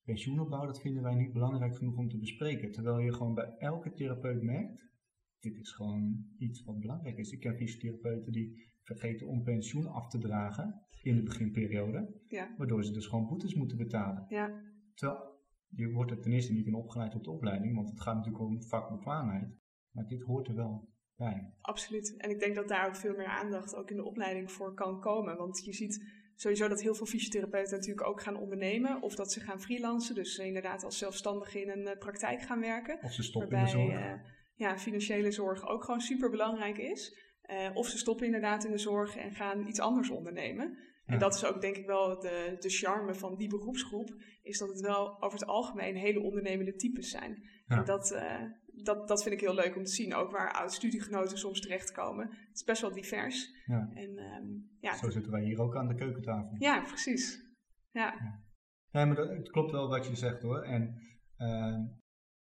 pensioenopbouw, 0.04 0.66
dat 0.66 0.80
vinden 0.80 1.02
wij 1.02 1.14
niet 1.14 1.32
belangrijk 1.32 1.76
genoeg 1.76 1.96
om 1.96 2.08
te 2.08 2.18
bespreken. 2.18 2.72
Terwijl 2.72 2.98
je 2.98 3.12
gewoon 3.12 3.34
bij 3.34 3.54
elke 3.58 3.92
therapeut 3.92 4.42
merkt, 4.42 4.92
dit 5.40 5.58
is 5.58 5.72
gewoon 5.72 6.26
iets 6.38 6.64
wat 6.64 6.80
belangrijk 6.80 7.18
is. 7.18 7.30
Ik 7.30 7.40
ken 7.40 7.56
fysiotherapeuten 7.56 8.32
die 8.32 8.72
vergeten 8.82 9.26
om 9.26 9.42
pensioen 9.42 9.86
af 9.86 10.08
te 10.08 10.18
dragen 10.18 10.82
in 11.02 11.16
de 11.16 11.22
beginperiode, 11.22 12.20
ja. 12.28 12.54
waardoor 12.56 12.84
ze 12.84 12.92
dus 12.92 13.06
gewoon 13.06 13.26
boetes 13.26 13.54
moeten 13.54 13.76
betalen. 13.76 14.26
Ja. 14.28 14.62
Terwijl 14.94 15.34
je 15.68 15.92
wordt 15.92 16.10
er 16.10 16.20
ten 16.20 16.32
eerste 16.32 16.52
niet 16.52 16.66
in 16.66 16.74
opgeleid 16.74 17.14
op 17.14 17.24
de 17.24 17.30
opleiding, 17.30 17.74
want 17.74 17.88
het 17.90 18.00
gaat 18.00 18.14
natuurlijk 18.14 18.44
om 18.44 18.62
vakbekwaamheid. 18.62 19.56
Maar 19.90 20.06
dit 20.06 20.22
hoort 20.22 20.48
er 20.48 20.54
wel 20.54 20.88
bij. 21.16 21.54
Absoluut. 21.60 22.16
En 22.16 22.30
ik 22.30 22.38
denk 22.38 22.54
dat 22.54 22.68
daar 22.68 22.86
ook 22.86 22.96
veel 22.96 23.16
meer 23.16 23.26
aandacht 23.26 23.74
ook 23.74 23.90
in 23.90 23.96
de 23.96 24.04
opleiding 24.04 24.50
voor 24.50 24.74
kan 24.74 25.00
komen. 25.00 25.36
Want 25.36 25.64
je 25.64 25.72
ziet 25.72 26.04
sowieso 26.34 26.68
dat 26.68 26.82
heel 26.82 26.94
veel 26.94 27.06
fysiotherapeuten 27.06 27.76
natuurlijk 27.76 28.06
ook 28.06 28.22
gaan 28.22 28.36
ondernemen. 28.36 29.02
Of 29.02 29.14
dat 29.14 29.32
ze 29.32 29.40
gaan 29.40 29.60
freelancen. 29.60 30.14
Dus 30.14 30.38
inderdaad 30.38 30.84
als 30.84 30.98
zelfstandige 30.98 31.60
in 31.60 31.68
een 31.68 31.86
eh, 31.86 31.98
praktijk 31.98 32.42
gaan 32.42 32.60
werken. 32.60 32.98
Of 33.02 33.12
ze 33.12 33.22
stoppen 33.22 33.50
waarbij, 33.50 33.72
in 33.72 33.86
de 33.86 33.92
zorg. 33.92 34.04
Uh, 34.04 34.20
ja, 34.54 34.78
financiële 34.78 35.30
zorg 35.30 35.68
ook 35.68 35.84
gewoon 35.84 36.00
super 36.00 36.30
belangrijk 36.30 36.78
is. 36.78 37.22
Uh, 37.50 37.70
of 37.74 37.86
ze 37.88 37.98
stoppen 37.98 38.26
inderdaad 38.26 38.64
in 38.64 38.70
de 38.70 38.78
zorg 38.78 39.16
en 39.16 39.32
gaan 39.32 39.66
iets 39.66 39.80
anders 39.80 40.10
ondernemen. 40.10 40.78
En 41.06 41.18
dat 41.18 41.34
is 41.34 41.44
ook 41.44 41.60
denk 41.60 41.76
ik 41.76 41.86
wel 41.86 42.20
de, 42.20 42.56
de 42.58 42.68
charme 42.68 43.14
van 43.14 43.36
die 43.36 43.48
beroepsgroep. 43.48 44.14
Is 44.42 44.58
dat 44.58 44.68
het 44.68 44.80
wel 44.80 45.22
over 45.22 45.38
het 45.38 45.48
algemeen 45.48 45.96
hele 45.96 46.20
ondernemende 46.20 46.74
types 46.74 47.10
zijn. 47.10 47.42
Ja. 47.66 47.76
En 47.76 47.84
dat, 47.84 48.12
uh, 48.12 48.42
dat, 48.82 49.08
dat 49.08 49.22
vind 49.22 49.34
ik 49.34 49.40
heel 49.40 49.54
leuk 49.54 49.76
om 49.76 49.84
te 49.84 49.92
zien. 49.92 50.14
Ook 50.14 50.30
waar 50.30 50.52
oud-studiegenoten 50.52 51.38
soms 51.38 51.60
terechtkomen. 51.60 52.26
Het 52.26 52.56
is 52.56 52.64
best 52.64 52.80
wel 52.80 52.92
divers. 52.92 53.62
Ja. 53.66 53.90
En, 53.94 54.18
um, 54.18 54.70
ja, 54.80 54.96
Zo 54.96 55.10
zitten 55.10 55.32
wij 55.32 55.44
hier 55.44 55.60
ook 55.60 55.76
aan 55.76 55.88
de 55.88 55.94
keukentafel. 55.94 56.56
Ja, 56.58 56.82
precies. 56.82 57.52
Ja. 57.90 58.14
ja. 58.18 58.42
Nee, 58.90 59.06
maar 59.06 59.16
dat, 59.16 59.28
het 59.28 59.50
klopt 59.50 59.70
wel 59.70 59.88
wat 59.88 60.06
je 60.06 60.14
zegt 60.14 60.42
hoor. 60.42 60.62
En 60.62 61.02
uh, 61.38 61.78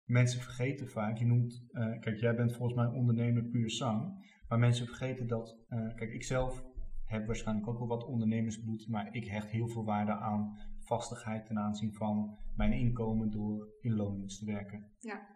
mensen 0.03 0.41
vergeten 0.41 0.89
vaak. 0.89 1.17
Je 1.17 1.25
noemt, 1.25 1.65
uh, 1.71 1.99
kijk, 1.99 2.19
jij 2.19 2.35
bent 2.35 2.55
volgens 2.55 2.77
mij 2.77 2.87
ondernemer 2.87 3.43
puur 3.43 3.69
zang. 3.69 4.23
Maar 4.47 4.59
mensen 4.59 4.85
vergeten 4.85 5.27
dat, 5.27 5.57
uh, 5.69 5.95
kijk, 5.95 6.11
ik 6.11 6.23
zelf 6.23 6.63
heb 7.05 7.25
waarschijnlijk 7.25 7.67
ook 7.67 7.77
wel 7.77 7.87
wat 7.87 8.05
ondernemersbloed. 8.05 8.87
Maar 8.87 9.13
ik 9.13 9.25
hecht 9.25 9.49
heel 9.49 9.67
veel 9.67 9.85
waarde 9.85 10.11
aan 10.11 10.57
vastigheid 10.79 11.45
ten 11.45 11.59
aanzien 11.59 11.93
van 11.93 12.37
mijn 12.55 12.73
inkomen 12.73 13.31
door 13.31 13.67
in 13.81 13.95
loondienst 13.95 14.39
te 14.39 14.45
werken. 14.45 14.91
Ja. 14.99 15.34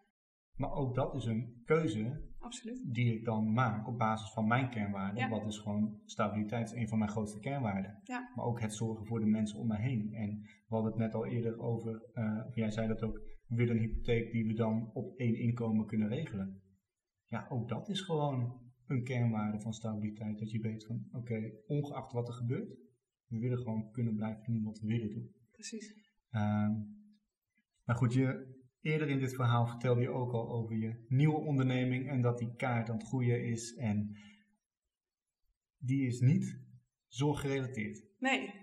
Maar 0.59 0.71
ook 0.71 0.95
dat 0.95 1.15
is 1.15 1.25
een 1.25 1.61
keuze 1.65 2.21
Absoluut. 2.39 2.93
die 2.93 3.13
ik 3.13 3.25
dan 3.25 3.53
maak 3.53 3.87
op 3.87 3.97
basis 3.97 4.31
van 4.31 4.47
mijn 4.47 4.69
kernwaarden. 4.69 5.29
Wat 5.29 5.45
is 5.45 5.57
gewoon 5.57 6.01
stabiliteit 6.05 6.65
is 6.65 6.75
een 6.75 6.87
van 6.87 6.97
mijn 6.97 7.09
grootste 7.09 7.39
kernwaarden. 7.39 7.99
Ja. 8.03 8.31
Maar 8.35 8.45
ook 8.45 8.61
het 8.61 8.73
zorgen 8.73 9.05
voor 9.05 9.19
de 9.19 9.25
mensen 9.25 9.59
om 9.59 9.67
me 9.67 9.77
heen. 9.77 10.13
En 10.13 10.41
we 10.41 10.75
hadden 10.75 10.91
het 10.91 10.99
net 10.99 11.13
al 11.13 11.25
eerder 11.25 11.59
over, 11.59 12.03
uh, 12.13 12.45
of 12.47 12.55
jij 12.55 12.71
zei 12.71 12.87
dat 12.87 13.03
ook, 13.03 13.21
we 13.47 13.55
willen 13.55 13.75
een 13.75 13.81
hypotheek 13.81 14.31
die 14.31 14.47
we 14.47 14.53
dan 14.53 14.89
op 14.93 15.17
één 15.17 15.35
inkomen 15.35 15.85
kunnen 15.85 16.07
regelen. 16.07 16.61
Ja, 17.25 17.47
ook 17.49 17.69
dat 17.69 17.89
is 17.89 18.01
gewoon 18.01 18.61
een 18.87 19.03
kernwaarde 19.03 19.59
van 19.59 19.73
stabiliteit. 19.73 20.39
Dat 20.39 20.51
je 20.51 20.59
weet 20.59 20.85
van, 20.85 21.07
oké, 21.11 21.51
ongeacht 21.67 22.11
wat 22.11 22.27
er 22.27 22.33
gebeurt, 22.33 22.77
we 23.27 23.39
willen 23.39 23.57
gewoon 23.57 23.91
kunnen 23.91 24.15
blijven 24.15 24.53
doen 24.53 24.63
wat 24.63 24.79
we 24.79 24.87
willen 24.87 25.09
doen. 25.09 25.31
Precies. 25.51 25.93
Uh, 26.31 26.69
maar 27.85 27.95
goed, 27.95 28.13
je, 28.13 28.57
Eerder 28.81 29.09
in 29.09 29.19
dit 29.19 29.35
verhaal 29.35 29.67
vertelde 29.67 30.01
je 30.01 30.09
ook 30.09 30.31
al 30.31 30.49
over 30.49 30.75
je 30.75 31.05
nieuwe 31.07 31.37
onderneming 31.37 32.09
en 32.09 32.21
dat 32.21 32.37
die 32.37 32.55
kaart 32.55 32.89
aan 32.89 32.97
het 32.97 33.07
groeien 33.07 33.43
is. 33.45 33.75
En 33.75 34.17
die 35.77 36.07
is 36.07 36.19
niet 36.19 36.59
zorggerelateerd. 37.07 38.03
Nee. 38.17 38.53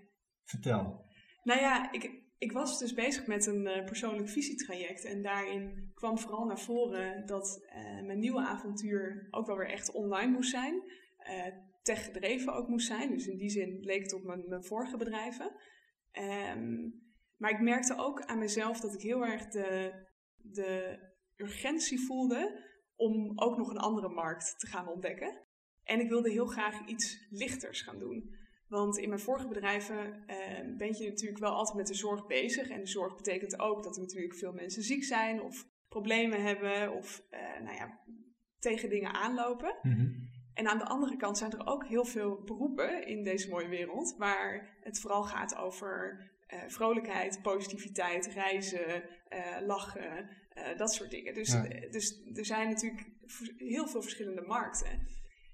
Vertel. 0.45 1.05
Nou 1.43 1.61
ja, 1.61 1.93
ik, 1.93 2.11
ik 2.39 2.53
was 2.53 2.79
dus 2.79 2.93
bezig 2.93 3.27
met 3.27 3.47
een 3.47 3.67
uh, 3.67 3.85
persoonlijk 3.85 4.29
visietraject. 4.29 5.05
En 5.05 5.23
daarin 5.23 5.91
kwam 5.95 6.19
vooral 6.19 6.45
naar 6.45 6.61
voren 6.61 7.27
dat 7.27 7.67
uh, 7.67 8.07
mijn 8.07 8.19
nieuwe 8.19 8.41
avontuur 8.41 9.27
ook 9.31 9.47
wel 9.47 9.57
weer 9.57 9.71
echt 9.71 9.93
online 9.93 10.33
moest 10.33 10.51
zijn. 10.51 10.83
Uh, 11.29 11.47
tech 11.83 12.05
gedreven 12.05 12.55
ook 12.55 12.69
moest 12.69 12.87
zijn. 12.87 13.11
Dus 13.11 13.27
in 13.27 13.37
die 13.37 13.51
zin 13.51 13.81
leek 13.81 14.03
het 14.03 14.15
op 14.15 14.23
mijn, 14.25 14.49
mijn 14.49 14.65
vorige 14.65 14.97
bedrijven. 14.97 15.53
Um, 16.13 17.05
maar 17.37 17.51
ik 17.51 17.61
merkte 17.61 17.95
ook 17.97 18.21
aan 18.21 18.39
mezelf 18.39 18.81
dat 18.81 18.95
ik 18.95 19.01
heel 19.01 19.27
erg 19.27 19.49
de, 19.49 19.93
de 20.53 20.99
urgentie 21.37 22.01
voelde 22.01 22.65
om 22.97 23.33
ook 23.35 23.57
nog 23.57 23.71
een 23.71 23.79
andere 23.79 24.09
markt 24.09 24.55
te 24.59 24.67
gaan 24.67 24.89
ontdekken. 24.89 25.45
En 25.83 26.01
ik 26.01 26.09
wilde 26.09 26.31
heel 26.31 26.47
graag 26.47 26.87
iets 26.87 27.27
lichters 27.31 27.81
gaan 27.81 27.99
doen. 27.99 28.35
Want 28.69 28.99
in 28.99 29.09
mijn 29.09 29.21
vorige 29.21 29.49
bedrijven 29.49 30.27
eh, 30.27 30.77
ben 30.77 30.95
je 30.99 31.09
natuurlijk 31.09 31.41
wel 31.41 31.53
altijd 31.53 31.77
met 31.77 31.87
de 31.87 31.95
zorg 31.95 32.27
bezig. 32.27 32.69
En 32.69 32.81
de 32.81 32.87
zorg 32.87 33.17
betekent 33.17 33.61
ook 33.61 33.83
dat 33.83 33.97
er 33.97 34.03
natuurlijk 34.03 34.35
veel 34.35 34.53
mensen 34.53 34.83
ziek 34.83 35.05
zijn 35.05 35.43
of 35.43 35.65
problemen 35.89 36.43
hebben 36.43 36.93
of 36.93 37.23
uh, 37.31 37.65
nou 37.65 37.77
ja, 37.77 38.01
tegen 38.59 38.89
dingen 38.89 39.13
aanlopen. 39.15 39.79
Mm-hmm. 39.83 40.27
En 40.55 40.69
aan 40.69 40.79
de 40.79 40.87
andere 40.87 41.17
kant 41.17 41.39
zijn 41.39 41.53
er 41.53 41.67
ook 41.67 41.87
heel 41.87 42.05
veel 42.05 42.43
beroepen 42.45 43.07
in 43.07 43.23
deze 43.23 43.49
mooie 43.49 43.69
wereld 43.69 44.15
waar 44.19 44.77
het 44.81 45.01
vooral 45.01 45.23
gaat 45.23 45.57
over 45.57 46.25
uh, 46.55 46.61
vrolijkheid, 46.67 47.43
positiviteit, 47.43 48.27
reizen, 48.27 49.03
uh, 49.33 49.67
lachen, 49.67 50.29
uh, 50.55 50.77
dat 50.77 50.95
soort 50.95 51.11
dingen. 51.11 51.35
Dus, 51.35 51.51
dus 51.91 52.23
er 52.35 52.45
zijn 52.45 52.69
natuurlijk 52.69 53.07
heel 53.57 53.89
veel 53.89 54.03
verschillende 54.03 54.43
markten. 54.43 55.09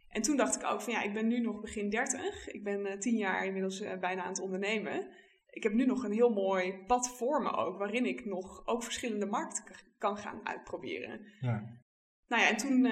En 0.08 0.22
toen 0.22 0.36
dacht 0.36 0.56
ik 0.56 0.64
ook 0.64 0.80
van 0.80 0.92
ja, 0.92 1.02
ik 1.02 1.12
ben 1.12 1.26
nu 1.26 1.40
nog 1.40 1.60
begin 1.60 1.90
30. 1.90 2.48
Ik 2.48 2.64
ben 2.64 2.98
tien 2.98 3.16
jaar 3.16 3.46
inmiddels 3.46 3.80
bijna 4.00 4.22
aan 4.22 4.28
het 4.28 4.40
ondernemen. 4.40 5.08
Ik 5.50 5.62
heb 5.62 5.72
nu 5.72 5.86
nog 5.86 6.04
een 6.04 6.12
heel 6.12 6.32
mooi 6.32 6.84
pad 6.86 7.16
voor 7.16 7.42
me 7.42 7.50
ook, 7.50 7.78
waarin 7.78 8.06
ik 8.06 8.24
nog 8.24 8.66
ook 8.66 8.82
verschillende 8.82 9.26
markten 9.26 9.64
kan 9.98 10.16
gaan 10.16 10.46
uitproberen. 10.46 11.20
Ja. 11.40 11.80
nou 12.28 12.42
ja, 12.42 12.48
en 12.48 12.56
toen 12.56 12.84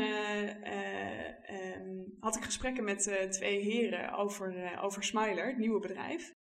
ehm, 0.62 1.88
had 2.20 2.36
ik 2.36 2.42
gesprekken 2.42 2.84
met 2.84 3.28
twee 3.30 3.60
heren 3.60 4.12
over, 4.12 4.78
over 4.80 5.04
Smiler, 5.04 5.46
het 5.46 5.58
nieuwe 5.58 5.80
bedrijf. 5.80 6.38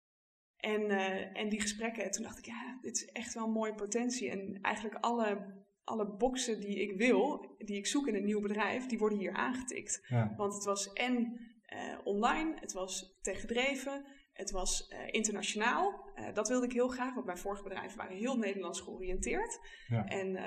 En, 0.60 0.90
en 1.34 1.50
die 1.50 1.62
gesprekken, 1.62 2.12
toen 2.12 2.24
dacht 2.24 2.38
ik, 2.38 2.46
ja, 2.46 2.78
dit 2.82 2.96
is 2.96 3.06
echt 3.06 3.34
wel 3.34 3.46
een 3.46 3.52
mooie 3.52 3.76
potentie. 3.76 4.30
En 4.30 4.60
eigenlijk 4.62 4.96
alle 4.96 5.58
alle 5.90 6.16
boxen 6.16 6.60
die 6.60 6.82
ik 6.82 6.98
wil, 6.98 7.56
die 7.58 7.78
ik 7.78 7.88
zoek 7.88 8.08
in 8.08 8.16
een 8.16 8.26
nieuw 8.26 8.42
bedrijf, 8.42 8.86
die 8.86 8.98
worden 8.98 9.18
hier 9.18 9.34
aangetikt. 9.34 10.08
Want 10.38 10.54
het 10.54 10.64
was 10.64 10.94
en 10.94 11.40
uh, 11.74 11.98
online, 12.04 12.54
het 12.60 12.72
was 12.72 13.18
tegendreven, 13.22 14.06
het 14.34 14.52
was 14.52 14.92
uh, 14.94 15.00
internationaal. 15.08 16.12
Uh, 16.16 16.34
dat 16.34 16.48
wilde 16.48 16.66
ik 16.66 16.72
heel 16.72 16.88
graag, 16.88 17.14
want 17.14 17.26
mijn 17.26 17.38
vorige 17.38 17.64
bedrijven 17.64 17.98
waren 17.98 18.18
heel 18.18 18.38
Nederlands 18.38 18.82
georiënteerd. 18.82 19.60
Ja. 19.88 20.06
En 20.06 20.38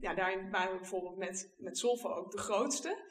ja, 0.00 0.14
daarin 0.14 0.50
waren 0.50 0.72
we 0.72 0.78
bijvoorbeeld 0.78 1.16
met, 1.16 1.54
met 1.58 1.78
Solvo 1.78 2.08
ook 2.08 2.30
de 2.30 2.38
grootste. 2.38 3.08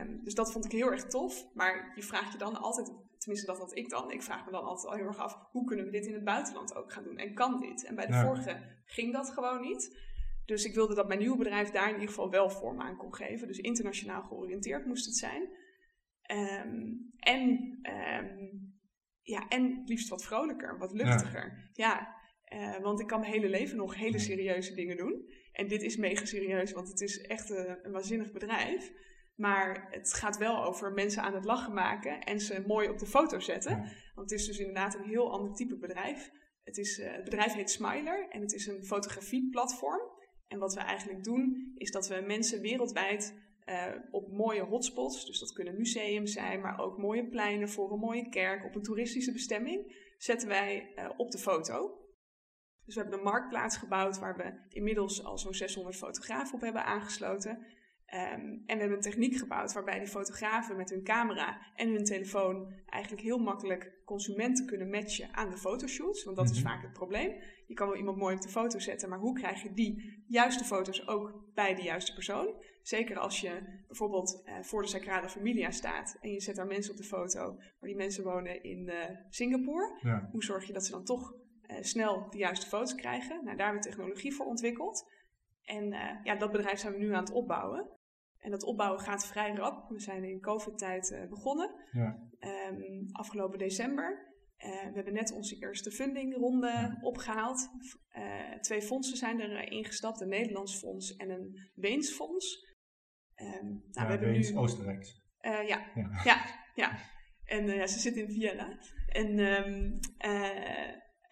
Um, 0.00 0.24
dus 0.24 0.34
dat 0.34 0.52
vond 0.52 0.64
ik 0.64 0.72
heel 0.72 0.90
erg 0.90 1.04
tof. 1.04 1.54
Maar 1.54 1.92
je 1.94 2.02
vraagt 2.02 2.32
je 2.32 2.38
dan 2.38 2.56
altijd, 2.56 2.92
tenminste 3.20 3.46
dat 3.46 3.58
had 3.58 3.76
ik 3.76 3.88
dan, 3.88 4.10
ik 4.10 4.22
vraag 4.22 4.44
me 4.44 4.50
dan 4.50 4.64
altijd 4.64 4.86
al 4.86 4.98
heel 4.98 5.06
erg 5.06 5.18
af, 5.18 5.38
hoe 5.50 5.64
kunnen 5.64 5.84
we 5.84 5.90
dit 5.90 6.06
in 6.06 6.14
het 6.14 6.24
buitenland 6.24 6.74
ook 6.74 6.92
gaan 6.92 7.04
doen? 7.04 7.18
En 7.18 7.34
kan 7.34 7.60
dit? 7.60 7.84
En 7.84 7.94
bij 7.94 8.06
de 8.06 8.14
vorige 8.14 8.62
ging 8.84 9.12
dat 9.12 9.30
gewoon 9.30 9.60
niet. 9.60 9.98
Dus 10.44 10.64
ik 10.64 10.74
wilde 10.74 10.94
dat 10.94 11.06
mijn 11.06 11.18
nieuwe 11.18 11.36
bedrijf 11.36 11.70
daar 11.70 11.86
in 11.86 11.92
ieder 11.92 12.08
geval 12.08 12.30
wel 12.30 12.50
vorm 12.50 12.80
aan 12.80 12.96
kon 12.96 13.14
geven. 13.14 13.46
Dus 13.46 13.58
internationaal 13.58 14.22
georiënteerd 14.22 14.86
moest 14.86 15.06
het 15.06 15.16
zijn. 15.16 15.48
Ehm, 16.22 16.92
en, 17.18 17.78
um, 17.82 18.78
ja, 19.22 19.48
en 19.48 19.82
liefst 19.84 20.08
wat 20.08 20.24
vrolijker, 20.24 20.78
wat 20.78 20.92
luchtiger. 20.92 21.70
Ja, 21.72 21.88
ja 21.88 22.18
uh, 22.58 22.82
want 22.82 23.00
ik 23.00 23.06
kan 23.06 23.20
mijn 23.20 23.32
hele 23.32 23.48
leven 23.48 23.76
nog 23.76 23.94
hele 23.94 24.18
serieuze 24.18 24.74
dingen 24.74 24.96
doen. 24.96 25.30
En 25.52 25.68
dit 25.68 25.82
is 25.82 25.96
mega 25.96 26.24
serieus, 26.24 26.72
want 26.72 26.88
het 26.88 27.00
is 27.00 27.20
echt 27.20 27.50
een, 27.50 27.78
een 27.82 27.92
waanzinnig 27.92 28.32
bedrijf. 28.32 28.92
Maar 29.40 29.86
het 29.90 30.14
gaat 30.14 30.36
wel 30.36 30.64
over 30.64 30.92
mensen 30.92 31.22
aan 31.22 31.34
het 31.34 31.44
lachen 31.44 31.74
maken 31.74 32.20
en 32.20 32.40
ze 32.40 32.64
mooi 32.66 32.88
op 32.88 32.98
de 32.98 33.06
foto 33.06 33.38
zetten. 33.38 33.76
Want 34.14 34.30
het 34.30 34.40
is 34.40 34.46
dus 34.46 34.58
inderdaad 34.58 34.94
een 34.94 35.08
heel 35.08 35.32
ander 35.32 35.54
type 35.54 35.76
bedrijf. 35.76 36.30
Het, 36.62 36.78
is, 36.78 36.98
uh, 36.98 37.12
het 37.12 37.24
bedrijf 37.24 37.52
heet 37.52 37.70
Smiler 37.70 38.28
en 38.28 38.40
het 38.40 38.52
is 38.52 38.66
een 38.66 38.84
fotografieplatform. 38.84 40.00
En 40.48 40.58
wat 40.58 40.74
we 40.74 40.80
eigenlijk 40.80 41.24
doen, 41.24 41.72
is 41.74 41.90
dat 41.90 42.08
we 42.08 42.24
mensen 42.26 42.60
wereldwijd 42.60 43.34
uh, 43.66 43.86
op 44.10 44.32
mooie 44.32 44.62
hotspots, 44.62 45.26
dus 45.26 45.38
dat 45.38 45.52
kunnen 45.52 45.76
museums 45.76 46.32
zijn, 46.32 46.60
maar 46.60 46.78
ook 46.78 46.98
mooie 46.98 47.28
pleinen 47.28 47.68
voor 47.68 47.92
een 47.92 47.98
mooie 47.98 48.28
kerk, 48.28 48.64
op 48.64 48.74
een 48.74 48.82
toeristische 48.82 49.32
bestemming, 49.32 50.12
zetten 50.18 50.48
wij 50.48 50.92
uh, 50.96 51.10
op 51.16 51.30
de 51.30 51.38
foto. 51.38 51.98
Dus 52.84 52.94
we 52.94 53.00
hebben 53.00 53.18
een 53.18 53.24
marktplaats 53.24 53.76
gebouwd 53.76 54.18
waar 54.18 54.36
we 54.36 54.66
inmiddels 54.68 55.24
al 55.24 55.38
zo'n 55.38 55.54
600 55.54 55.96
fotografen 55.96 56.54
op 56.54 56.60
hebben 56.60 56.84
aangesloten. 56.84 57.66
Um, 58.14 58.62
en 58.66 58.74
we 58.76 58.80
hebben 58.80 58.96
een 58.96 59.00
techniek 59.00 59.36
gebouwd 59.36 59.72
waarbij 59.72 59.98
die 59.98 60.08
fotografen 60.08 60.76
met 60.76 60.90
hun 60.90 61.02
camera 61.02 61.58
en 61.74 61.88
hun 61.88 62.04
telefoon 62.04 62.72
eigenlijk 62.86 63.22
heel 63.22 63.38
makkelijk 63.38 63.92
consumenten 64.04 64.66
kunnen 64.66 64.90
matchen 64.90 65.34
aan 65.34 65.50
de 65.50 65.56
fotoshoots. 65.56 66.24
Want 66.24 66.36
dat 66.36 66.50
is 66.50 66.62
mhm. 66.62 66.68
vaak 66.68 66.82
het 66.82 66.92
probleem. 66.92 67.34
Je 67.66 67.74
kan 67.74 67.88
wel 67.88 67.96
iemand 67.96 68.16
mooi 68.16 68.34
op 68.34 68.40
de 68.40 68.48
foto 68.48 68.78
zetten, 68.78 69.08
maar 69.08 69.18
hoe 69.18 69.34
krijg 69.34 69.62
je 69.62 69.72
die 69.72 70.22
juiste 70.26 70.64
foto's 70.64 71.08
ook 71.08 71.44
bij 71.54 71.74
de 71.74 71.82
juiste 71.82 72.14
persoon? 72.14 72.54
Zeker 72.82 73.18
als 73.18 73.40
je 73.40 73.82
bijvoorbeeld 73.86 74.42
uh, 74.44 74.54
voor 74.62 74.82
de 74.82 74.88
Sagrada 74.88 75.28
Familia 75.28 75.70
staat 75.70 76.16
en 76.20 76.30
je 76.30 76.40
zet 76.40 76.56
daar 76.56 76.66
mensen 76.66 76.92
op 76.92 76.98
de 76.98 77.04
foto, 77.04 77.54
maar 77.54 77.88
die 77.88 77.96
mensen 77.96 78.24
wonen 78.24 78.62
in 78.62 78.88
uh, 78.88 78.94
Singapore. 79.28 79.98
Ja. 80.00 80.28
Hoe 80.32 80.44
zorg 80.44 80.66
je 80.66 80.72
dat 80.72 80.84
ze 80.84 80.90
dan 80.92 81.04
toch 81.04 81.32
uh, 81.32 81.76
snel 81.80 82.30
de 82.30 82.38
juiste 82.38 82.66
foto's 82.66 82.94
krijgen? 82.94 83.44
Nou, 83.44 83.56
daar 83.56 83.66
hebben 83.66 83.82
we 83.82 83.88
technologie 83.88 84.34
voor 84.34 84.46
ontwikkeld. 84.46 85.08
En 85.64 85.92
ja, 86.22 86.36
dat 86.36 86.52
bedrijf 86.52 86.78
zijn 86.78 86.92
we 86.92 86.98
nu 86.98 87.14
aan 87.14 87.24
het 87.24 87.32
opbouwen. 87.32 87.98
En 88.40 88.50
dat 88.50 88.62
opbouwen 88.62 89.00
gaat 89.00 89.26
vrij 89.26 89.54
rap. 89.54 89.88
We 89.88 90.00
zijn 90.00 90.24
in 90.24 90.40
COVID-tijd 90.40 91.10
uh, 91.10 91.28
begonnen, 91.28 91.70
ja. 91.92 92.18
um, 92.70 93.06
afgelopen 93.12 93.58
december. 93.58 94.28
Uh, 94.58 94.70
we 94.70 94.94
hebben 94.94 95.12
net 95.12 95.32
onze 95.32 95.56
eerste 95.56 95.90
fundingronde 95.90 96.66
ja. 96.66 96.98
opgehaald. 97.00 97.68
Uh, 98.16 98.58
twee 98.60 98.82
fondsen 98.82 99.16
zijn 99.16 99.40
er 99.40 99.72
ingestapt, 99.72 100.20
een 100.20 100.28
Nederlands 100.28 100.78
fonds 100.78 101.16
en 101.16 101.30
een 101.30 101.70
Weens 101.74 102.12
fonds. 102.12 102.68
Um, 103.36 103.46
nou, 103.46 103.82
ja, 103.90 104.04
we 104.04 104.10
hebben 104.10 104.30
Weens, 104.30 104.50
nu... 104.50 104.56
Oostenrijk. 104.56 105.06
ja. 105.40 105.62
ja, 105.66 105.90
ja, 106.24 106.44
ja. 106.74 106.98
En 107.44 107.66
ja, 107.66 107.86
ze 107.86 107.98
zit 107.98 108.16
in 108.16 108.30
Vienna. 108.30 108.78
En 109.06 109.38
um, 109.38 109.98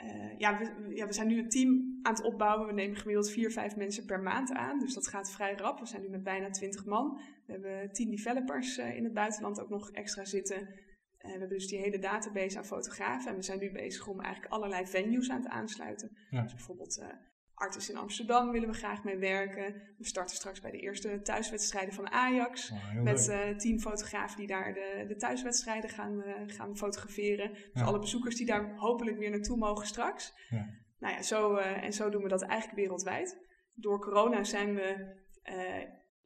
uh, 0.04 0.38
ja, 0.38 0.58
we, 0.58 0.94
ja, 0.94 1.06
we 1.06 1.12
zijn 1.12 1.28
nu 1.28 1.38
een 1.38 1.48
team 1.48 1.98
aan 2.02 2.14
het 2.14 2.24
opbouwen. 2.24 2.66
We 2.66 2.72
nemen 2.72 2.96
gemiddeld 2.96 3.30
vier, 3.30 3.50
vijf 3.50 3.76
mensen 3.76 4.06
per 4.06 4.20
maand 4.20 4.52
aan. 4.52 4.78
Dus 4.78 4.94
dat 4.94 5.08
gaat 5.08 5.30
vrij 5.30 5.54
rap. 5.54 5.78
We 5.78 5.86
zijn 5.86 6.02
nu 6.02 6.08
met 6.08 6.22
bijna 6.22 6.50
20 6.50 6.84
man. 6.84 7.20
We 7.46 7.52
hebben 7.52 7.92
tien 7.92 8.10
developers 8.10 8.78
uh, 8.78 8.96
in 8.96 9.04
het 9.04 9.12
buitenland 9.12 9.60
ook 9.60 9.68
nog 9.68 9.90
extra 9.90 10.24
zitten. 10.24 10.60
Uh, 10.60 11.24
we 11.24 11.28
hebben 11.28 11.48
dus 11.48 11.66
die 11.66 11.78
hele 11.78 11.98
database 11.98 12.58
aan 12.58 12.64
fotografen. 12.64 13.30
En 13.30 13.36
we 13.36 13.42
zijn 13.42 13.58
nu 13.58 13.72
bezig 13.72 14.06
om 14.06 14.20
eigenlijk 14.20 14.52
allerlei 14.52 14.86
venues 14.86 15.30
aan 15.30 15.42
te 15.42 15.48
aansluiten. 15.48 16.16
Ja. 16.30 16.42
Dus 16.42 16.54
bijvoorbeeld 16.54 17.02
Artis 17.58 17.90
in 17.90 17.96
Amsterdam 17.96 18.50
willen 18.50 18.68
we 18.68 18.74
graag 18.74 19.04
mee 19.04 19.16
werken. 19.16 19.94
We 19.98 20.06
starten 20.06 20.36
straks 20.36 20.60
bij 20.60 20.70
de 20.70 20.78
eerste 20.78 21.20
thuiswedstrijden 21.22 21.94
van 21.94 22.10
Ajax. 22.10 22.70
Oh, 22.70 23.02
met 23.02 23.28
uh, 23.28 23.56
tien 23.56 23.80
fotografen 23.80 24.36
die 24.38 24.46
daar 24.46 24.74
de, 24.74 25.04
de 25.08 25.16
thuiswedstrijden 25.16 25.90
gaan, 25.90 26.22
uh, 26.26 26.34
gaan 26.46 26.76
fotograferen. 26.76 27.52
Dus 27.72 27.82
alle 27.82 27.98
bezoekers 27.98 28.36
die 28.36 28.46
daar 28.46 28.76
hopelijk 28.76 29.18
weer 29.18 29.30
naartoe 29.30 29.56
mogen 29.56 29.86
straks. 29.86 30.32
Ja. 30.48 30.66
Nou 30.98 31.14
ja, 31.14 31.22
zo, 31.22 31.56
uh, 31.56 31.82
en 31.84 31.92
zo 31.92 32.10
doen 32.10 32.22
we 32.22 32.28
dat 32.28 32.42
eigenlijk 32.42 32.80
wereldwijd. 32.80 33.38
Door 33.74 34.00
corona 34.00 34.44
zijn 34.44 34.74
we 34.74 35.16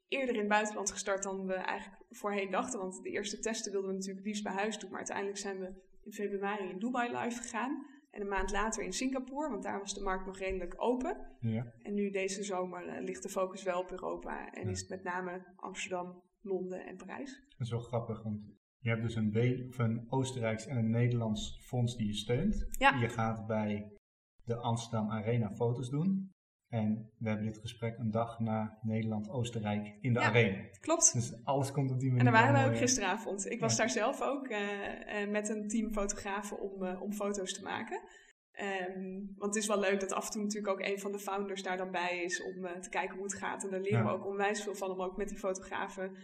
eerder 0.09 0.35
in 0.35 0.41
het 0.41 0.49
buitenland 0.49 0.91
gestart 0.91 1.23
dan 1.23 1.47
we 1.47 1.55
eigenlijk 1.55 2.03
voorheen 2.11 2.51
dachten. 2.51 2.79
Want 2.79 3.03
de 3.03 3.11
eerste 3.11 3.39
testen 3.39 3.73
wilden 3.73 3.91
we 3.91 3.97
natuurlijk 3.97 4.27
liefst 4.27 4.43
bij 4.43 4.53
huis 4.53 4.79
doen. 4.79 4.89
Maar 4.89 4.99
uiteindelijk 4.99 5.39
zijn 5.39 5.59
we 5.59 5.83
in 6.05 6.13
februari 6.13 6.69
in 6.69 6.79
Dubai 6.79 7.17
live 7.17 7.43
gegaan. 7.43 7.87
En 8.13 8.21
een 8.21 8.29
maand 8.29 8.51
later 8.51 8.85
in 8.85 8.93
Singapore, 8.93 9.51
want 9.51 9.63
daar 9.63 9.79
was 9.79 9.95
de 9.95 10.03
markt 10.03 10.27
nog 10.27 10.39
redelijk 10.39 10.75
open. 10.77 11.37
Ja. 11.41 11.73
En 11.83 11.95
nu 11.95 12.11
deze 12.11 12.43
zomer 12.43 12.87
uh, 12.87 13.05
ligt 13.05 13.23
de 13.23 13.29
focus 13.29 13.63
wel 13.63 13.81
op 13.81 13.91
Europa 13.91 14.53
en 14.53 14.69
is 14.69 14.81
het 14.81 14.89
met 14.89 15.03
name 15.03 15.53
Amsterdam, 15.57 16.23
Londen 16.41 16.87
en 16.87 16.97
Parijs. 16.97 17.45
Dat 17.49 17.61
is 17.67 17.71
wel 17.71 17.81
grappig, 17.81 18.23
want 18.23 18.41
je 18.79 18.89
hebt 18.89 19.03
dus 19.03 19.15
een, 19.15 19.67
of 19.69 19.79
een 19.79 20.05
Oostenrijks 20.09 20.67
en 20.67 20.77
een 20.77 20.91
Nederlands 20.91 21.61
fonds 21.65 21.97
die 21.97 22.07
je 22.07 22.15
steunt. 22.15 22.67
Ja. 22.79 23.01
Je 23.01 23.09
gaat 23.09 23.47
bij 23.47 23.93
de 24.45 24.57
Amsterdam 24.57 25.11
Arena 25.11 25.55
foto's 25.55 25.91
doen. 25.91 26.33
En 26.73 27.11
we 27.19 27.29
hebben 27.29 27.47
dit 27.47 27.59
gesprek 27.59 27.99
een 27.99 28.11
dag 28.11 28.41
na 28.41 28.79
Nederland-Oostenrijk 28.83 29.97
in 30.01 30.13
de 30.13 30.21
ja, 30.21 30.27
arena. 30.27 30.59
Klopt. 30.81 31.13
Dus 31.13 31.45
alles 31.45 31.73
komt 31.73 31.91
op 31.91 31.99
die 32.01 32.11
manier. 32.11 32.27
En 32.27 32.33
daar 32.33 32.43
waren 32.43 32.65
we 32.65 32.71
ook 32.71 32.79
gisteravond. 32.81 33.51
Ik 33.51 33.61
was 33.61 33.77
daar 33.77 33.91
zelf 33.91 34.23
ook 34.23 34.49
uh, 34.49 34.59
met 35.29 35.49
een 35.49 35.69
team 35.69 35.93
fotografen 35.93 36.61
om, 36.61 36.83
uh, 36.83 37.03
om 37.03 37.13
foto's 37.13 37.53
te 37.53 37.63
maken. 37.63 38.01
Um, 38.97 39.33
want 39.37 39.55
het 39.55 39.63
is 39.63 39.69
wel 39.69 39.81
leuk 39.81 40.01
dat 40.01 40.13
af 40.13 40.25
en 40.25 40.31
toe 40.31 40.43
natuurlijk 40.43 40.73
ook 40.73 40.87
een 40.87 40.99
van 40.99 41.13
de 41.13 41.19
founders 41.19 41.63
daar 41.63 41.77
dan 41.77 41.91
bij 41.91 42.23
is 42.23 42.43
om 42.43 42.81
te 42.81 42.89
kijken 42.89 43.15
hoe 43.15 43.25
het 43.25 43.35
gaat. 43.35 43.65
En 43.65 43.71
daar 43.71 43.81
leren 43.81 44.05
we 44.05 44.11
ook 44.11 44.27
onwijs 44.27 44.63
veel 44.63 44.75
van 44.75 44.91
om 44.91 45.03
ook 45.03 45.17
met 45.17 45.29
die 45.29 45.39
fotografen 45.39 46.17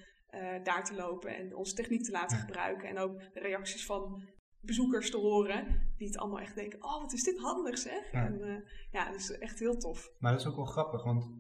daar 0.63 0.85
te 0.85 0.95
lopen 0.95 1.37
en 1.37 1.57
onze 1.57 1.75
techniek 1.75 2.03
te 2.05 2.11
laten 2.13 2.39
gebruiken. 2.39 2.89
En 2.89 2.99
ook 2.99 3.21
de 3.33 3.41
reacties 3.41 3.87
van 3.87 4.23
bezoekers 4.61 5.11
te 5.11 5.17
horen. 5.17 5.93
Die 5.97 6.07
het 6.07 6.19
allemaal 6.19 6.41
echt 6.41 6.55
denken, 6.55 6.85
oh 6.85 7.01
wat 7.01 7.13
is 7.13 7.23
dit 7.23 7.39
handig 7.39 7.79
zeg. 7.79 8.13
Ja. 8.13 8.27
En 8.27 8.41
uh, 8.41 8.57
ja, 8.91 9.11
dat 9.11 9.21
is 9.21 9.31
echt 9.31 9.59
heel 9.59 9.77
tof. 9.77 10.11
Maar 10.19 10.33
dat 10.33 10.41
is 10.41 10.47
ook 10.47 10.57
wel 10.57 10.65
grappig, 10.65 11.05
want 11.05 11.31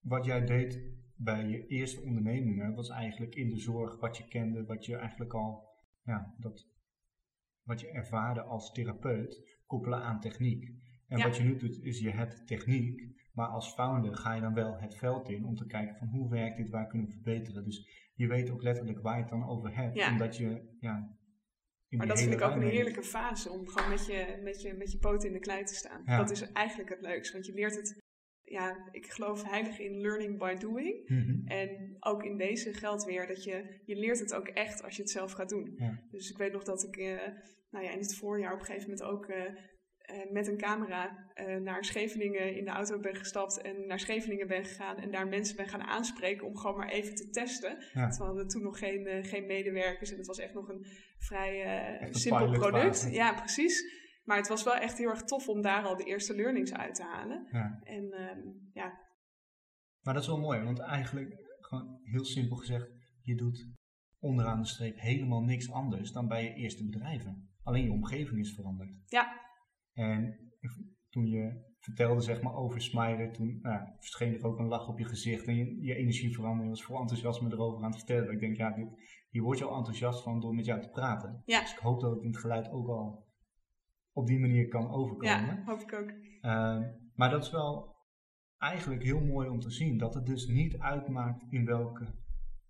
wat 0.00 0.24
jij 0.24 0.44
deed 0.46 0.98
bij 1.16 1.46
je 1.46 1.66
eerste 1.66 2.00
ondernemingen 2.00 2.74
was 2.74 2.88
eigenlijk 2.88 3.34
in 3.34 3.48
de 3.48 3.58
zorg 3.58 4.00
wat 4.00 4.16
je 4.16 4.28
kende, 4.28 4.64
wat 4.64 4.84
je 4.84 4.96
eigenlijk 4.96 5.34
al, 5.34 5.68
ja, 6.02 6.34
dat, 6.38 6.68
wat 7.62 7.80
je 7.80 7.90
ervaarde 7.90 8.42
als 8.42 8.72
therapeut, 8.72 9.58
koppelen 9.66 10.02
aan 10.02 10.20
techniek. 10.20 10.72
En 11.08 11.22
wat 11.22 11.36
je 11.36 11.42
nu 11.42 11.56
doet, 11.56 11.82
is 11.82 11.98
je 11.98 12.10
hebt 12.10 12.46
techniek, 12.46 13.20
maar 13.32 13.46
als 13.46 13.72
founder 13.72 14.16
ga 14.16 14.34
je 14.34 14.40
dan 14.40 14.54
wel 14.54 14.78
het 14.78 14.94
veld 14.94 15.28
in 15.28 15.44
om 15.44 15.56
te 15.56 15.66
kijken 15.66 15.96
van 15.96 16.08
hoe 16.08 16.30
werkt 16.30 16.56
dit, 16.56 16.70
waar 16.70 16.86
kunnen 16.86 17.06
we 17.06 17.12
verbeteren. 17.12 17.64
Dus 17.64 18.10
je 18.14 18.26
weet 18.26 18.50
ook 18.50 18.62
letterlijk 18.62 19.00
waar 19.00 19.16
je 19.16 19.20
het 19.20 19.30
dan 19.30 19.48
over 19.48 19.76
hebt, 19.76 20.10
omdat 20.10 20.36
je 20.36 20.76
ja, 20.80 21.18
maar 21.96 22.06
dat 22.06 22.20
vind 22.20 22.32
ik 22.32 22.40
ook 22.40 22.54
een 22.54 22.62
heerlijke 22.62 23.02
fase 23.02 23.50
om 23.50 23.68
gewoon 23.68 23.90
met 23.90 24.06
je, 24.06 24.40
met 24.42 24.62
je, 24.62 24.74
met 24.74 24.92
je 24.92 24.98
poten 24.98 25.28
in 25.28 25.34
de 25.34 25.40
klei 25.40 25.64
te 25.64 25.74
staan. 25.74 26.04
Dat 26.04 26.30
is 26.30 26.52
eigenlijk 26.52 26.90
het 26.90 27.00
leukste, 27.00 27.32
want 27.32 27.46
je 27.46 27.52
leert 27.52 27.76
het. 27.76 27.98
Ja, 28.42 28.88
ik 28.90 29.06
geloof 29.06 29.42
heilig 29.42 29.78
in 29.78 30.00
learning 30.00 30.38
by 30.38 30.54
doing. 30.54 31.08
Mhm. 31.08 31.46
En 31.46 31.96
ook 32.00 32.24
in 32.24 32.36
deze 32.36 32.72
geldt 32.72 33.04
weer 33.04 33.26
dat 33.26 33.44
je, 33.44 33.80
je 33.84 33.96
leert 33.96 34.18
het 34.18 34.34
ook 34.34 34.48
echt 34.48 34.82
als 34.82 34.96
je 34.96 35.02
het 35.02 35.10
zelf 35.10 35.32
gaat 35.32 35.48
doen. 35.48 35.78
Dus 36.10 36.30
ik 36.30 36.36
weet 36.36 36.52
nog 36.52 36.64
dat 36.64 36.84
ik 36.84 36.96
uh, 36.96 37.20
nou 37.70 37.84
ja, 37.84 37.90
in 37.90 37.98
het 37.98 38.16
voorjaar 38.16 38.52
op 38.52 38.58
een 38.58 38.64
gegeven 38.64 38.90
moment 38.90 39.08
ook 39.08 39.28
uh, 39.28 39.36
met 40.30 40.46
een 40.46 40.56
camera 40.56 41.30
uh, 41.34 41.56
naar 41.56 41.84
Scheveningen 41.84 42.56
in 42.56 42.64
de 42.64 42.70
auto 42.70 43.00
ben 43.00 43.14
gestapt 43.14 43.60
en 43.60 43.86
naar 43.86 44.00
Scheveningen 44.00 44.46
ben 44.46 44.64
gegaan 44.64 44.96
en 44.96 45.10
daar 45.10 45.28
mensen 45.28 45.56
ben 45.56 45.68
gaan 45.68 45.82
aanspreken 45.82 46.46
om 46.46 46.56
gewoon 46.56 46.76
maar 46.76 46.88
even 46.88 47.14
te 47.14 47.30
testen. 47.30 47.84
Ja. 47.92 48.08
we 48.08 48.24
hadden 48.24 48.48
toen 48.48 48.62
nog 48.62 48.78
geen, 48.78 49.06
uh, 49.06 49.24
geen 49.24 49.46
medewerkers 49.46 50.10
en 50.10 50.16
het 50.16 50.26
was 50.26 50.38
echt 50.38 50.54
nog 50.54 50.68
een 50.68 50.86
vrij 51.18 52.08
simpel 52.10 52.50
product. 52.50 53.08
Ja, 53.10 53.34
precies. 53.34 53.98
Maar 54.24 54.36
het 54.36 54.48
was 54.48 54.64
wel 54.64 54.74
echt 54.74 54.98
heel 54.98 55.08
erg 55.08 55.22
tof 55.22 55.48
om 55.48 55.62
daar 55.62 55.84
al 55.84 55.96
de 55.96 56.04
eerste 56.04 56.34
learnings 56.34 56.72
uit 56.72 56.94
te 56.94 57.02
halen. 57.02 57.46
Ja. 57.50 57.80
En 57.82 58.14
ja. 58.72 58.98
Maar 60.00 60.14
dat 60.14 60.22
is 60.22 60.28
wel 60.28 60.40
mooi, 60.40 60.60
want 60.60 60.78
eigenlijk 60.78 61.34
gewoon 61.60 62.00
heel 62.02 62.24
simpel 62.24 62.56
gezegd, 62.56 62.88
je 63.22 63.34
doet 63.34 63.68
onderaan 64.18 64.60
de 64.60 64.66
streep 64.66 64.98
helemaal 64.98 65.42
niks 65.42 65.70
anders 65.70 66.12
dan 66.12 66.28
bij 66.28 66.44
je 66.44 66.54
eerste 66.54 66.84
bedrijven. 66.84 67.48
Alleen 67.62 67.84
je 67.84 67.90
omgeving 67.90 68.40
is 68.40 68.54
veranderd. 68.54 68.90
Ja. 69.06 69.49
En 70.00 70.36
toen 71.08 71.26
je 71.26 71.68
vertelde 71.78 72.20
zeg 72.20 72.42
maar 72.42 72.54
over 72.54 72.80
Smyler, 72.80 73.32
toen 73.32 73.58
nou, 73.62 73.88
verscheen 73.98 74.34
er 74.34 74.46
ook 74.46 74.58
een 74.58 74.68
lach 74.68 74.88
op 74.88 74.98
je 74.98 75.04
gezicht 75.04 75.46
en 75.46 75.56
je, 75.56 75.82
je 75.82 75.94
energie 75.94 76.34
veranderde. 76.34 76.64
Je 76.64 76.70
was 76.70 76.84
vol 76.84 77.00
enthousiasme 77.00 77.52
erover 77.52 77.84
aan 77.84 77.90
het 77.90 77.98
vertellen. 77.98 78.32
Ik 78.32 78.40
denk, 78.40 78.56
ja, 78.56 78.70
dit, 78.70 78.88
hier 79.30 79.42
word 79.42 79.58
je 79.58 79.64
al 79.64 79.76
enthousiast 79.76 80.22
van 80.22 80.40
door 80.40 80.54
met 80.54 80.64
jou 80.64 80.80
te 80.80 80.88
praten. 80.88 81.42
Ja. 81.44 81.60
Dus 81.60 81.72
ik 81.72 81.78
hoop 81.78 82.00
dat 82.00 82.10
het 82.10 82.22
in 82.22 82.30
het 82.30 82.38
geluid 82.38 82.70
ook 82.70 82.88
al 82.88 83.28
op 84.12 84.26
die 84.26 84.38
manier 84.38 84.68
kan 84.68 84.90
overkomen. 84.90 85.46
Ja, 85.46 85.62
hoop 85.64 85.80
ik 85.80 85.92
ook. 85.92 86.10
Uh, 86.42 86.80
maar 87.14 87.30
dat 87.30 87.44
is 87.44 87.50
wel 87.50 87.96
eigenlijk 88.58 89.02
heel 89.02 89.20
mooi 89.20 89.48
om 89.48 89.60
te 89.60 89.70
zien. 89.70 89.98
Dat 89.98 90.14
het 90.14 90.26
dus 90.26 90.46
niet 90.46 90.78
uitmaakt 90.78 91.44
in 91.48 91.64
welke 91.64 92.14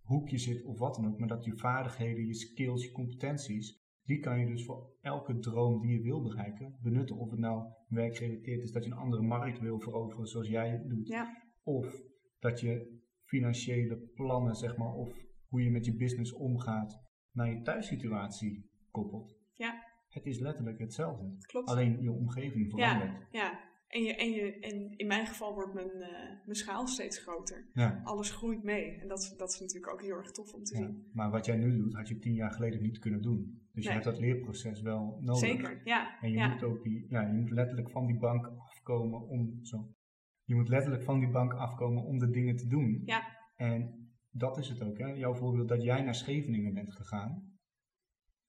hoek 0.01 0.29
je 0.29 0.39
zit 0.39 0.65
of 0.65 0.79
wat 0.79 0.95
dan 0.95 1.07
ook. 1.07 1.19
Maar 1.19 1.29
dat 1.29 1.45
je 1.45 1.57
vaardigheden, 1.57 2.27
je 2.27 2.35
skills, 2.35 2.85
je 2.85 2.93
competenties, 2.93 3.80
die 4.05 4.19
kan 4.19 4.39
je 4.41 4.47
dus 4.47 4.65
voor 4.65 4.93
elke 5.01 5.39
droom 5.39 5.81
die 5.81 5.91
je 5.91 6.03
wil 6.03 6.23
bereiken 6.23 6.79
benutten. 6.83 7.17
Of 7.17 7.31
het 7.31 7.41
nou 7.41 7.73
werkgerelateerd 7.89 8.63
is 8.63 8.73
dat 8.73 8.85
je 8.85 8.91
een 8.91 8.97
andere 8.97 9.23
markt 9.23 9.59
wil 9.59 9.81
veroveren 9.81 10.27
zoals 10.27 10.49
jij 10.49 10.71
het 10.71 10.89
doet. 10.89 11.09
Ja. 11.09 11.43
Of 11.63 12.03
dat 12.39 12.61
je 12.61 12.99
financiële 13.25 13.97
plannen, 14.15 14.55
zeg 14.55 14.77
maar, 14.77 14.93
of 14.93 15.17
hoe 15.47 15.63
je 15.63 15.71
met 15.71 15.85
je 15.85 15.97
business 15.97 16.33
omgaat 16.33 17.03
naar 17.33 17.51
je 17.51 17.63
thuissituatie 17.63 18.71
koppelt. 18.91 19.39
Ja. 19.53 19.89
Het 20.09 20.27
is 20.27 20.39
letterlijk 20.39 20.79
hetzelfde. 20.79 21.37
Klopt. 21.47 21.69
Alleen 21.69 22.03
je 22.03 22.11
omgeving 22.13 22.71
verandert. 22.71 23.27
Ja, 23.31 23.43
ja. 23.43 23.69
En, 23.87 24.03
je, 24.03 24.15
en, 24.15 24.31
je, 24.31 24.59
en 24.59 24.97
in 24.97 25.07
mijn 25.07 25.27
geval 25.27 25.55
wordt 25.55 25.75
mijn, 25.75 25.97
uh, 25.97 26.09
mijn 26.45 26.55
schaal 26.55 26.87
steeds 26.87 27.19
groter. 27.19 27.71
Ja. 27.73 28.01
Alles 28.05 28.31
groeit 28.31 28.63
mee. 28.63 29.01
En 29.01 29.09
dat, 29.09 29.35
dat 29.37 29.53
is 29.53 29.61
natuurlijk 29.61 29.93
ook 29.93 30.03
heel 30.03 30.17
erg 30.17 30.31
tof 30.31 30.55
om 30.55 30.63
te 30.65 30.79
Ja. 30.79 30.87
zien. 30.87 31.11
Maar 31.13 31.31
wat 31.31 31.47
jij 31.47 31.57
nu 31.57 31.77
doet, 31.77 31.95
had 31.95 32.09
je 32.09 32.19
tien 32.19 32.35
jaar 32.35 32.53
geleden 32.53 32.83
niet 32.83 32.99
kunnen 32.99 33.23
doen. 33.23 33.60
Dus 33.73 33.85
je 33.85 33.91
hebt 33.91 34.05
dat 34.05 34.19
leerproces 34.19 34.81
wel 34.81 35.19
nodig. 35.21 35.49
Zeker, 35.49 35.81
ja. 35.85 36.21
En 36.21 36.31
je 36.31 36.37
ja. 36.37 36.49
moet 36.49 36.63
ook 36.63 36.83
die, 36.83 37.07
ja, 37.09 37.21
je 37.21 37.33
moet 37.33 37.51
letterlijk 37.51 37.91
van 37.91 38.07
die 38.07 38.19
bank 38.19 38.47
afkomen 38.47 39.29
om 39.29 39.59
zo. 39.63 39.95
Je 40.45 40.55
moet 40.55 40.69
letterlijk 40.69 41.03
van 41.03 41.21
die 41.21 41.31
bank 41.31 41.53
afkomen 41.53 42.05
om 42.05 42.19
de 42.19 42.31
dingen 42.31 42.57
te 42.57 42.67
doen. 42.67 43.03
Ja. 43.05 43.37
En 43.57 44.09
dat 44.31 44.59
is 44.59 44.69
het 44.69 44.83
ook, 44.83 44.99
hè? 44.99 45.07
Jouw 45.07 45.35
voorbeeld 45.35 45.69
dat 45.69 45.83
jij 45.83 46.03
naar 46.03 46.15
Scheveningen 46.15 46.75
bent 46.75 46.93
gegaan. 46.95 47.59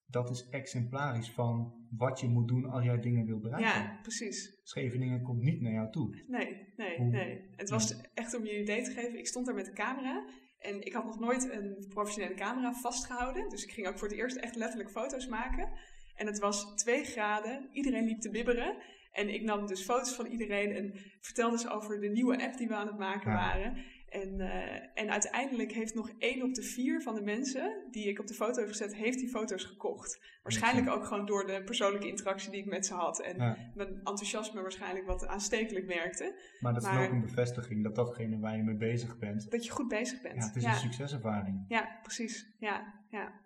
Dat 0.06 0.30
is 0.30 0.48
exemplarisch 0.48 1.30
van 1.30 1.74
wat 1.90 2.20
je 2.20 2.28
moet 2.28 2.48
doen 2.48 2.64
als 2.64 2.84
jij 2.84 3.00
dingen 3.00 3.26
wil 3.26 3.38
bereiken. 3.40 3.82
ja, 3.82 3.98
precies. 4.02 4.60
Scheveningen 4.62 5.22
komt 5.22 5.42
niet 5.42 5.60
naar 5.60 5.72
jou 5.72 5.90
toe. 5.90 6.24
Nee, 6.26 6.72
nee, 6.76 6.96
Hoe- 6.96 7.10
nee. 7.10 7.48
Het 7.56 7.70
was 7.70 8.00
echt 8.14 8.36
om 8.36 8.44
je 8.44 8.54
een 8.54 8.60
idee 8.60 8.82
te 8.82 8.90
geven. 8.90 9.18
Ik 9.18 9.26
stond 9.26 9.46
daar 9.46 9.54
met 9.54 9.64
de 9.64 9.72
camera. 9.72 10.24
En 10.62 10.86
ik 10.86 10.92
had 10.92 11.04
nog 11.04 11.18
nooit 11.20 11.50
een 11.50 11.86
professionele 11.88 12.34
camera 12.34 12.72
vastgehouden. 12.72 13.48
Dus 13.48 13.64
ik 13.64 13.70
ging 13.70 13.86
ook 13.88 13.98
voor 13.98 14.08
het 14.08 14.16
eerst 14.16 14.36
echt 14.36 14.56
letterlijk 14.56 14.90
foto's 14.90 15.26
maken. 15.26 15.70
En 16.14 16.26
het 16.26 16.38
was 16.38 16.74
twee 16.76 17.04
graden. 17.04 17.68
Iedereen 17.72 18.04
liep 18.04 18.20
te 18.20 18.30
bibberen. 18.30 18.76
En 19.12 19.34
ik 19.34 19.42
nam 19.42 19.66
dus 19.66 19.82
foto's 19.84 20.14
van 20.14 20.26
iedereen 20.26 20.72
en 20.72 20.94
vertelde 21.20 21.58
ze 21.58 21.70
over 21.70 22.00
de 22.00 22.08
nieuwe 22.08 22.42
app 22.42 22.56
die 22.56 22.68
we 22.68 22.74
aan 22.74 22.86
het 22.86 22.98
maken 22.98 23.30
Ja. 23.30 23.36
waren. 23.36 23.84
En, 24.12 24.40
eh, 24.40 24.88
en 24.94 25.10
uiteindelijk 25.10 25.72
heeft 25.72 25.94
nog 25.94 26.10
één 26.18 26.42
op 26.42 26.54
de 26.54 26.62
vier 26.62 27.02
van 27.02 27.14
de 27.14 27.22
mensen 27.22 27.86
die 27.90 28.08
ik 28.08 28.18
op 28.18 28.26
de 28.26 28.34
foto 28.34 28.60
heb 28.60 28.68
gezet, 28.68 28.94
heeft 28.94 29.18
die 29.18 29.28
foto's 29.28 29.64
gekocht. 29.64 30.20
Waarschijnlijk 30.42 30.88
ook 30.88 31.04
gewoon 31.04 31.26
door 31.26 31.46
de 31.46 31.62
persoonlijke 31.64 32.08
interactie 32.08 32.50
die 32.50 32.60
ik 32.60 32.66
met 32.66 32.86
ze 32.86 32.94
had. 32.94 33.20
En 33.20 33.36
Ja. 33.36 33.56
mijn 33.74 33.88
enthousiasme 33.88 34.62
waarschijnlijk 34.62 35.06
wat 35.06 35.26
aanstekelijk 35.26 35.86
werkte. 35.86 36.38
Maar 36.60 36.74
dat 36.74 36.82
is 36.82 36.88
ook 36.88 37.10
een 37.10 37.20
bevestiging 37.20 37.82
dat 37.82 37.94
datgene 37.94 38.38
waar 38.38 38.56
je 38.56 38.62
mee 38.62 38.76
bezig 38.76 39.18
bent. 39.18 39.50
Dat 39.50 39.64
je 39.64 39.70
goed 39.70 39.88
bezig 39.88 40.20
bent. 40.20 40.36
Ja, 40.36 40.46
het 40.46 40.56
is 40.56 40.62
ja. 40.62 40.72
een 40.72 40.78
succeservaring. 40.78 41.64
Ja, 41.68 41.98
precies. 42.02 42.56
Ja, 42.58 43.04
ja. 43.10 43.40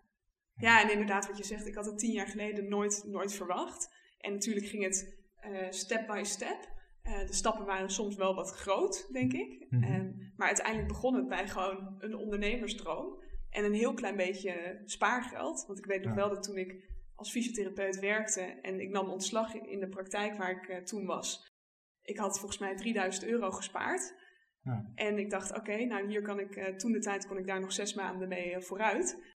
ja, 0.57 0.83
en 0.83 0.91
inderdaad 0.91 1.27
wat 1.27 1.39
je 1.39 1.45
zegt, 1.45 1.67
ik 1.67 1.75
had 1.75 1.87
het 1.87 1.99
tien 1.99 2.13
jaar 2.13 2.29
geleden 2.29 2.69
nooit, 2.69 3.05
nooit 3.07 3.33
verwacht. 3.33 3.95
En 4.19 4.33
natuurlijk 4.33 4.67
ging 4.67 4.83
het 4.83 5.17
eh, 5.41 5.71
step 5.71 6.07
by 6.07 6.23
step. 6.25 6.75
Eh, 7.07 7.27
de 7.27 7.33
stappen 7.33 7.65
waren 7.67 7.91
soms 7.91 8.17
wel 8.17 8.35
wat 8.35 8.51
groot, 8.51 9.09
denk 9.13 9.33
ik. 9.33 9.67
Mhm. 9.71 9.83
Ehm, 9.83 10.13
maar 10.37 10.47
uiteindelijk 10.47 10.89
begon 10.89 11.15
het 11.15 11.29
bij 11.29 11.49
gewoon 11.49 11.95
een 11.99 12.15
ondernemersdroom. 12.17 13.23
En 13.51 13.65
een 13.65 13.75
heel 13.75 13.95
klein 13.95 14.17
beetje 14.17 14.83
spaargeld. 14.85 15.65
Want 15.67 15.79
ik 15.79 15.85
weet 15.87 16.01
nog 16.05 16.11
Ja. 16.11 16.17
wel 16.17 16.29
dat 16.29 16.43
toen 16.43 16.57
ik 16.57 16.85
als 17.15 17.31
fysiotherapeut 17.31 17.99
werkte 17.99 18.41
en 18.41 18.81
ik 18.81 18.89
nam 18.91 19.09
ontslag 19.09 19.55
in 19.55 19.81
de 19.81 19.89
praktijk 19.89 20.37
waar 20.37 20.51
ik 20.51 20.69
eh, 20.69 20.83
toen 20.83 21.07
was. 21.07 21.55
Ik 22.03 22.19
had 22.19 22.39
volgens 22.39 22.61
mij 22.61 22.77
3000 22.77 23.25
euro 23.27 23.51
gespaard. 23.51 24.15
Ja. 24.63 24.91
En 24.95 25.19
ik 25.19 25.31
dacht, 25.31 25.57
oké, 25.57 25.85
nou 25.85 26.09
hier 26.09 26.23
kan 26.23 26.39
ik, 26.41 26.57
eh, 26.57 26.75
toen 26.75 26.93
de 26.93 26.99
tijd 26.99 27.27
kon 27.27 27.39
ik 27.39 27.47
daar 27.47 27.61
nog 27.61 27.73
zes 27.73 27.95
maanden 27.95 28.29
mee 28.29 28.61
vooruit. 28.61 29.35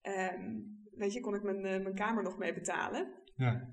Ehm, 0.00 0.60
weet 0.90 1.12
je, 1.12 1.20
kon 1.20 1.34
ik 1.34 1.42
mijn, 1.42 1.60
mijn 1.60 1.94
kamer 1.94 2.22
nog 2.22 2.38
mee 2.38 2.54
betalen. 2.54 3.22
Ja. 3.34 3.68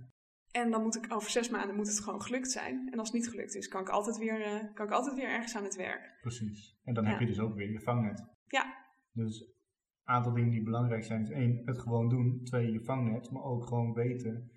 En 0.52 0.72
dan 0.72 0.82
moet 0.82 0.96
ik 0.96 1.14
over 1.14 1.30
zes 1.30 1.50
maanden 1.50 1.76
moet 1.76 1.88
het 1.88 2.00
gewoon 2.00 2.22
gelukt 2.22 2.52
zijn. 2.52 2.90
En 2.92 3.00
als 3.00 3.08
het 3.12 3.18
niet 3.18 3.30
gelukt 3.30 3.56
is, 3.56 3.68
kan 3.68 3.82
ik 3.82 3.90
altijd 3.90 4.18
weer, 4.18 4.42
eh, 4.42 4.74
kan 4.74 4.86
ik 4.86 4.92
altijd 4.92 5.16
weer 5.16 5.30
ergens 5.30 5.56
aan 5.56 5.64
het 5.64 5.76
werk. 5.76 6.18
Precies. 6.22 6.80
En 6.84 6.94
dan 6.94 7.04
Ja. 7.04 7.10
heb 7.10 7.20
je 7.20 7.26
dus 7.26 7.40
ook 7.40 7.56
weer 7.56 7.72
je 7.72 7.82
vangnet. 7.82 8.24
Ja. 8.48 8.88
Dus 9.12 9.42
een 9.42 10.16
aantal 10.16 10.34
dingen 10.34 10.52
die 10.52 10.64
belangrijk 10.64 11.04
zijn 11.04 11.22
is 11.22 11.30
één, 11.30 11.62
het 11.66 11.80
gewoon 11.80 12.10
doen. 12.10 12.44
Twee, 12.44 12.72
je 12.72 12.84
vangnet. 12.84 13.32
Maar 13.32 13.44
ook 13.44 13.66
gewoon 13.66 13.94
weten 13.94 14.52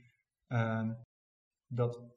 ehm, 0.46 0.92
dat 1.66 2.10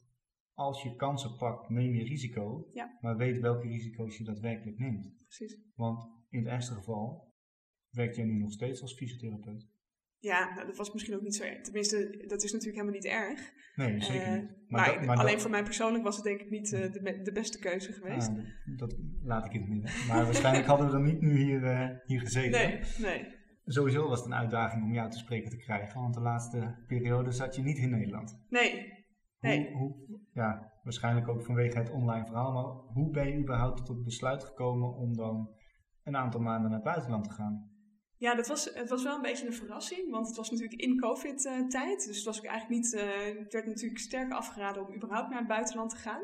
als 0.53 0.83
je 0.83 0.95
kansen 0.95 1.35
pakt, 1.37 1.69
neem 1.69 1.93
je 1.93 2.03
risico. 2.03 2.69
Ja. 2.73 2.97
Maar 3.01 3.17
weet 3.17 3.39
welke 3.39 3.67
risico's 3.67 4.17
je 4.17 4.23
daadwerkelijk 4.23 4.77
neemt. 4.77 5.13
Precies. 5.23 5.59
Want 5.75 6.09
in 6.29 6.39
het 6.39 6.47
ergste 6.47 6.73
geval 6.73 7.33
werk 7.89 8.15
jij 8.15 8.25
nu 8.25 8.37
nog 8.37 8.51
steeds 8.51 8.81
als 8.81 8.95
fysiotherapeut. 8.95 9.67
Ja, 10.25 10.53
nou, 10.53 10.67
dat 10.67 10.77
was 10.77 10.93
misschien 10.93 11.15
ook 11.15 11.21
niet 11.21 11.35
zo 11.35 11.43
erg. 11.43 11.61
Tenminste, 11.61 12.23
dat 12.27 12.43
is 12.43 12.51
natuurlijk 12.51 12.81
helemaal 12.81 12.99
niet 13.01 13.05
erg. 13.11 13.51
Nee, 13.75 14.01
zeker 14.01 14.25
Eh, 14.27 14.33
niet. 14.33 14.49
Maar, 14.67 14.85
dat- 14.85 15.05
maar 15.05 15.17
alleen 15.17 15.31
dat- 15.31 15.41
voor 15.41 15.51
mij 15.51 15.63
persoonlijk 15.63 16.03
was 16.03 16.15
het 16.15 16.25
denk 16.25 16.39
ik 16.41 16.49
niet 16.49 16.73
eh, 16.73 16.91
de, 16.91 17.01
me- 17.01 17.21
de 17.21 17.31
beste 17.31 17.59
keuze 17.59 17.91
geweest. 17.93 18.29
Ah, 18.29 18.37
dat, 18.77 18.95
laat 19.23 19.45
ik 19.45 19.53
in 19.53 19.59
het 19.61 19.69
midden. 19.69 19.91
Maar 20.07 20.23
waarschijnlijk 20.23 20.65
hadden 20.67 20.85
we 20.85 20.91
dan 20.91 21.03
niet 21.03 21.21
nu 21.21 21.37
hier, 21.37 21.63
eh, 21.63 21.89
hier 22.05 22.19
gezeten. 22.19 22.51
nee, 22.69 22.79
nee. 22.97 23.33
Sowieso 23.65 24.07
was 24.07 24.17
het 24.19 24.27
een 24.27 24.35
uitdaging 24.35 24.83
om 24.83 24.93
jou 24.93 25.09
te 25.09 25.17
spreken 25.17 25.49
te 25.49 25.57
krijgen, 25.57 26.01
want 26.01 26.13
de 26.13 26.19
laatste 26.21 26.83
periode 26.87 27.31
zat 27.31 27.55
je 27.55 27.61
niet 27.61 27.77
in 27.77 27.89
Nederland. 27.89 28.45
Nee, 28.49 28.93
Nee. 29.39 29.71
Hoe, 29.73 29.95
hoe, 30.07 30.19
ja, 30.33 30.71
waarschijnlijk 30.83 31.27
ook 31.27 31.41
vanwege 31.45 31.77
het 31.77 31.91
online 31.91 32.25
verhaal, 32.25 32.51
maar 32.53 32.93
hoe 32.93 33.09
ben 33.11 33.27
je 33.29 33.37
überhaupt 33.39 33.85
tot 33.85 33.95
het 33.95 34.05
besluit 34.05 34.43
gekomen 34.43 34.95
om 34.95 35.15
dan 35.15 35.49
een 36.03 36.15
aantal 36.17 36.41
maanden 36.41 36.69
naar 36.69 36.79
het 36.79 36.87
buitenland 36.93 37.23
te 37.23 37.31
gaan? 37.33 37.69
Ja, 38.17 38.35
dat 38.35 38.47
was, 38.47 38.73
het 38.73 38.89
was 38.89 39.03
wel 39.03 39.15
een 39.15 39.21
beetje 39.21 39.47
een 39.47 39.53
verrassing, 39.53 40.09
want 40.09 40.27
het 40.27 40.35
was 40.35 40.49
natuurlijk 40.49 40.81
in 40.81 40.99
COVID-tijd. 40.99 42.05
Dus 42.05 42.15
het 42.15 42.25
was 42.25 42.37
ook 42.37 42.45
eigenlijk 42.45 42.81
niet, 42.81 42.93
eh, 42.93 43.39
het 43.39 43.53
werd 43.53 43.65
natuurlijk 43.65 43.99
sterk 43.99 44.31
afgeraden 44.31 44.87
om 44.87 44.95
überhaupt 44.95 45.29
naar 45.29 45.39
het 45.39 45.47
buitenland 45.47 45.89
te 45.89 45.95
gaan. 45.95 46.23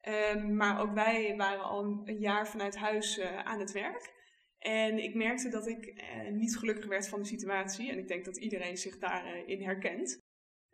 Ehm, 0.00 0.56
maar 0.56 0.80
ook 0.80 0.94
wij 0.94 1.36
waren 1.36 1.64
al 1.64 2.02
een, 2.04 2.18
jaar 2.18 2.48
vanuit 2.48 2.76
huis 2.76 3.18
eh, 3.18 3.38
aan 3.38 3.60
het 3.60 3.72
werk. 3.72 4.16
En 4.58 4.98
ik 4.98 5.14
merkte 5.14 5.48
dat 5.48 5.66
ik 5.66 5.86
eh, 5.86 6.28
niet 6.30 6.56
gelukkig 6.56 6.86
werd 6.86 7.08
van 7.08 7.18
de 7.18 7.26
situatie. 7.26 7.90
En 7.90 7.98
ik 7.98 8.08
denk 8.08 8.24
dat 8.24 8.36
iedereen 8.36 8.76
zich 8.76 8.98
daarin 8.98 9.46
in 9.46 9.62
herkent. 9.62 10.18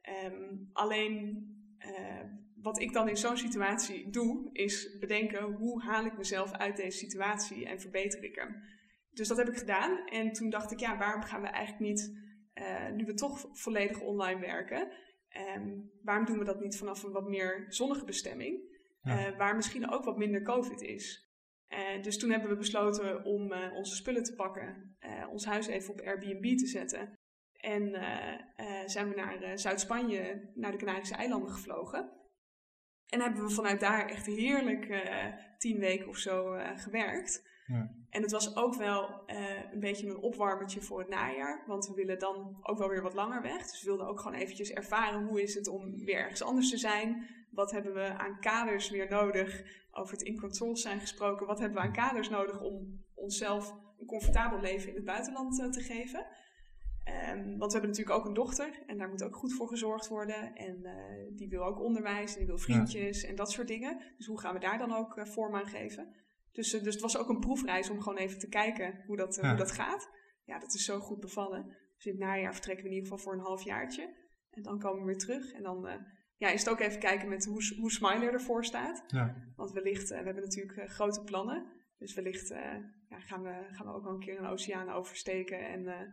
Ehm, 0.01 0.57
alleen 0.73 1.47
eh, 1.79 2.25
wat 2.57 2.81
ik 2.81 2.93
dan 2.93 3.09
in 3.09 3.17
zo'n 3.17 3.37
situatie 3.37 4.11
doe, 4.11 4.49
is 4.53 4.99
bedenken 4.99 5.43
hoe 5.43 5.83
haal 5.83 6.05
ik 6.05 6.17
mezelf 6.17 6.53
uit 6.53 6.77
deze 6.77 6.99
situatie 6.99 7.67
en 7.67 7.81
verbeter 7.81 8.25
ik 8.25 8.35
hem. 8.35 8.63
Dus 9.15 9.29
dat 9.29 9.37
heb 9.37 9.49
ik 9.49 9.57
gedaan. 9.57 10.07
En 10.07 10.33
toen 10.33 10.51
dacht 10.51 10.71
ik, 10.71 10.81
ja, 10.81 10.99
waarom 10.99 11.23
gaan 11.23 11.41
we 11.43 11.47
eigenlijk 11.49 11.91
niet, 11.91 12.19
eh, 12.53 12.91
nu 12.91 13.05
we 13.05 13.15
toch 13.15 13.49
volledig 13.53 14.01
online 14.01 14.41
werken, 14.41 14.93
ehm, 15.29 15.73
waarom 16.03 16.25
doen 16.25 16.39
we 16.39 16.45
dat 16.45 16.61
niet 16.61 16.77
vanaf 16.79 17.03
een 17.03 17.13
wat 17.13 17.29
meer 17.29 17.65
zonnige 17.69 18.05
bestemming, 18.05 18.73
Ja. 19.03 19.27
eh, 19.27 19.37
waar 19.39 19.57
misschien 19.57 19.91
ook 19.91 20.05
wat 20.05 20.17
minder 20.17 20.43
COVID 20.43 20.81
is. 20.81 21.33
Eh, 21.67 22.03
dus 22.03 22.19
toen 22.19 22.31
hebben 22.31 22.51
we 22.51 22.57
besloten 22.57 23.25
om 23.25 23.53
onze 23.53 23.95
spullen 23.95 24.23
te 24.23 24.35
pakken, 24.35 24.97
ons 25.31 25.45
huis 25.45 25.67
even 25.67 25.93
op 25.93 26.01
Airbnb 26.01 26.57
te 26.57 26.67
zetten. 26.67 27.19
En 27.53 27.91
zijn 28.87 29.09
we 29.09 29.15
naar 29.15 29.59
Zuid-Spanje, 29.59 30.51
naar 30.55 30.71
de 30.71 30.77
Canarische 30.77 31.15
eilanden 31.15 31.51
gevlogen. 31.51 32.13
En 33.09 33.21
hebben 33.21 33.43
we 33.43 33.51
vanuit 33.51 33.81
daar 33.81 34.09
echt 34.09 34.27
heerlijk 34.27 35.09
tien 35.59 35.79
weken 35.79 36.09
of 36.09 36.17
zo 36.17 36.57
gewerkt. 36.75 37.54
Ja. 37.67 37.91
En 38.11 38.23
het 38.23 38.31
was 38.31 38.57
ook 38.57 38.75
wel 38.75 39.27
eh, 39.27 39.73
een 39.73 39.81
beetje 39.81 40.07
een 40.07 40.17
opwarmertje 40.17 40.81
voor 40.81 40.99
het 40.99 41.09
najaar. 41.09 41.65
Want 41.67 41.87
we 41.87 41.95
willen 41.95 42.19
dan 42.19 42.59
ook 42.63 42.79
wel 42.79 42.89
weer 42.89 43.03
wat 43.03 43.15
langer 43.15 43.43
weg. 43.43 43.63
Dus 43.63 43.83
we 43.83 43.89
wilden 43.89 44.07
ook 44.07 44.21
gewoon 44.21 44.39
eventjes 44.39 44.71
ervaren 44.71 45.27
hoe 45.27 45.43
is 45.43 45.55
het 45.55 45.69
om 45.69 46.05
weer 46.05 46.19
ergens 46.19 46.43
anders 46.43 46.71
te 46.71 46.79
zijn. 46.79 47.27
Wat 47.51 47.71
hebben 47.71 47.95
we 47.95 48.19
aan 48.19 48.41
kaders 48.41 48.91
weer 48.91 49.09
nodig? 49.11 49.63
Over 49.91 50.13
het 50.13 50.23
in 50.23 50.41
control 50.41 50.77
zijn 50.77 51.01
gesproken. 51.01 51.47
Wat 51.47 51.59
hebben 51.59 51.79
we 51.79 51.85
aan 51.85 51.93
kaders 51.93 52.29
nodig 52.29 52.61
om 52.61 53.05
onszelf 53.15 53.75
een 53.99 54.07
comfortabel 54.07 54.61
leven 54.61 54.89
in 54.89 54.95
het 54.95 55.05
buitenland 55.05 55.61
eh, 55.61 55.71
te 55.71 55.81
geven? 55.81 56.27
Ehm, 57.05 57.57
want 57.57 57.73
we 57.73 57.79
hebben 57.79 57.91
natuurlijk 57.91 58.19
ook 58.19 58.25
een 58.25 58.35
dochter 58.35 58.83
en 58.87 58.99
daar 58.99 59.09
moet 59.09 59.25
ook 59.25 59.37
goed 59.37 59.55
voor 59.55 59.69
gezorgd 59.69 60.09
worden. 60.09 60.55
En 60.55 60.85
eh, 60.85 61.37
die 61.37 61.49
wil 61.49 61.65
ook 61.65 61.81
onderwijs 61.81 62.33
en 62.33 62.39
die 62.39 62.47
wil 62.47 62.59
vriendjes 62.59 63.25
en 63.25 63.35
dat 63.35 63.51
soort 63.51 63.69
dingen. 63.69 64.03
Dus 64.17 64.27
hoe 64.27 64.41
gaan 64.41 64.55
we 64.55 64.61
daar 64.61 64.79
dan 64.79 64.93
ook 64.93 65.27
vorm 65.27 65.55
aan 65.55 65.67
geven? 65.67 66.24
Dus, 66.55 66.71
dus 66.71 66.95
het 66.95 67.01
was 67.01 67.17
ook 67.17 67.29
een 67.29 67.39
proefreis 67.39 67.91
om 67.91 68.01
gewoon 68.01 68.19
even 68.19 68.39
te 68.39 68.49
kijken 68.49 69.03
hoe 69.07 69.17
dat, 69.17 69.37
hoe 69.37 69.55
dat 69.55 69.71
gaat. 69.71 70.11
Ja, 70.45 70.59
dat 70.59 70.75
is 70.75 70.85
zo 70.85 70.99
goed 70.99 71.21
bevallen. 71.21 71.77
Dus 71.97 72.05
in 72.05 72.13
het 72.13 72.21
najaar 72.21 72.53
vertrekken 72.53 72.85
we 72.85 72.91
in 72.91 72.97
ieder 72.97 73.11
geval 73.11 73.25
voor 73.25 73.35
een 73.35 73.47
half 73.47 73.63
jaartje. 73.63 74.15
En 74.51 74.63
dan 74.63 74.79
komen 74.79 75.01
we 75.01 75.07
weer 75.07 75.19
terug. 75.19 75.53
En 75.53 75.63
dan 75.63 75.89
ja, 76.37 76.49
is 76.49 76.61
het 76.61 76.71
ook 76.71 76.81
even 76.81 77.01
kijken 77.01 77.29
met 77.29 77.45
hoe, 77.45 77.77
hoe 77.81 77.91
Smiler 77.91 78.33
ervoor 78.33 78.65
staat. 78.65 79.05
Ja. 79.07 79.53
Want 79.57 79.73
wellicht, 79.73 80.09
we 80.09 80.15
hebben 80.15 80.43
natuurlijk 80.43 80.91
grote 80.91 81.23
plannen. 81.23 81.73
Dus 81.99 82.15
wellicht 82.15 82.49
ja, 83.09 83.21
gaan, 83.21 83.43
we, 83.43 83.69
gaan 83.71 83.87
we 83.87 83.93
ook 83.93 84.05
wel 84.05 84.13
een 84.13 84.21
keer 84.21 84.39
een 84.39 84.47
oceaan 84.47 84.89
oversteken 84.89 85.69
en 85.69 86.13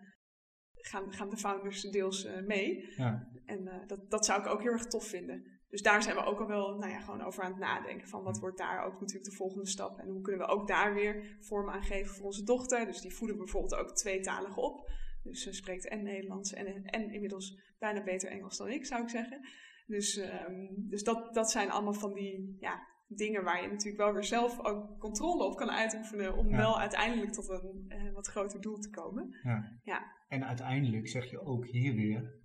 gaan, 0.72 1.14
gaan 1.14 1.30
de 1.30 1.38
founders 1.38 1.82
deels 1.82 2.28
mee. 2.46 2.94
Ja. 2.96 3.28
En 3.46 3.86
dat, 3.88 4.10
dat 4.10 4.26
zou 4.26 4.42
ik 4.42 4.48
ook 4.48 4.62
heel 4.62 4.72
erg 4.72 4.86
tof 4.86 5.08
vinden. 5.08 5.61
Dus 5.72 5.82
daar 5.82 6.04
zijn 6.04 6.16
we 6.16 6.24
ook 6.24 6.40
al 6.40 6.48
wel 6.48 6.78
nou 6.78 6.92
ja, 6.92 7.00
gewoon 7.00 7.22
over 7.22 7.44
aan 7.44 7.52
het 7.52 7.60
nadenken. 7.60 8.08
Van 8.08 8.24
wat 8.24 8.40
wordt 8.40 8.58
daar 8.58 8.86
ook 8.86 9.00
natuurlijk 9.00 9.30
de 9.30 9.36
volgende 9.36 9.68
stap? 9.68 10.00
En 10.00 10.08
hoe 10.08 10.22
kunnen 10.22 10.42
we 10.48 10.54
ook 10.54 10.68
daar 10.68 10.94
weer 10.94 11.38
vorm 11.40 11.70
aan 11.70 11.84
geven 11.84 12.16
voor 12.16 12.26
onze 12.26 12.44
dochter? 12.44 12.86
Dus 12.86 13.02
die 13.02 13.14
voeden 13.14 13.38
we 13.38 13.44
bijvoorbeeld 13.44 13.76
ook 13.76 13.96
tweetalig 13.96 14.58
op. 14.58 14.92
Dus 15.24 15.44
ze 15.44 15.54
spreekt 15.54 15.88
en 15.88 16.04
Nederlands 16.04 16.54
en, 16.54 16.84
en 16.84 17.12
inmiddels 17.12 17.74
bijna 17.80 18.04
beter 18.04 18.30
Engels 18.30 18.58
dan 18.58 18.70
ik, 18.70 18.86
zou 18.86 19.02
ik 19.02 19.10
zeggen. 19.10 19.48
Dus, 19.86 20.18
um, 20.18 20.90
dus 20.90 21.04
dat, 21.04 21.34
dat 21.34 21.52
zijn 21.52 21.72
allemaal 21.72 21.94
van 21.94 22.14
die 22.14 22.58
ja, 22.60 22.88
dingen 23.08 23.44
waar 23.44 23.62
je 23.62 23.68
natuurlijk 23.68 23.98
wel 23.98 24.14
weer 24.14 24.24
zelf 24.24 24.66
ook 24.66 25.00
controle 25.00 25.44
op 25.44 25.56
kan 25.56 25.72
uitoefenen. 25.72 26.38
Om 26.38 26.50
wel 26.50 26.80
uiteindelijk 26.80 27.32
tot 27.32 27.50
een 27.50 27.86
uh, 27.88 28.14
wat 28.14 28.28
groter 28.28 28.62
doel 28.62 28.78
te 28.78 28.90
komen. 28.90 29.40
Ja. 29.44 29.80
ja. 29.84 30.16
En 30.28 30.46
uiteindelijk 30.46 31.08
zeg 31.08 31.30
je 31.30 31.42
ook 31.42 31.66
hier 31.66 31.96
weer 31.96 32.40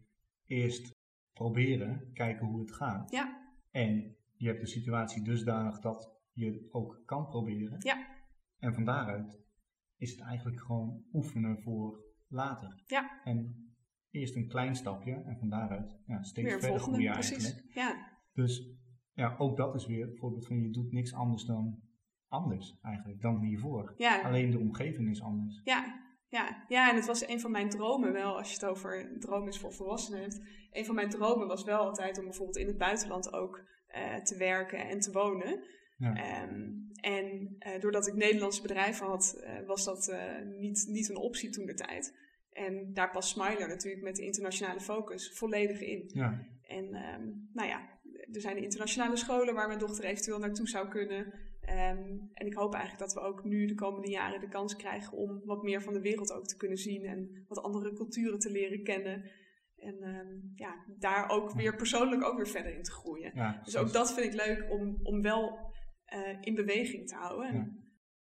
eerst 0.45 0.96
proberen, 1.37 2.13
kijken 2.13 2.47
hoe 2.47 2.61
het 2.61 2.73
gaat. 2.73 3.11
Ja. 3.11 3.51
En 3.71 4.17
je 4.37 4.47
hebt 4.47 4.61
de 4.61 4.67
situatie 4.67 5.23
dusdanig 5.23 5.79
dat 5.81 6.11
je 6.33 6.47
het 6.47 6.73
ook 6.73 7.03
kan 7.05 7.27
proberen. 7.27 7.77
Ja. 7.79 8.07
En 8.59 8.75
van 8.75 8.85
daaruit 8.85 9.41
is 9.97 10.11
het 10.11 10.21
eigenlijk 10.21 10.61
gewoon 10.61 11.05
oefenen 11.13 11.63
voor 11.63 12.05
later. 12.29 12.83
Ja. 12.87 13.21
En 13.25 13.71
eerst 14.11 14.37
een 14.37 14.49
klein 14.49 14.75
stapje 14.75 15.15
en 15.15 15.39
van 15.39 15.49
daaruit 15.49 15.99
ja, 16.07 16.23
steeds 16.23 16.49
weer 16.49 16.61
verder 16.61 16.81
groeien 16.81 17.13
eigenlijk. 17.13 17.65
Ja. 17.75 18.19
Dus 18.33 18.71
ja, 19.13 19.35
ook 19.39 19.57
dat 19.57 19.75
is 19.75 19.87
weer 19.87 20.09
een 20.09 20.17
voorbeeld 20.17 20.47
van 20.47 20.63
je 20.63 20.71
doet 20.71 20.93
niks 20.93 21.15
anders 21.15 21.45
dan 21.45 21.81
anders 22.29 22.79
eigenlijk 22.83 23.21
dan 23.21 23.41
hiervoor. 23.41 23.95
Ja. 23.97 24.23
Alleen 24.23 24.51
de 24.51 24.59
omgeving 24.59 25.11
is 25.11 25.23
anders. 25.23 25.61
Ja, 25.65 25.96
ja, 26.37 26.65
ja, 26.69 26.91
en 26.91 26.97
het 26.97 27.07
was 27.07 27.29
een 27.29 27.41
van 27.41 27.51
mijn 27.51 27.69
dromen 27.69 28.13
wel, 28.13 28.37
als 28.37 28.49
je 28.49 28.55
het 28.55 28.65
over 28.65 29.19
droom 29.19 29.49
is 29.49 29.59
voor 29.59 29.73
volwassenen 29.73 30.21
hebt. 30.21 30.41
Een 30.71 30.85
van 30.85 30.95
mijn 30.95 31.09
dromen 31.09 31.47
was 31.47 31.65
wel 31.65 31.79
altijd 31.79 32.19
om 32.19 32.25
bijvoorbeeld 32.25 32.57
in 32.57 32.67
het 32.67 32.79
buitenland 32.79 33.33
ook 33.33 33.65
uh, 33.97 34.15
te 34.15 34.37
werken 34.37 34.79
en 34.79 35.01
te 35.01 35.13
wonen. 35.13 35.65
Ja. 35.99 36.43
Um, 36.43 36.91
en 37.01 37.57
uh, 37.59 37.81
doordat 37.81 38.07
ik 38.07 38.15
Nederlandse 38.15 38.63
bedrijven 38.63 39.07
had, 39.07 39.41
uh, 39.41 39.67
was 39.67 39.85
dat 39.85 40.17
niet, 40.59 40.87
niet 40.89 41.09
een 41.09 41.17
optie 41.17 41.51
toen 41.51 41.67
de 41.67 41.75
tijd. 41.75 42.15
En 42.51 42.93
daar 42.93 43.11
past 43.11 43.29
Smiler 43.29 43.69
natuurlijk 43.69 44.03
met 44.03 44.17
de 44.17 44.25
internationale 44.25 44.81
focus 44.81 45.33
volledig 45.35 45.81
in. 45.81 46.11
Ja. 46.15 46.47
En 46.63 46.85
um, 46.85 47.51
nou 47.53 47.69
ja, 47.69 47.81
er 48.33 48.41
zijn 48.41 48.57
internationale 48.57 49.17
scholen 49.17 49.55
waar 49.55 49.67
mijn 49.67 49.79
dochter 49.79 50.05
eventueel 50.05 50.39
naartoe 50.39 50.69
zou 50.69 50.89
kunnen. 50.89 51.33
Um, 51.69 52.31
en 52.33 52.47
ik 52.47 52.55
hoop 52.55 52.75
eigenlijk 52.75 53.05
dat 53.05 53.15
we 53.15 53.29
ook 53.29 53.45
nu 53.45 53.67
de 53.67 53.75
komende 53.75 54.11
jaren 54.11 54.41
de 54.41 54.49
kans 54.49 54.77
krijgen 54.77 55.13
om 55.17 55.41
wat 55.45 55.63
meer 55.63 55.83
van 55.83 55.93
de 55.93 56.01
wereld 56.01 56.33
ook 56.33 56.47
te 56.47 56.57
kunnen 56.57 56.79
zien 56.79 57.05
en 57.05 57.45
wat 57.49 57.63
andere 57.63 57.93
culturen 57.93 58.39
te 58.39 58.51
leren 58.51 58.83
kennen. 58.83 59.31
En 59.77 60.03
um, 60.03 60.53
ja, 60.55 60.85
daar 60.99 61.29
ook 61.29 61.53
weer 61.53 61.77
persoonlijk 61.77 62.25
ook 62.25 62.37
weer 62.37 62.49
verder 62.49 62.75
in 62.75 62.83
te 62.83 62.93
groeien. 62.93 63.33
Ja, 63.35 63.61
dus 63.65 63.77
ook 63.77 63.93
dat 63.93 64.15
vind 64.15 64.27
ik 64.27 64.47
leuk 64.47 64.71
om, 64.71 64.99
om 65.03 65.23
wel 65.23 65.73
uh, 66.15 66.37
in 66.41 66.55
beweging 66.55 67.09
te 67.09 67.15
houden. 67.15 67.55
Ja. 67.55 67.69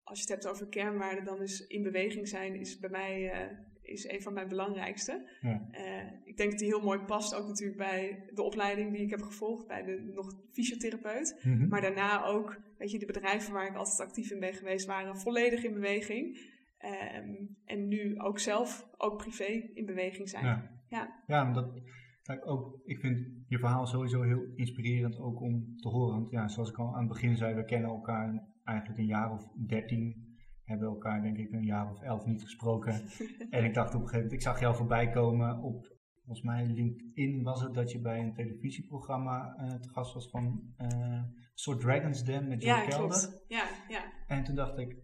Als 0.02 0.18
je 0.18 0.32
het 0.32 0.42
hebt 0.42 0.54
over 0.54 0.68
kernwaarden, 0.68 1.24
dan 1.24 1.42
is 1.42 1.66
in 1.66 1.82
beweging 1.82 2.28
zijn 2.28 2.54
is 2.54 2.78
bij 2.78 2.90
mij 2.90 3.22
uh, 3.22 3.58
is 3.90 4.08
een 4.08 4.22
van 4.22 4.32
mijn 4.32 4.48
belangrijkste. 4.48 5.28
Ja. 5.40 5.68
Uh, 5.72 6.12
ik 6.24 6.36
denk 6.36 6.50
dat 6.50 6.58
die 6.58 6.68
heel 6.68 6.82
mooi 6.82 6.98
past 6.98 7.34
ook 7.34 7.46
natuurlijk 7.46 7.78
bij 7.78 8.30
de 8.34 8.42
opleiding 8.42 8.92
die 8.92 9.02
ik 9.02 9.10
heb 9.10 9.22
gevolgd, 9.22 9.66
bij 9.66 9.82
de 9.82 10.10
nog 10.14 10.34
fysiotherapeut. 10.52 11.40
Mm 11.42 11.52
-hmm. 11.52 11.68
Maar 11.68 11.80
daarna 11.80 12.24
ook, 12.24 12.60
weet 12.78 12.90
je, 12.90 12.98
de 12.98 13.06
bedrijven 13.06 13.52
waar 13.52 13.66
ik 13.66 13.76
altijd 13.76 14.08
actief 14.08 14.30
in 14.30 14.40
ben 14.40 14.54
geweest, 14.54 14.86
waren 14.86 15.16
volledig 15.16 15.64
in 15.64 15.72
beweging. 15.72 16.38
Um, 17.16 17.56
en 17.64 17.88
nu 17.88 18.18
ook 18.18 18.38
zelf, 18.38 18.88
ook 18.96 19.16
privé 19.16 19.70
in 19.74 19.86
beweging 19.86 20.28
zijn. 20.28 20.44
Ja, 20.44 20.70
ja. 20.88 21.22
ja 21.26 21.52
dat, 21.52 21.80
ook, 22.44 22.80
ik 22.84 22.98
vind 22.98 23.26
je 23.48 23.58
verhaal 23.58 23.86
sowieso 23.86 24.22
heel 24.22 24.44
inspirerend 24.54 25.18
ook 25.18 25.40
om 25.40 25.76
te 25.76 25.88
horen. 25.88 26.14
Want 26.14 26.30
ja, 26.30 26.48
zoals 26.48 26.70
ik 26.70 26.78
al 26.78 26.94
aan 26.94 27.04
het 27.04 27.08
begin 27.08 27.36
zei, 27.36 27.54
we 27.54 27.64
kennen 27.64 27.90
elkaar 27.90 28.48
eigenlijk 28.64 28.98
een 28.98 29.06
jaar 29.06 29.32
of 29.32 29.48
dertien 29.66 30.29
hebben 30.70 30.88
elkaar 30.88 31.22
denk 31.22 31.36
ik 31.36 31.52
een 31.52 31.64
jaar 31.64 31.90
of 31.90 32.00
elf 32.00 32.26
niet 32.26 32.42
gesproken. 32.42 32.92
en 33.50 33.64
ik 33.64 33.74
dacht 33.74 33.94
op 33.94 34.00
een 34.00 34.08
gegeven 34.08 34.16
moment, 34.16 34.32
ik 34.32 34.42
zag 34.42 34.60
jou 34.60 34.76
voorbij 34.76 35.10
komen 35.10 35.58
op, 35.58 35.96
volgens 36.24 36.42
mij 36.46 36.66
LinkedIn 36.66 37.42
was 37.42 37.62
het, 37.62 37.74
dat 37.74 37.90
je 37.90 38.00
bij 38.00 38.20
een 38.20 38.34
televisieprogramma 38.34 39.56
uh, 39.58 39.74
te 39.74 39.88
gast 39.88 40.14
was 40.14 40.30
van 40.30 40.74
uh, 40.78 40.88
een 40.88 41.48
soort 41.54 41.80
Dragon's 41.80 42.24
Den 42.24 42.48
met 42.48 42.62
Joe 42.62 42.74
ja, 42.74 42.86
Kelder. 42.86 43.18
Klopt. 43.18 43.44
Ja, 43.48 43.64
ja. 43.88 44.12
En 44.26 44.44
toen 44.44 44.54
dacht 44.54 44.78
ik, 44.78 44.96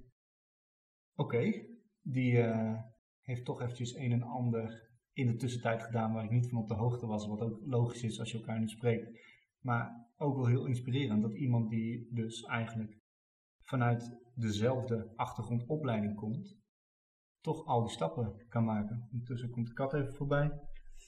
oké, 1.15 1.67
die 2.03 2.33
uh, 2.33 2.79
heeft 3.21 3.45
toch 3.45 3.61
eventjes 3.61 3.95
een 3.95 4.13
en 4.13 4.23
ander 4.23 4.91
in 5.13 5.27
de 5.27 5.37
tussentijd 5.37 5.83
gedaan 5.83 6.13
waar 6.13 6.25
ik 6.25 6.31
niet 6.31 6.49
van 6.49 6.59
op 6.59 6.69
de 6.69 6.75
hoogte 6.75 7.07
was, 7.07 7.27
wat 7.27 7.41
ook 7.41 7.61
logisch 7.65 8.03
is 8.03 8.19
als 8.19 8.31
je 8.31 8.39
elkaar 8.39 8.59
niet 8.59 8.71
spreekt. 8.71 9.21
Maar 9.61 10.07
ook 10.17 10.37
wel 10.37 10.47
heel 10.47 10.67
inspirerend 10.67 11.23
dat 11.23 11.37
iemand 11.37 11.71
die 11.71 12.09
dus 12.11 12.43
eigenlijk 12.43 12.99
vanuit 13.67 14.17
dezelfde 14.35 15.13
achtergrondopleiding 15.17 16.15
komt, 16.15 16.57
toch 17.41 17.67
al 17.67 17.81
die 17.81 17.91
stappen 17.91 18.45
kan 18.49 18.65
maken. 18.65 19.09
Ondertussen 19.13 19.51
komt 19.51 19.67
de 19.67 19.73
kat 19.73 19.95
even 19.95 20.15
voorbij. 20.15 20.51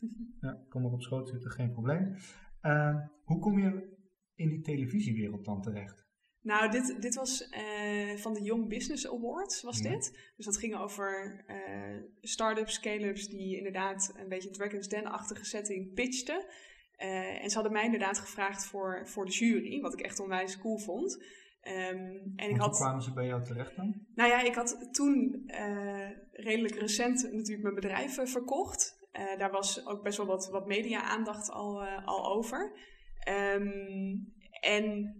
Ja, 0.40 0.64
kom 0.68 0.84
er 0.84 0.92
op 0.92 1.02
schoot 1.02 1.28
zitten, 1.28 1.50
geen 1.50 1.72
probleem. 1.72 2.16
Uh, 2.62 2.96
hoe 3.24 3.38
kom 3.38 3.58
je 3.58 3.96
in 4.34 4.48
die 4.48 4.60
televisiewereld 4.60 5.44
dan 5.44 5.62
terecht? 5.62 6.06
Nou, 6.40 6.70
dit, 6.70 7.02
dit 7.02 7.14
was 7.14 7.48
uh, 7.50 8.16
van 8.16 8.34
de 8.34 8.42
Young 8.42 8.68
Business 8.68 9.08
Awards, 9.08 9.62
was 9.62 9.80
dit. 9.80 10.32
Dus 10.36 10.44
dat 10.44 10.56
ging 10.56 10.76
over 10.76 11.44
uh, 11.46 12.02
start-ups, 12.20 12.74
scale-ups 12.74 13.28
die 13.28 13.56
inderdaad 13.56 14.12
een 14.16 14.28
beetje 14.28 14.50
Dragon's 14.50 14.88
Den-achtige 14.88 15.44
setting 15.44 15.94
pitchten. 15.94 16.46
Uh, 16.98 17.42
en 17.42 17.48
ze 17.48 17.54
hadden 17.54 17.72
mij 17.72 17.84
inderdaad 17.84 18.18
gevraagd 18.18 18.66
voor, 18.66 19.08
voor 19.08 19.24
de 19.24 19.32
jury, 19.32 19.80
wat 19.80 19.92
ik 19.92 20.00
echt 20.00 20.20
onwijs 20.20 20.58
cool 20.58 20.78
vond. 20.78 21.24
Um, 21.62 22.32
en 22.36 22.50
ik 22.50 22.56
had, 22.56 22.68
hoe 22.68 22.78
kwamen 22.78 23.02
ze 23.02 23.12
bij 23.12 23.26
jou 23.26 23.44
terecht 23.44 23.76
dan? 23.76 24.06
Nou 24.14 24.30
ja, 24.30 24.42
ik 24.42 24.54
had 24.54 24.88
toen 24.90 25.42
uh, 25.46 26.10
redelijk 26.32 26.74
recent 26.74 27.32
natuurlijk 27.32 27.62
mijn 27.62 27.74
bedrijf 27.74 28.18
uh, 28.18 28.26
verkocht. 28.26 29.08
Uh, 29.12 29.38
daar 29.38 29.50
was 29.50 29.86
ook 29.86 30.02
best 30.02 30.16
wel 30.16 30.26
wat, 30.26 30.48
wat 30.50 30.66
media-aandacht 30.66 31.50
al, 31.50 31.82
al 31.84 32.36
over. 32.36 32.78
Um, 33.28 34.32
en 34.60 35.14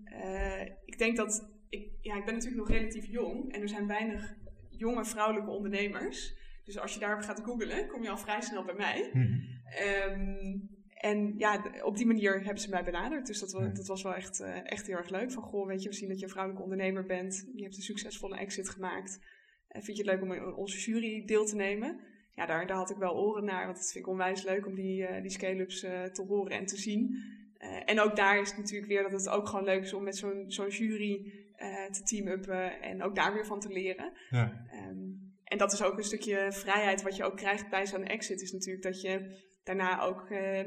ik 0.84 0.98
denk 0.98 1.16
dat... 1.16 1.56
Ik, 1.68 1.90
ja, 2.00 2.16
ik 2.16 2.24
ben 2.24 2.34
natuurlijk 2.34 2.68
nog 2.68 2.78
relatief 2.78 3.06
jong 3.06 3.52
en 3.52 3.60
er 3.60 3.68
zijn 3.68 3.86
weinig 3.86 4.34
jonge 4.68 5.04
vrouwelijke 5.04 5.50
ondernemers. 5.50 6.36
Dus 6.64 6.78
als 6.78 6.94
je 6.94 7.00
daarop 7.00 7.22
gaat 7.22 7.44
googlen, 7.44 7.88
kom 7.88 8.02
je 8.02 8.10
al 8.10 8.18
vrij 8.18 8.40
snel 8.40 8.64
bij 8.64 8.74
mij. 8.74 9.10
Mm 9.12 9.22
-hmm. 9.22 10.76
En 10.98 11.34
ja, 11.36 11.64
op 11.82 11.96
die 11.96 12.06
manier 12.06 12.44
hebben 12.44 12.62
ze 12.62 12.70
mij 12.70 12.84
benaderd. 12.84 13.26
Dus 13.26 13.40
dat, 13.40 13.52
was, 13.52 13.72
dat 13.72 13.86
was 13.86 14.02
wel 14.02 14.14
echt, 14.14 14.40
uh, 14.40 14.70
echt 14.70 14.86
heel 14.86 14.96
erg 14.96 15.10
leuk. 15.10 15.32
Van 15.32 15.42
goh, 15.42 15.66
weet 15.66 15.82
je, 15.82 15.88
we 15.88 15.94
zien 15.94 16.08
dat 16.08 16.18
je 16.18 16.24
een 16.24 16.30
vrouwelijke 16.30 16.64
ondernemer 16.64 17.06
bent. 17.06 17.50
Je 17.54 17.62
hebt 17.62 17.76
een 17.76 17.82
succesvolle 17.82 18.36
exit 18.36 18.68
gemaakt. 18.68 19.18
Uh, 19.68 19.82
vind 19.82 19.96
je 19.96 20.02
het 20.02 20.12
leuk 20.12 20.22
om 20.22 20.32
in 20.32 20.54
onze 20.54 20.78
jury 20.78 21.24
deel 21.24 21.44
te 21.44 21.56
nemen? 21.56 22.00
Ja, 22.34 22.46
daar, 22.46 22.66
daar 22.66 22.76
had 22.76 22.90
ik 22.90 22.96
wel 22.96 23.16
oren 23.16 23.44
naar. 23.44 23.64
Want 23.64 23.78
het 23.78 23.90
vind 23.92 24.04
ik 24.04 24.10
onwijs 24.10 24.42
leuk 24.42 24.66
om 24.66 24.74
die, 24.74 25.02
uh, 25.02 25.22
die 25.22 25.30
scale-ups 25.30 25.80
te 25.80 26.24
horen 26.28 26.52
en 26.52 26.66
te 26.66 26.76
zien. 26.76 27.16
en 27.84 28.00
ook 28.00 28.16
daar 28.16 28.40
is 28.40 28.48
het 28.48 28.58
natuurlijk 28.58 28.88
weer 28.88 29.02
dat 29.02 29.12
het 29.12 29.28
ook 29.28 29.48
gewoon 29.48 29.64
leuk 29.64 29.82
is 29.82 29.92
om 29.92 30.02
met 30.02 30.16
zo'n 30.16 30.44
zo'n 30.46 30.68
jury 30.68 31.32
te 31.90 32.02
team-uppen. 32.02 32.80
En 32.80 33.02
ook 33.02 33.14
daar 33.14 33.34
weer 33.34 33.46
van 33.46 33.60
te 33.60 33.68
leren. 33.68 34.12
Ja. 34.30 34.66
Um, 34.88 35.28
en 35.44 35.58
dat 35.58 35.72
is 35.72 35.82
ook 35.82 35.96
een 35.96 36.04
stukje 36.04 36.52
vrijheid 36.52 37.02
wat 37.02 37.16
je 37.16 37.24
ook 37.24 37.36
krijgt 37.36 37.70
bij 37.70 37.86
zo'n 37.86 38.04
exit. 38.04 38.40
Is 38.40 38.52
natuurlijk 38.52 38.82
dat 38.82 39.00
je 39.00 39.46
daarna 39.68 40.00
ook 40.00 40.30
uh, 40.30 40.60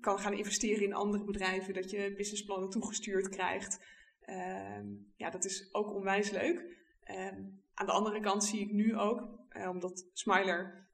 kan 0.00 0.18
gaan 0.18 0.32
investeren 0.32 0.84
in 0.84 0.94
andere 0.94 1.24
bedrijven, 1.24 1.74
dat 1.74 1.90
je 1.90 2.14
businessplannen 2.16 2.70
toegestuurd 2.70 3.28
krijgt. 3.28 3.84
Uh, 4.26 4.80
ja, 5.16 5.30
dat 5.30 5.44
is 5.44 5.74
ook 5.74 5.94
onwijs 5.94 6.30
leuk. 6.30 6.78
Ehm, 7.02 7.42
aan 7.74 7.86
de 7.86 7.92
andere 7.92 8.20
kant 8.20 8.44
zie 8.44 8.60
ik 8.60 8.72
nu 8.72 8.96
ook, 8.96 9.28
uh, 9.56 9.68
omdat 9.68 10.08
Smiler 10.12 10.88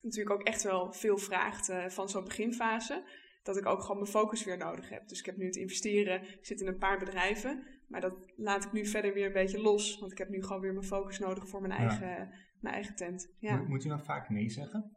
natuurlijk 0.00 0.40
ook 0.40 0.46
echt 0.46 0.62
wel 0.62 0.92
veel 0.92 1.18
vraagt 1.18 1.68
eh, 1.68 1.88
van 1.88 2.08
zo'n 2.08 2.24
beginfase, 2.24 3.04
dat 3.42 3.56
ik 3.56 3.66
ook 3.66 3.80
gewoon 3.80 3.96
mijn 3.96 4.10
focus 4.10 4.44
weer 4.44 4.58
nodig 4.58 4.88
heb. 4.88 5.08
Dus 5.08 5.18
ik 5.18 5.26
heb 5.26 5.36
nu 5.36 5.44
het 5.44 5.56
investeren, 5.56 6.22
ik 6.22 6.46
zit 6.46 6.60
in 6.60 6.66
een 6.66 6.78
paar 6.78 6.98
bedrijven, 6.98 7.64
maar 7.88 8.00
dat 8.00 8.32
laat 8.36 8.64
ik 8.64 8.72
nu 8.72 8.86
verder 8.86 9.14
weer 9.14 9.26
een 9.26 9.32
beetje 9.32 9.60
los, 9.60 9.98
want 9.98 10.12
ik 10.12 10.18
heb 10.18 10.28
nu 10.28 10.42
gewoon 10.42 10.60
weer 10.60 10.72
mijn 10.72 10.86
focus 10.86 11.18
nodig 11.18 11.48
voor 11.48 11.60
mijn 11.60 11.72
eigen, 11.72 12.34
mijn 12.60 12.74
eigen 12.74 12.94
tent. 12.94 13.34
Ja. 13.38 13.56
Moet, 13.56 13.68
moet 13.68 13.82
je 13.82 13.88
dan 13.88 14.04
vaak 14.04 14.28
nee 14.28 14.50
zeggen? 14.50 14.96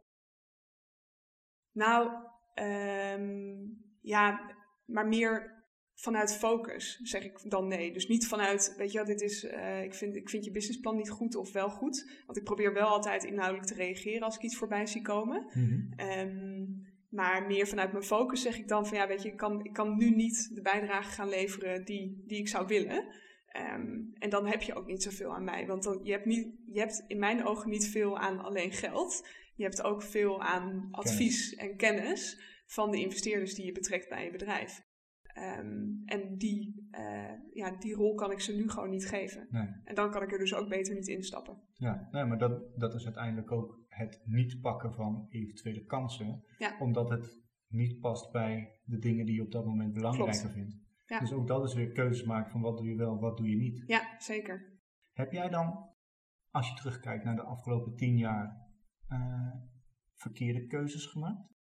Nou, 1.78 2.10
um, 3.14 3.82
ja, 4.00 4.54
maar 4.84 5.08
meer 5.08 5.56
vanuit 5.94 6.36
focus 6.36 6.96
zeg 7.02 7.24
ik 7.24 7.50
dan 7.50 7.68
nee. 7.68 7.92
Dus 7.92 8.06
niet 8.06 8.26
vanuit, 8.26 8.74
weet 8.76 8.92
je 8.92 8.98
wel, 8.98 9.06
dit 9.06 9.20
is, 9.20 9.44
uh, 9.44 9.82
ik, 9.82 9.94
vind, 9.94 10.16
ik 10.16 10.30
vind 10.30 10.44
je 10.44 10.50
businessplan 10.50 10.96
niet 10.96 11.10
goed 11.10 11.34
of 11.34 11.52
wel 11.52 11.70
goed. 11.70 12.22
Want 12.26 12.38
ik 12.38 12.44
probeer 12.44 12.72
wel 12.72 12.86
altijd 12.86 13.24
inhoudelijk 13.24 13.66
te 13.66 13.74
reageren 13.74 14.22
als 14.22 14.36
ik 14.36 14.42
iets 14.42 14.56
voorbij 14.56 14.86
zie 14.86 15.02
komen. 15.02 15.50
Mm 15.54 16.86
maar 17.08 17.46
meer 17.46 17.66
vanuit 17.66 17.92
mijn 17.92 18.04
focus 18.04 18.42
zeg 18.42 18.58
ik 18.58 18.68
dan 18.68 18.86
van 18.86 18.98
ja, 18.98 19.06
weet 19.06 19.22
je, 19.22 19.28
ik 19.28 19.36
kan, 19.36 19.64
ik 19.64 19.72
kan 19.72 19.96
nu 19.96 20.10
niet 20.10 20.50
de 20.54 20.62
bijdrage 20.62 21.10
gaan 21.10 21.28
leveren 21.28 21.84
die, 21.84 22.24
die 22.26 22.38
ik 22.38 22.48
zou 22.48 22.66
willen. 22.66 23.04
Um, 23.74 24.10
en 24.14 24.30
dan 24.30 24.46
heb 24.46 24.62
je 24.62 24.74
ook 24.74 24.86
niet 24.86 25.02
zoveel 25.02 25.34
aan 25.34 25.44
mij. 25.44 25.66
Want 25.66 25.82
dan, 25.82 26.00
je, 26.02 26.12
hebt 26.12 26.24
niet, 26.24 26.48
je 26.66 26.80
hebt 26.80 27.04
in 27.06 27.18
mijn 27.18 27.44
ogen 27.44 27.70
niet 27.70 27.88
veel 27.88 28.18
aan 28.18 28.38
alleen 28.38 28.72
geld. 28.72 29.28
Je 29.58 29.64
hebt 29.64 29.82
ook 29.82 30.02
veel 30.02 30.42
aan 30.42 30.88
advies 30.90 31.54
en 31.54 31.76
kennis 31.76 32.40
van 32.66 32.90
de 32.90 33.00
investeerders 33.00 33.54
die 33.54 33.66
je 33.66 33.72
betrekt 33.72 34.08
bij 34.08 34.24
je 34.24 34.30
bedrijf. 34.30 34.86
Um, 35.58 36.02
en 36.04 36.36
die, 36.36 36.88
uh, 36.90 37.32
ja, 37.52 37.70
die 37.70 37.94
rol 37.94 38.14
kan 38.14 38.30
ik 38.30 38.40
ze 38.40 38.54
nu 38.54 38.70
gewoon 38.70 38.90
niet 38.90 39.08
geven. 39.08 39.46
Nee. 39.50 39.66
En 39.84 39.94
dan 39.94 40.10
kan 40.10 40.22
ik 40.22 40.32
er 40.32 40.38
dus 40.38 40.54
ook 40.54 40.68
beter 40.68 40.94
niet 40.94 41.08
instappen. 41.08 41.62
Ja, 41.74 42.08
nee, 42.10 42.24
maar 42.24 42.38
dat, 42.38 42.78
dat 42.78 42.94
is 42.94 43.04
uiteindelijk 43.04 43.52
ook 43.52 43.84
het 43.88 44.22
niet 44.24 44.60
pakken 44.60 44.94
van 44.94 45.26
eventuele 45.28 45.84
kansen. 45.84 46.44
Ja. 46.58 46.76
Omdat 46.78 47.10
het 47.10 47.42
niet 47.68 48.00
past 48.00 48.32
bij 48.32 48.80
de 48.84 48.98
dingen 48.98 49.26
die 49.26 49.34
je 49.34 49.42
op 49.42 49.52
dat 49.52 49.64
moment 49.64 49.92
belangrijker 49.92 50.50
vindt. 50.50 50.76
Ja. 51.04 51.20
Dus 51.20 51.32
ook 51.32 51.46
dat 51.46 51.64
is 51.64 51.74
weer 51.74 51.92
keuzes 51.92 52.26
maken 52.26 52.50
van 52.50 52.60
wat 52.60 52.76
doe 52.76 52.88
je 52.88 52.96
wel, 52.96 53.18
wat 53.18 53.36
doe 53.36 53.48
je 53.48 53.56
niet. 53.56 53.82
Ja, 53.86 54.16
zeker. 54.18 54.80
Heb 55.12 55.32
jij 55.32 55.48
dan, 55.48 55.90
als 56.50 56.68
je 56.68 56.74
terugkijkt 56.74 57.24
naar 57.24 57.36
de 57.36 57.42
afgelopen 57.42 57.94
tien 57.94 58.16
jaar, 58.16 58.66
uh, 59.08 59.54
verkeerde 60.14 60.66
keuzes 60.66 61.06
gemaakt? 61.06 61.56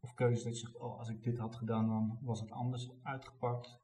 Of 0.00 0.14
keuzes 0.14 0.44
dat 0.44 0.52
je 0.52 0.66
zegt, 0.66 0.76
oh, 0.76 0.98
als 0.98 1.08
ik 1.08 1.22
dit 1.22 1.38
had 1.38 1.56
gedaan, 1.56 1.88
dan 1.88 2.18
was 2.22 2.40
het 2.40 2.50
anders 2.50 2.90
uitgepakt? 3.02 3.82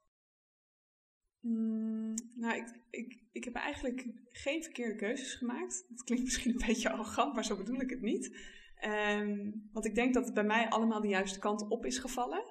Mm, 1.39 2.13
nou, 2.35 2.55
ik, 2.55 2.81
ik, 2.89 3.23
ik 3.31 3.43
heb 3.43 3.53
eigenlijk 3.53 4.07
geen 4.31 4.63
verkeerde 4.63 4.95
keuzes 4.95 5.33
gemaakt. 5.33 5.85
Dat 5.89 6.03
klinkt 6.03 6.23
misschien 6.29 6.51
een 6.51 6.67
beetje 6.67 6.89
arrogant, 6.89 7.33
maar 7.33 7.45
zo 7.45 7.57
bedoel 7.57 7.79
ik 7.79 7.89
het 7.89 8.01
niet. 8.01 8.37
Um, 8.85 9.69
want 9.73 9.85
ik 9.85 9.95
denk 9.95 10.13
dat 10.13 10.25
het 10.25 10.33
bij 10.33 10.43
mij 10.43 10.69
allemaal 10.69 11.01
de 11.01 11.07
juiste 11.07 11.39
kant 11.39 11.69
op 11.69 11.85
is 11.85 11.97
gevallen. 11.97 12.43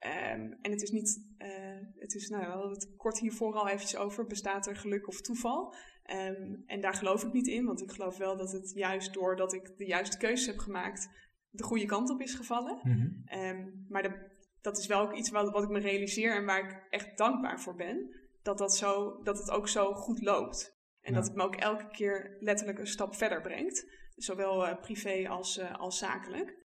Um, 0.00 0.58
en 0.62 0.70
het 0.70 0.82
is 0.82 0.90
niet, 0.90 1.34
uh, 1.38 1.86
het 1.98 2.14
is, 2.14 2.28
nou, 2.28 2.70
we 2.70 2.94
kort 2.96 3.18
hiervoor 3.18 3.54
al 3.54 3.68
eventjes 3.68 3.96
over, 3.96 4.26
bestaat 4.26 4.66
er 4.66 4.76
geluk 4.76 5.08
of 5.08 5.20
toeval? 5.20 5.74
Um, 6.10 6.62
en 6.66 6.80
daar 6.80 6.94
geloof 6.94 7.24
ik 7.24 7.32
niet 7.32 7.46
in, 7.46 7.64
want 7.64 7.82
ik 7.82 7.90
geloof 7.90 8.16
wel 8.16 8.36
dat 8.36 8.52
het 8.52 8.72
juist 8.74 9.12
doordat 9.12 9.52
ik 9.52 9.76
de 9.76 9.86
juiste 9.86 10.18
keuzes 10.18 10.46
heb 10.46 10.58
gemaakt, 10.58 11.08
de 11.50 11.62
goede 11.62 11.86
kant 11.86 12.10
op 12.10 12.20
is 12.20 12.34
gevallen. 12.34 12.78
Mm 12.82 13.24
-hmm. 13.26 13.86
maar 13.88 14.02
de, 14.02 14.30
dat 14.60 14.78
is 14.78 14.86
wel 14.86 15.00
ook 15.00 15.14
iets 15.14 15.30
wat, 15.30 15.50
wat 15.50 15.62
ik 15.62 15.68
me 15.68 15.78
realiseer 15.78 16.36
en 16.36 16.44
waar 16.44 16.64
ik 16.64 16.86
echt 16.90 17.18
dankbaar 17.18 17.60
voor 17.60 17.74
ben 17.74 18.20
dat, 18.42 18.58
dat, 18.58 18.76
zo, 18.76 19.22
dat 19.22 19.38
het 19.38 19.50
ook 19.50 19.68
zo 19.68 19.94
goed 19.94 20.22
loopt. 20.22 20.80
En 21.00 21.14
dat 21.14 21.26
het 21.26 21.34
me 21.34 21.42
ook 21.42 21.56
elke 21.56 21.88
keer 21.88 22.36
letterlijk 22.40 22.78
een 22.78 22.86
stap 22.86 23.14
verder 23.14 23.40
brengt. 23.40 23.86
Zowel 24.16 24.68
uh, 24.68 24.80
privé 24.80 25.28
als, 25.28 25.58
uh, 25.58 25.78
als 25.78 25.98
zakelijk. 25.98 26.60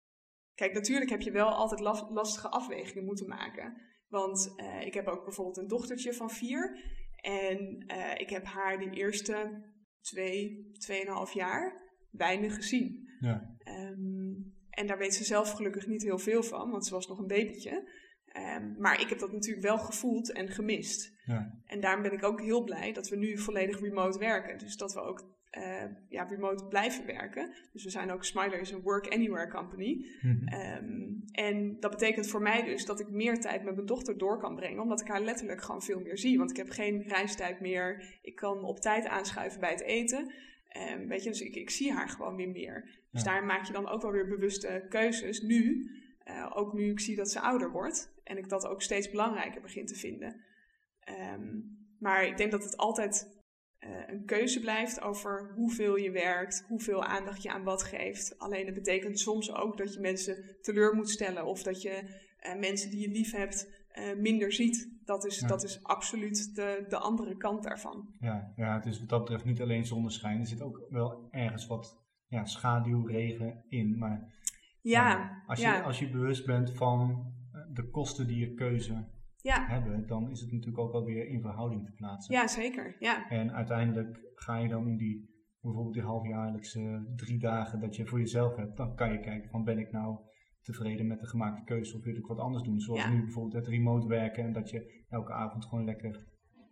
Kijk, 0.55 0.73
natuurlijk 0.73 1.09
heb 1.09 1.21
je 1.21 1.31
wel 1.31 1.49
altijd 1.49 1.79
lastige 2.09 2.49
afwegingen 2.49 3.05
moeten 3.05 3.27
maken. 3.27 3.81
Want 4.07 4.53
uh, 4.57 4.81
ik 4.81 4.93
heb 4.93 5.07
ook 5.07 5.23
bijvoorbeeld 5.23 5.57
een 5.57 5.67
dochtertje 5.67 6.13
van 6.13 6.29
vier. 6.29 6.79
En 7.27 7.85
ik 8.17 8.29
heb 8.29 8.45
haar 8.45 8.77
de 8.77 8.89
eerste 8.89 9.63
twee, 10.01 10.69
tweeënhalf 10.71 11.33
jaar 11.33 11.81
weinig 12.11 12.55
gezien. 12.55 13.09
Ja. 13.19 13.57
Um, 13.65 14.55
en 14.69 14.87
daar 14.87 14.97
weet 14.97 15.13
ze 15.13 15.23
zelf 15.23 15.51
gelukkig 15.51 15.87
niet 15.87 16.03
heel 16.03 16.17
veel 16.17 16.43
van, 16.43 16.71
want 16.71 16.85
ze 16.85 16.93
was 16.93 17.07
nog 17.07 17.19
een 17.19 17.27
babytje. 17.27 17.91
Um, 18.37 18.75
maar 18.77 19.01
ik 19.01 19.09
heb 19.09 19.19
dat 19.19 19.31
natuurlijk 19.31 19.65
wel 19.65 19.77
gevoeld 19.77 20.31
en 20.31 20.49
gemist. 20.49 21.13
Ja. 21.25 21.61
En 21.65 21.79
daarom 21.79 22.01
ben 22.01 22.13
ik 22.13 22.23
ook 22.23 22.41
heel 22.41 22.63
blij 22.63 22.93
dat 22.93 23.09
we 23.09 23.15
nu 23.15 23.37
volledig 23.37 23.79
remote 23.79 24.19
werken. 24.19 24.57
Dus 24.57 24.75
dat 24.75 24.93
we 24.93 24.99
ook 24.99 25.36
uh, 25.57 25.83
ja, 26.09 26.23
remote 26.23 26.65
blijven 26.65 27.05
werken. 27.05 27.53
Dus 27.71 27.83
we 27.83 27.89
zijn 27.89 28.11
ook, 28.11 28.23
Smiler 28.23 28.59
is 28.59 28.71
een 28.71 28.81
work 28.81 29.13
anywhere 29.13 29.49
company. 29.49 30.05
Mm 30.21 30.47
um, 30.53 31.23
en 31.31 31.79
dat 31.79 31.91
betekent 31.91 32.27
voor 32.27 32.41
mij 32.41 32.63
dus 32.63 32.85
dat 32.85 32.99
ik 32.99 33.09
meer 33.09 33.39
tijd 33.39 33.63
met 33.63 33.75
mijn 33.75 33.87
dochter 33.87 34.17
door 34.17 34.39
kan 34.39 34.55
brengen. 34.55 34.81
Omdat 34.81 35.01
ik 35.01 35.07
haar 35.07 35.21
letterlijk 35.21 35.61
gewoon 35.61 35.81
veel 35.81 35.99
meer 35.99 36.17
zie. 36.17 36.37
Want 36.37 36.49
ik 36.49 36.57
heb 36.57 36.69
geen 36.69 37.01
reistijd 37.01 37.59
meer. 37.59 38.17
Ik 38.21 38.35
kan 38.35 38.63
op 38.63 38.79
tijd 38.79 39.05
aanschuiven 39.05 39.59
bij 39.59 39.71
het 39.71 39.81
eten. 39.81 40.33
Um, 40.91 41.07
weet 41.07 41.23
je, 41.23 41.29
dus 41.29 41.41
ik, 41.41 41.55
ik 41.55 41.69
zie 41.69 41.93
haar 41.93 42.09
gewoon 42.09 42.35
weer 42.35 42.49
meer. 42.49 42.89
Dus 43.11 43.23
daar 43.23 43.43
maak 43.43 43.65
je 43.65 43.73
dan 43.73 43.87
ook 43.87 44.01
wel 44.01 44.11
weer 44.11 44.27
bewuste 44.27 44.85
keuzes 44.89 45.41
nu. 45.41 45.91
Uh, 46.25 46.51
ook 46.53 46.73
nu 46.73 46.91
ik 46.91 46.99
zie 46.99 47.15
dat 47.15 47.31
ze 47.31 47.39
ouder 47.39 47.71
wordt. 47.71 48.13
En 48.23 48.37
ik 48.37 48.49
dat 48.49 48.67
ook 48.67 48.81
steeds 48.81 49.09
belangrijker 49.09 49.61
begin 49.61 49.85
te 49.85 49.95
vinden. 49.95 50.41
Um, 51.33 51.77
maar 51.99 52.25
ik 52.25 52.37
denk 52.37 52.51
dat 52.51 52.63
het 52.63 52.77
altijd 52.77 53.36
uh, 53.87 53.93
een 54.07 54.25
keuze 54.25 54.59
blijft 54.59 55.01
over 55.01 55.51
hoeveel 55.55 55.95
je 55.95 56.11
werkt, 56.11 56.65
hoeveel 56.67 57.03
aandacht 57.03 57.43
je 57.43 57.51
aan 57.51 57.63
wat 57.63 57.83
geeft. 57.83 58.39
Alleen 58.39 58.65
het 58.65 58.75
betekent 58.75 59.19
soms 59.19 59.53
ook 59.53 59.77
dat 59.77 59.93
je 59.93 59.99
mensen 59.99 60.55
teleur 60.61 60.95
moet 60.95 61.09
stellen 61.09 61.45
of 61.45 61.63
dat 61.63 61.81
je 61.81 62.03
uh, 62.47 62.59
mensen 62.59 62.89
die 62.89 62.99
je 62.99 63.09
lief 63.09 63.31
hebt 63.31 63.85
uh, 63.93 64.15
minder 64.15 64.53
ziet. 64.53 64.95
Dat 65.03 65.25
is, 65.25 65.39
dat 65.39 65.63
is 65.63 65.83
absoluut 65.83 66.55
de, 66.55 66.85
de 66.87 66.97
andere 66.97 67.37
kant 67.37 67.63
daarvan. 67.63 68.13
Ja, 68.19 68.53
ja, 68.55 68.75
het 68.75 68.85
is 68.85 68.99
wat 68.99 69.09
dat 69.09 69.19
betreft 69.19 69.45
niet 69.45 69.61
alleen 69.61 69.85
zonneschijn. 69.85 70.39
Er 70.39 70.47
zit 70.47 70.61
ook 70.61 70.85
wel 70.89 71.27
ergens 71.31 71.67
wat 71.67 71.97
ja, 72.27 72.45
schaduwregen 72.45 73.63
in. 73.67 73.97
Maar 73.97 74.33
ja, 74.81 75.41
als, 75.45 75.59
je, 75.59 75.81
als 75.81 75.99
je 75.99 76.09
bewust 76.09 76.45
bent 76.45 76.73
van 76.73 77.33
de 77.73 77.89
kosten 77.89 78.27
die 78.27 78.37
je 78.37 78.53
keuze 78.53 79.07
ja. 79.41 79.65
hebben, 79.65 80.07
dan 80.07 80.29
is 80.29 80.39
het 80.41 80.51
natuurlijk 80.51 80.79
ook 80.79 80.91
wel 80.91 81.03
weer 81.03 81.27
in 81.27 81.41
verhouding 81.41 81.85
te 81.85 81.91
plaatsen. 81.91 82.35
Ja, 82.35 82.47
zeker. 82.47 82.95
Ja. 82.99 83.29
En 83.29 83.51
uiteindelijk 83.51 84.19
ga 84.35 84.57
je 84.57 84.67
dan 84.67 84.87
in 84.87 84.97
die, 84.97 85.29
bijvoorbeeld 85.61 85.93
die 85.93 86.03
halfjaarlijkse 86.03 87.13
drie 87.15 87.39
dagen 87.39 87.79
dat 87.79 87.95
je 87.95 88.05
voor 88.05 88.19
jezelf 88.19 88.55
hebt, 88.55 88.77
dan 88.77 88.95
kan 88.95 89.11
je 89.11 89.19
kijken 89.19 89.49
van 89.49 89.63
ben 89.63 89.79
ik 89.79 89.91
nou 89.91 90.17
tevreden 90.61 91.07
met 91.07 91.19
de 91.19 91.27
gemaakte 91.27 91.63
keuze 91.63 91.97
of 91.97 92.03
wil 92.03 92.15
ik 92.15 92.25
wat 92.25 92.39
anders 92.39 92.63
doen. 92.63 92.79
Zoals 92.79 93.09
nu 93.09 93.21
bijvoorbeeld 93.21 93.65
het 93.65 93.67
remote 93.67 94.07
werken 94.07 94.43
en 94.43 94.53
dat 94.53 94.69
je 94.69 95.05
elke 95.09 95.33
avond 95.33 95.65
gewoon 95.65 95.85
lekker 95.85 96.27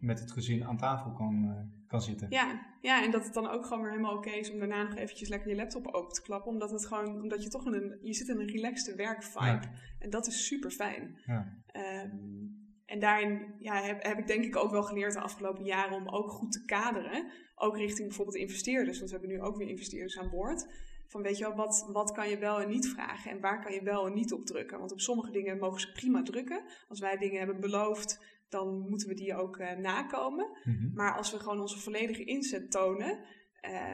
met 0.06 0.20
het 0.20 0.32
gezin 0.32 0.66
aan 0.66 0.78
tafel 0.78 1.12
kan, 1.12 1.44
uh, 1.44 1.88
kan 1.88 2.02
zitten. 2.02 2.28
Ja, 2.30 2.66
ja, 2.82 3.04
en 3.04 3.12
dat 3.12 3.26
het 3.26 3.34
dan 3.34 3.48
ook 3.48 3.66
gewoon 3.66 3.82
weer 3.82 3.92
helemaal 3.92 4.18
oké 4.18 4.30
is 4.30 4.52
om 4.52 4.60
daarna 4.60 4.84
nog 4.84 4.96
eventjes 4.96 5.30
lekker 5.30 5.50
je 5.50 5.56
laptop 5.56 5.88
open 5.88 6.14
te 6.14 6.22
klappen. 6.22 6.52
Omdat 6.52 6.72
het 6.72 6.86
gewoon, 6.86 7.22
omdat 7.22 7.44
je 7.44 7.50
toch 7.50 7.66
in 7.66 7.74
een, 7.74 8.00
je 8.02 8.14
zit 8.14 8.28
in 8.28 8.40
een 8.40 8.48
relaxte 8.48 8.96
werkvibe. 8.96 9.46
Ja. 9.46 9.72
En 10.00 10.10
dat 10.10 10.28
is 10.28 10.46
super 10.46 10.72
fijn. 10.72 11.20
Ja. 11.26 11.64
Um, 12.04 12.64
en 12.86 13.00
daarin 13.00 13.56
ja, 13.60 13.82
heb, 13.82 14.04
heb, 14.04 14.18
ik 14.18 14.28
denk 14.28 14.46
ik 14.46 14.56
ook 14.56 14.72
wel 14.72 14.84
geleerd 14.84 15.14
de 15.14 15.20
afgelopen 15.20 15.64
jaren 15.64 15.98
om 15.98 16.10
ook 16.10 16.30
goed 16.30 16.52
te 16.52 16.66
kaderen. 16.66 17.32
Ook 17.56 17.78
richting 17.78 18.08
bijvoorbeeld 18.08 18.38
investeerders. 18.38 18.98
Want 18.98 19.12
we 19.12 19.18
hebben 19.18 19.36
nu 19.36 19.42
ook 19.42 19.58
weer 19.58 19.68
investeerders 19.68 20.20
aan 20.20 20.30
boord. 20.30 20.68
Van 21.08 21.22
weet 21.22 21.38
je 21.38 21.44
wel, 21.44 21.56
wat, 21.56 21.90
wat 21.92 22.12
kan 22.12 22.30
je 22.30 22.38
wel 22.38 22.62
en 22.62 22.70
niet 22.70 22.88
vragen? 22.88 23.32
En 23.32 23.40
waar 23.40 23.64
kan 23.64 23.74
je 23.74 23.84
wel 23.84 24.08
en 24.08 24.14
niet 24.14 24.34
op 24.34 24.46
drukken? 24.46 24.80
Want 24.80 24.92
op 24.92 25.00
sommige 25.00 25.32
dingen 25.32 25.60
mogen 25.60 25.80
ze 25.80 25.92
prima 25.92 26.22
drukken. 26.22 26.64
Als 26.88 27.00
wij 27.00 27.18
dingen 27.18 27.38
hebben 27.38 27.60
beloofd, 27.60 28.20
dan 28.50 28.90
moeten 28.90 29.08
we 29.08 29.14
die 29.14 29.36
ook 29.36 29.58
uh, 29.58 29.72
nakomen. 29.72 30.58
Mm-hmm. 30.64 30.92
Maar 30.94 31.18
als 31.18 31.32
we 31.32 31.40
gewoon 31.40 31.60
onze 31.60 31.80
volledige 31.80 32.24
inzet 32.24 32.72
tonen 32.72 33.26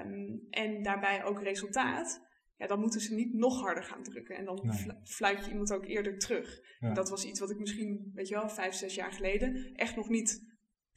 um, 0.06 0.48
en 0.50 0.84
daarbij 0.84 1.24
ook 1.24 1.42
resultaat, 1.42 2.30
ja, 2.58 2.68
dan 2.68 2.80
moeten 2.80 3.02
ze 3.02 3.16
niet 3.16 3.34
nog 3.34 3.62
harder 3.62 3.84
gaan 3.84 4.04
drukken. 4.04 4.36
En 4.36 4.46
dan 4.46 4.60
nee. 4.64 4.98
fluit 5.04 5.46
je 5.46 5.52
iemand 5.52 5.74
ook 5.74 5.86
eerder 5.86 6.18
terug. 6.18 6.60
Ja. 6.80 6.94
Dat 6.94 7.10
was 7.10 7.26
iets 7.26 7.40
wat 7.40 7.52
ik 7.52 7.60
misschien, 7.60 8.12
weet 8.14 8.28
je 8.28 8.36
wel, 8.36 8.50
vijf, 8.50 8.74
zes 8.74 8.96
jaar 8.96 9.12
geleden 9.12 9.74
echt 9.74 9.96
nog 9.96 10.10
niet 10.10 10.51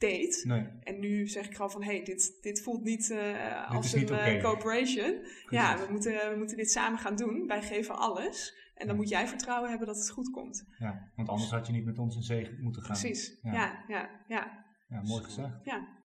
deed. 0.07 0.45
Nee. 0.45 0.69
En 0.81 1.01
nu 1.01 1.27
zeg 1.27 1.47
ik 1.47 1.55
gewoon 1.55 1.71
van, 1.71 1.83
hé, 1.83 1.95
hey, 1.95 2.05
dit, 2.05 2.39
dit 2.41 2.63
voelt 2.63 2.83
niet 2.83 3.09
uh, 3.11 3.71
als 3.71 3.93
een 3.93 4.13
uh, 4.13 4.43
cooperation. 4.43 5.27
Ja, 5.49 5.79
we 5.79 5.87
moeten, 5.91 6.13
we 6.31 6.35
moeten 6.37 6.57
dit 6.57 6.71
samen 6.71 6.99
gaan 6.99 7.17
doen. 7.17 7.47
Wij 7.47 7.63
geven 7.63 7.97
alles. 7.97 8.63
En 8.75 8.87
dan 8.87 8.97
moet 8.97 9.09
jij 9.09 9.27
vertrouwen 9.29 9.69
hebben 9.71 9.87
dat 9.87 9.97
het 9.97 10.11
goed 10.11 10.31
komt. 10.31 10.67
Ja, 10.79 11.11
want 11.17 11.29
anders 11.29 11.51
had 11.51 11.67
je 11.67 11.73
niet 11.73 11.85
met 11.85 11.99
ons 11.99 12.17
in 12.17 12.23
zee 12.23 12.59
moeten 12.61 12.83
gaan. 12.83 12.99
Precies, 12.99 13.39
ja, 13.43 13.53
ja, 13.53 13.85
ja. 13.89 14.25
Ja, 14.29 14.65
ja 14.89 15.03
mooi 15.03 15.23
gezegd. 15.23 15.65
Ja. 15.65 16.03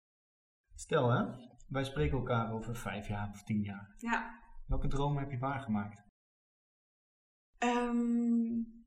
Stel 0.76 1.10
hè, 1.10 1.26
wij 1.68 1.84
spreken 1.84 2.18
elkaar 2.18 2.52
over 2.54 2.76
vijf 2.76 3.08
jaar 3.08 3.30
of 3.30 3.44
tien 3.44 3.62
jaar. 3.62 3.94
Ja. 3.98 4.46
Welke 4.66 4.88
dromen 4.88 5.22
heb 5.22 5.32
je 5.32 5.38
waargemaakt? 5.38 6.06
Um, 7.64 8.86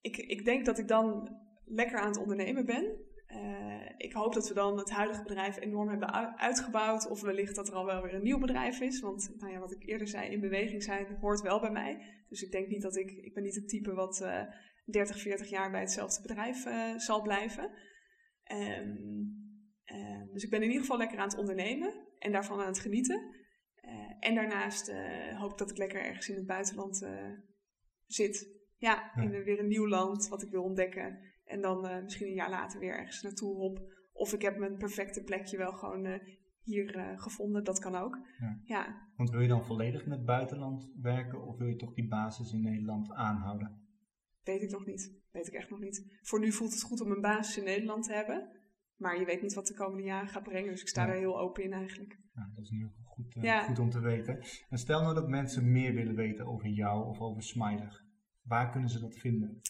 ik, 0.00 0.16
ik 0.16 0.44
denk 0.44 0.64
dat 0.64 0.78
ik 0.78 0.88
dan 0.88 1.36
lekker 1.68 1.98
aan 1.98 2.08
het 2.08 2.18
ondernemen 2.18 2.66
ben. 2.66 3.06
Uh, 3.28 3.88
ik 3.96 4.12
hoop 4.12 4.34
dat 4.34 4.48
we 4.48 4.54
dan 4.54 4.78
het 4.78 4.90
huidige 4.90 5.22
bedrijf 5.22 5.60
enorm 5.60 5.88
hebben 5.88 6.38
uitgebouwd. 6.38 7.08
Of 7.08 7.20
wellicht 7.20 7.54
dat 7.54 7.68
er 7.68 7.74
al 7.74 7.84
wel 7.84 8.02
weer 8.02 8.14
een 8.14 8.22
nieuw 8.22 8.38
bedrijf 8.38 8.80
is. 8.80 9.00
Want 9.00 9.34
nou 9.38 9.52
ja, 9.52 9.58
wat 9.58 9.72
ik 9.72 9.86
eerder 9.86 10.08
zei, 10.08 10.30
in 10.30 10.40
beweging 10.40 10.82
zijn 10.82 11.16
hoort 11.20 11.40
wel 11.40 11.60
bij 11.60 11.70
mij. 11.70 12.24
Dus 12.28 12.42
ik 12.42 12.52
denk 12.52 12.68
niet 12.68 12.82
dat 12.82 12.96
ik, 12.96 13.10
ik 13.10 13.34
ben 13.34 13.42
niet 13.42 13.54
het 13.54 13.68
type 13.68 13.94
wat 13.94 14.20
uh, 14.22 14.42
30, 14.84 15.20
40 15.20 15.48
jaar 15.48 15.70
bij 15.70 15.80
hetzelfde 15.80 16.22
bedrijf 16.22 16.66
uh, 16.66 16.98
zal 16.98 17.22
blijven. 17.22 17.70
Um, 18.52 19.36
dus 20.32 20.44
ik 20.44 20.50
ben 20.50 20.60
in 20.60 20.66
ieder 20.66 20.80
geval 20.80 20.98
lekker 20.98 21.18
aan 21.18 21.28
het 21.28 21.38
ondernemen 21.38 21.94
en 22.18 22.32
daarvan 22.32 22.60
aan 22.60 22.66
het 22.66 22.78
genieten. 22.78 23.36
En 24.20 24.34
daarnaast 24.34 24.92
hoop 25.38 25.50
ik 25.50 25.58
dat 25.58 25.70
ik 25.70 25.76
lekker 25.76 26.00
ergens 26.00 26.28
in 26.28 26.36
het 26.36 26.46
buitenland 26.46 27.08
zit. 28.06 28.48
Ja, 28.76 29.14
in 29.14 29.34
een, 29.34 29.42
weer 29.42 29.58
een 29.58 29.68
nieuw 29.68 29.88
land 29.88 30.28
wat 30.28 30.42
ik 30.42 30.50
wil 30.50 30.62
ontdekken. 30.62 31.18
En 31.48 31.60
dan 31.60 32.02
misschien 32.02 32.26
een 32.26 32.34
jaar 32.34 32.50
later 32.50 32.80
weer 32.80 32.98
ergens 32.98 33.22
naartoe 33.22 33.54
hop. 33.54 33.96
Of 34.12 34.32
ik 34.32 34.42
heb 34.42 34.56
mijn 34.56 34.76
perfecte 34.76 35.22
plekje 35.22 35.56
wel 35.56 35.72
gewoon 35.72 36.20
hier 36.62 37.14
gevonden. 37.16 37.64
Dat 37.64 37.78
kan 37.78 37.94
ook. 37.94 38.18
Ja. 38.38 38.60
ja. 38.62 39.08
Want 39.16 39.30
wil 39.30 39.40
je 39.40 39.48
dan 39.48 39.64
volledig 39.64 40.04
in 40.04 40.10
het 40.10 40.24
buitenland 40.24 40.90
werken 41.00 41.46
of 41.46 41.58
wil 41.58 41.66
je 41.66 41.76
toch 41.76 41.94
die 41.94 42.08
basis 42.08 42.52
in 42.52 42.62
Nederland 42.62 43.12
aanhouden? 43.12 43.86
Weet 44.42 44.62
ik 44.62 44.70
nog 44.70 44.86
niet. 44.86 45.12
Weet 45.32 45.46
ik 45.46 45.52
echt 45.52 45.70
nog 45.70 45.80
niet. 45.80 46.18
Voor 46.22 46.40
nu 46.40 46.52
voelt 46.52 46.72
het 46.72 46.82
goed 46.82 47.00
om 47.00 47.10
een 47.10 47.20
basis 47.20 47.58
in 47.58 47.64
Nederland 47.64 48.04
te 48.04 48.12
hebben. 48.12 48.56
Maar 48.96 49.18
je 49.18 49.24
weet 49.24 49.42
niet 49.42 49.54
wat 49.54 49.66
de 49.66 49.74
komende 49.74 50.02
jaren 50.02 50.28
gaat 50.28 50.42
brengen. 50.42 50.70
Dus 50.70 50.80
ik 50.80 50.88
sta 50.88 51.06
ja. 51.06 51.12
er 51.12 51.18
heel 51.18 51.40
open 51.40 51.62
in 51.62 51.72
eigenlijk. 51.72 52.18
Ja, 52.34 52.50
dat 52.54 52.64
is 52.64 52.70
nu 52.70 52.90
goed, 53.04 53.36
goed 53.66 53.78
om 53.78 53.90
te 53.90 54.00
weten. 54.00 54.40
En 54.68 54.78
stel 54.78 55.02
nou 55.02 55.14
dat 55.14 55.28
mensen 55.28 55.72
meer 55.72 55.94
willen 55.94 56.14
weten 56.14 56.46
over 56.46 56.68
jou 56.68 57.06
of 57.06 57.20
over 57.20 57.42
Smiler. 57.42 58.04
Waar 58.42 58.70
kunnen 58.70 58.88
ze 58.88 59.00
dat 59.00 59.18
vinden? 59.18 59.60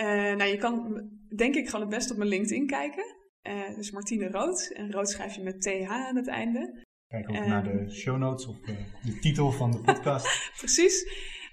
Uh, 0.00 0.06
nou, 0.36 0.44
je 0.44 0.56
kan 0.56 1.02
denk 1.36 1.54
ik 1.54 1.66
gewoon 1.66 1.80
het 1.80 1.94
best 1.94 2.10
op 2.10 2.16
mijn 2.16 2.28
LinkedIn 2.28 2.66
kijken. 2.66 3.16
Uh, 3.42 3.74
dus 3.74 3.90
Martine 3.90 4.28
Rood. 4.28 4.70
En 4.74 4.92
Rood 4.92 5.10
schrijf 5.10 5.34
je 5.34 5.42
met 5.42 5.60
TH 5.60 5.90
aan 5.90 6.16
het 6.16 6.26
einde. 6.26 6.84
Kijk 7.06 7.28
ook 7.30 7.46
naar 7.46 7.64
de 7.64 7.90
show 7.90 8.16
notes 8.16 8.46
of 8.46 8.56
de 9.02 9.18
titel 9.20 9.52
van 9.52 9.70
de 9.70 9.80
podcast. 9.80 10.50
Precies. 10.58 11.04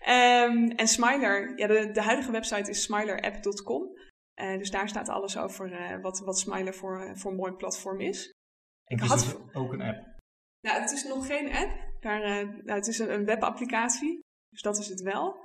Um, 0.07 0.71
en 0.71 0.87
Smiler, 0.87 1.59
ja, 1.59 1.67
de, 1.67 1.91
de 1.91 2.01
huidige 2.01 2.31
website 2.31 2.69
is 2.69 2.81
smilerapp.com. 2.81 3.83
Dus 4.35 4.71
daar 4.71 4.89
staat 4.89 5.09
alles 5.09 5.37
over 5.37 5.99
wat, 6.01 6.19
wat 6.19 6.39
Smiler 6.39 6.73
voor, 6.73 7.17
voor 7.17 7.31
een 7.31 7.37
mooi 7.37 7.51
platform 7.51 7.99
is. 8.01 8.33
Ik 8.85 8.99
had 8.99 9.25
het 9.25 9.55
ook 9.55 9.73
een 9.73 9.81
app? 9.81 10.15
Nou, 10.61 10.81
het 10.81 10.91
is 10.91 11.03
nog 11.03 11.25
geen 11.25 11.53
app. 11.53 11.71
Daar, 11.99 12.19
nou, 12.45 12.71
het 12.79 12.87
is 12.87 12.99
een, 12.99 13.13
een, 13.13 13.25
webapplicatie, 13.25 14.19
dus 14.49 14.61
dat 14.61 14.77
is 14.77 14.87
het 14.87 15.01
wel. 15.01 15.44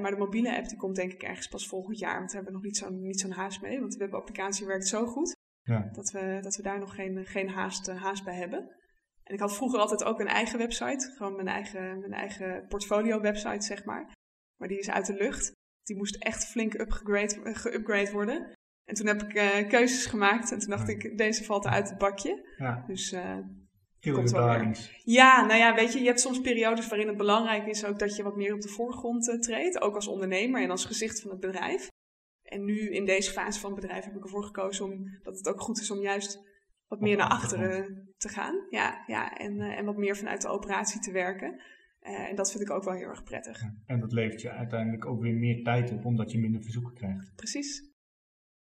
Maar 0.00 0.10
de 0.10 0.16
mobiele 0.16 0.56
app 0.56 0.68
die 0.68 0.78
komt 0.78 0.96
denk 0.96 1.12
ik 1.12 1.22
ergens 1.22 1.48
pas 1.48 1.68
volgend 1.68 1.98
jaar, 1.98 2.18
want 2.18 2.32
daar 2.32 2.42
hebben 2.42 2.52
we 2.52 2.58
nog 2.58 2.66
niet 2.66 2.76
zo'n 2.76 3.02
niet 3.02 3.20
zo'n 3.20 3.30
haast 3.30 3.62
mee. 3.62 3.80
Want 3.80 3.92
de 3.92 3.98
webapplicatie 3.98 4.66
werkt 4.66 4.86
zo 4.86 5.06
goed 5.06 5.36
ja. 5.66 5.88
dat, 5.92 6.10
we, 6.10 6.38
dat 6.42 6.56
we 6.56 6.62
daar 6.62 6.78
nog 6.78 6.94
geen, 6.94 7.26
geen 7.26 7.48
haast, 7.48 7.86
haast 7.86 8.24
bij 8.24 8.34
hebben. 8.34 8.74
En 9.22 9.34
ik 9.34 9.40
had 9.40 9.56
vroeger 9.56 9.78
altijd 9.78 10.04
ook 10.04 10.20
een 10.20 10.26
eigen 10.26 10.58
website, 10.58 11.12
gewoon 11.16 11.34
mijn 11.34 11.48
eigen, 11.48 11.98
mijn 11.98 12.12
eigen 12.12 12.66
portfolio 12.68 13.20
website, 13.20 13.66
zeg 13.66 13.84
maar. 13.84 14.14
Maar 14.56 14.68
die 14.68 14.78
is 14.78 14.90
uit 14.90 15.06
de 15.06 15.14
lucht. 15.14 15.52
Die 15.82 15.96
moest 15.96 16.16
echt 16.16 16.46
flink 16.46 16.74
geupgrade 17.42 18.12
worden. 18.12 18.52
En 18.84 18.94
toen 18.94 19.06
heb 19.06 19.22
ik 19.22 19.34
uh, 19.34 19.68
keuzes 19.68 20.06
gemaakt 20.06 20.52
en 20.52 20.58
toen 20.58 20.70
dacht 20.70 20.88
ik, 20.88 21.18
deze 21.18 21.44
valt 21.44 21.66
uit 21.66 21.88
het 21.88 21.98
bakje. 21.98 22.54
Ja. 22.56 22.84
Dus 22.86 23.12
uh. 23.12 23.38
Ja, 25.04 25.46
nou 25.46 25.58
ja, 25.58 25.74
weet 25.74 25.92
je, 25.92 25.98
je 25.98 26.06
hebt 26.06 26.20
soms 26.20 26.40
periodes 26.40 26.88
waarin 26.88 27.08
het 27.08 27.16
belangrijk 27.16 27.66
is 27.66 27.84
ook 27.84 27.98
dat 27.98 28.16
je 28.16 28.22
wat 28.22 28.36
meer 28.36 28.54
op 28.54 28.60
de 28.60 28.68
voorgrond 28.68 29.28
uh, 29.28 29.38
treedt. 29.40 29.80
Ook 29.80 29.94
als 29.94 30.08
ondernemer 30.08 30.62
en 30.62 30.70
als 30.70 30.84
gezicht 30.84 31.20
van 31.20 31.30
het 31.30 31.40
bedrijf. 31.40 31.88
En 32.42 32.64
nu 32.64 32.90
in 32.90 33.04
deze 33.04 33.30
fase 33.30 33.60
van 33.60 33.70
het 33.72 33.80
bedrijf 33.80 34.04
heb 34.04 34.16
ik 34.16 34.22
ervoor 34.22 34.44
gekozen 34.44 34.84
om, 34.84 35.18
dat 35.22 35.36
het 35.36 35.48
ook 35.48 35.60
goed 35.60 35.80
is 35.80 35.90
om 35.90 36.00
juist 36.00 36.44
wat 36.86 37.00
meer 37.00 37.16
naar 37.16 37.28
achteren 37.28 38.08
te 38.16 38.28
gaan. 38.28 38.66
Ja, 38.70 39.02
ja 39.06 39.36
en, 39.36 39.54
uh, 39.54 39.78
en 39.78 39.84
wat 39.84 39.96
meer 39.96 40.16
vanuit 40.16 40.42
de 40.42 40.48
operatie 40.48 41.00
te 41.00 41.12
werken. 41.12 41.60
Uh, 42.02 42.28
en 42.28 42.36
dat 42.36 42.50
vind 42.50 42.62
ik 42.62 42.70
ook 42.70 42.84
wel 42.84 42.94
heel 42.94 43.08
erg 43.08 43.22
prettig. 43.22 43.62
En 43.86 44.00
dat 44.00 44.12
levert 44.12 44.40
je 44.40 44.50
uiteindelijk 44.50 45.06
ook 45.06 45.20
weer 45.20 45.34
meer 45.34 45.62
tijd 45.62 45.90
op, 45.92 46.04
omdat 46.04 46.30
je 46.30 46.38
minder 46.38 46.62
verzoeken 46.62 46.94
krijgt. 46.94 47.32
Precies. 47.34 47.90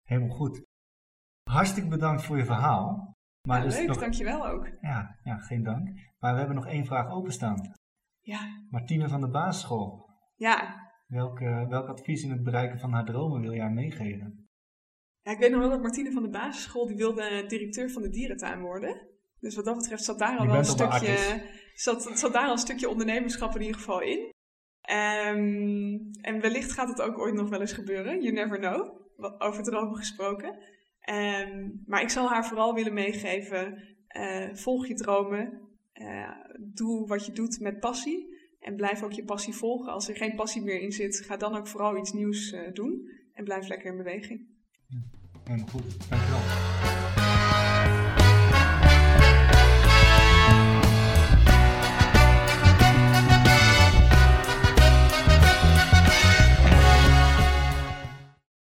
Helemaal 0.03 0.35
goed. 0.35 0.61
Hartstikke 1.43 1.89
bedankt 1.89 2.23
voor 2.23 2.37
je 2.37 2.45
verhaal. 2.45 3.15
Maar 3.47 3.57
ja, 3.57 3.63
dus 3.63 3.77
leuk, 3.77 3.87
nog... 3.87 3.99
dankjewel 3.99 4.47
ook. 4.47 4.69
Ja, 4.81 5.19
ja, 5.23 5.37
geen 5.37 5.63
dank. 5.63 5.89
Maar 6.19 6.31
we 6.33 6.37
hebben 6.37 6.55
nog 6.55 6.67
één 6.67 6.85
vraag 6.85 7.11
openstaan. 7.11 7.71
Ja. 8.21 8.39
Martine 8.69 9.09
van 9.09 9.21
de 9.21 9.29
basisschool. 9.29 10.09
Ja. 10.35 10.89
Welk, 11.07 11.39
welk 11.69 11.87
advies 11.87 12.23
in 12.23 12.31
het 12.31 12.43
bereiken 12.43 12.79
van 12.79 12.93
haar 12.93 13.05
dromen 13.05 13.41
wil 13.41 13.53
jij 13.53 13.69
meegeven? 13.69 14.49
Ja, 15.21 15.31
ik 15.31 15.39
weet 15.39 15.51
nog 15.51 15.59
wel 15.59 15.69
dat 15.69 15.81
Martine 15.81 16.11
van 16.11 16.23
de 16.23 16.29
basisschool, 16.29 16.87
die 16.87 16.95
wilde 16.95 17.45
directeur 17.47 17.89
van 17.89 18.01
de 18.01 18.09
dierentuin 18.09 18.61
worden. 18.61 19.07
Dus 19.39 19.55
wat 19.55 19.65
dat 19.65 19.77
betreft 19.77 20.03
zat 20.03 20.19
daar 20.19 20.37
al 20.37 20.45
wel 20.45 20.57
een 20.57 20.65
stukje, 20.65 21.49
zat, 21.73 22.11
zat 22.19 22.33
daar 22.33 22.45
al 22.45 22.51
een 22.51 22.57
stukje 22.57 22.89
ondernemerschap 22.89 23.55
in 23.55 23.61
ieder 23.61 23.77
geval 23.77 24.01
in. 24.01 24.19
Um, 24.91 26.11
en 26.21 26.41
wellicht 26.41 26.71
gaat 26.71 26.87
het 26.87 27.01
ook 27.01 27.17
ooit 27.17 27.33
nog 27.33 27.49
wel 27.49 27.61
eens 27.61 27.73
gebeuren. 27.73 28.21
You 28.21 28.33
never 28.33 28.59
know. 28.59 28.99
Over 29.37 29.63
dromen 29.63 29.97
gesproken. 29.97 30.59
Um, 31.09 31.83
maar 31.85 32.01
ik 32.01 32.09
zal 32.09 32.29
haar 32.29 32.45
vooral 32.45 32.73
willen 32.73 32.93
meegeven. 32.93 33.83
Uh, 34.17 34.53
volg 34.53 34.87
je 34.87 34.93
dromen. 34.93 35.69
Uh, 35.93 36.29
doe 36.59 37.07
wat 37.07 37.25
je 37.25 37.31
doet 37.31 37.59
met 37.59 37.79
passie. 37.79 38.39
En 38.59 38.75
blijf 38.75 39.03
ook 39.03 39.11
je 39.11 39.23
passie 39.23 39.53
volgen. 39.53 39.91
Als 39.91 40.09
er 40.09 40.15
geen 40.15 40.35
passie 40.35 40.61
meer 40.61 40.79
in 40.79 40.91
zit, 40.91 41.21
ga 41.25 41.37
dan 41.37 41.55
ook 41.55 41.67
vooral 41.67 41.97
iets 41.97 42.13
nieuws 42.13 42.53
uh, 42.53 42.73
doen. 42.73 43.09
En 43.33 43.43
blijf 43.43 43.67
lekker 43.67 43.91
in 43.91 43.97
beweging. 43.97 44.47
Helemaal 45.43 45.67
goed. 45.67 46.09
Dankjewel. 46.09 47.10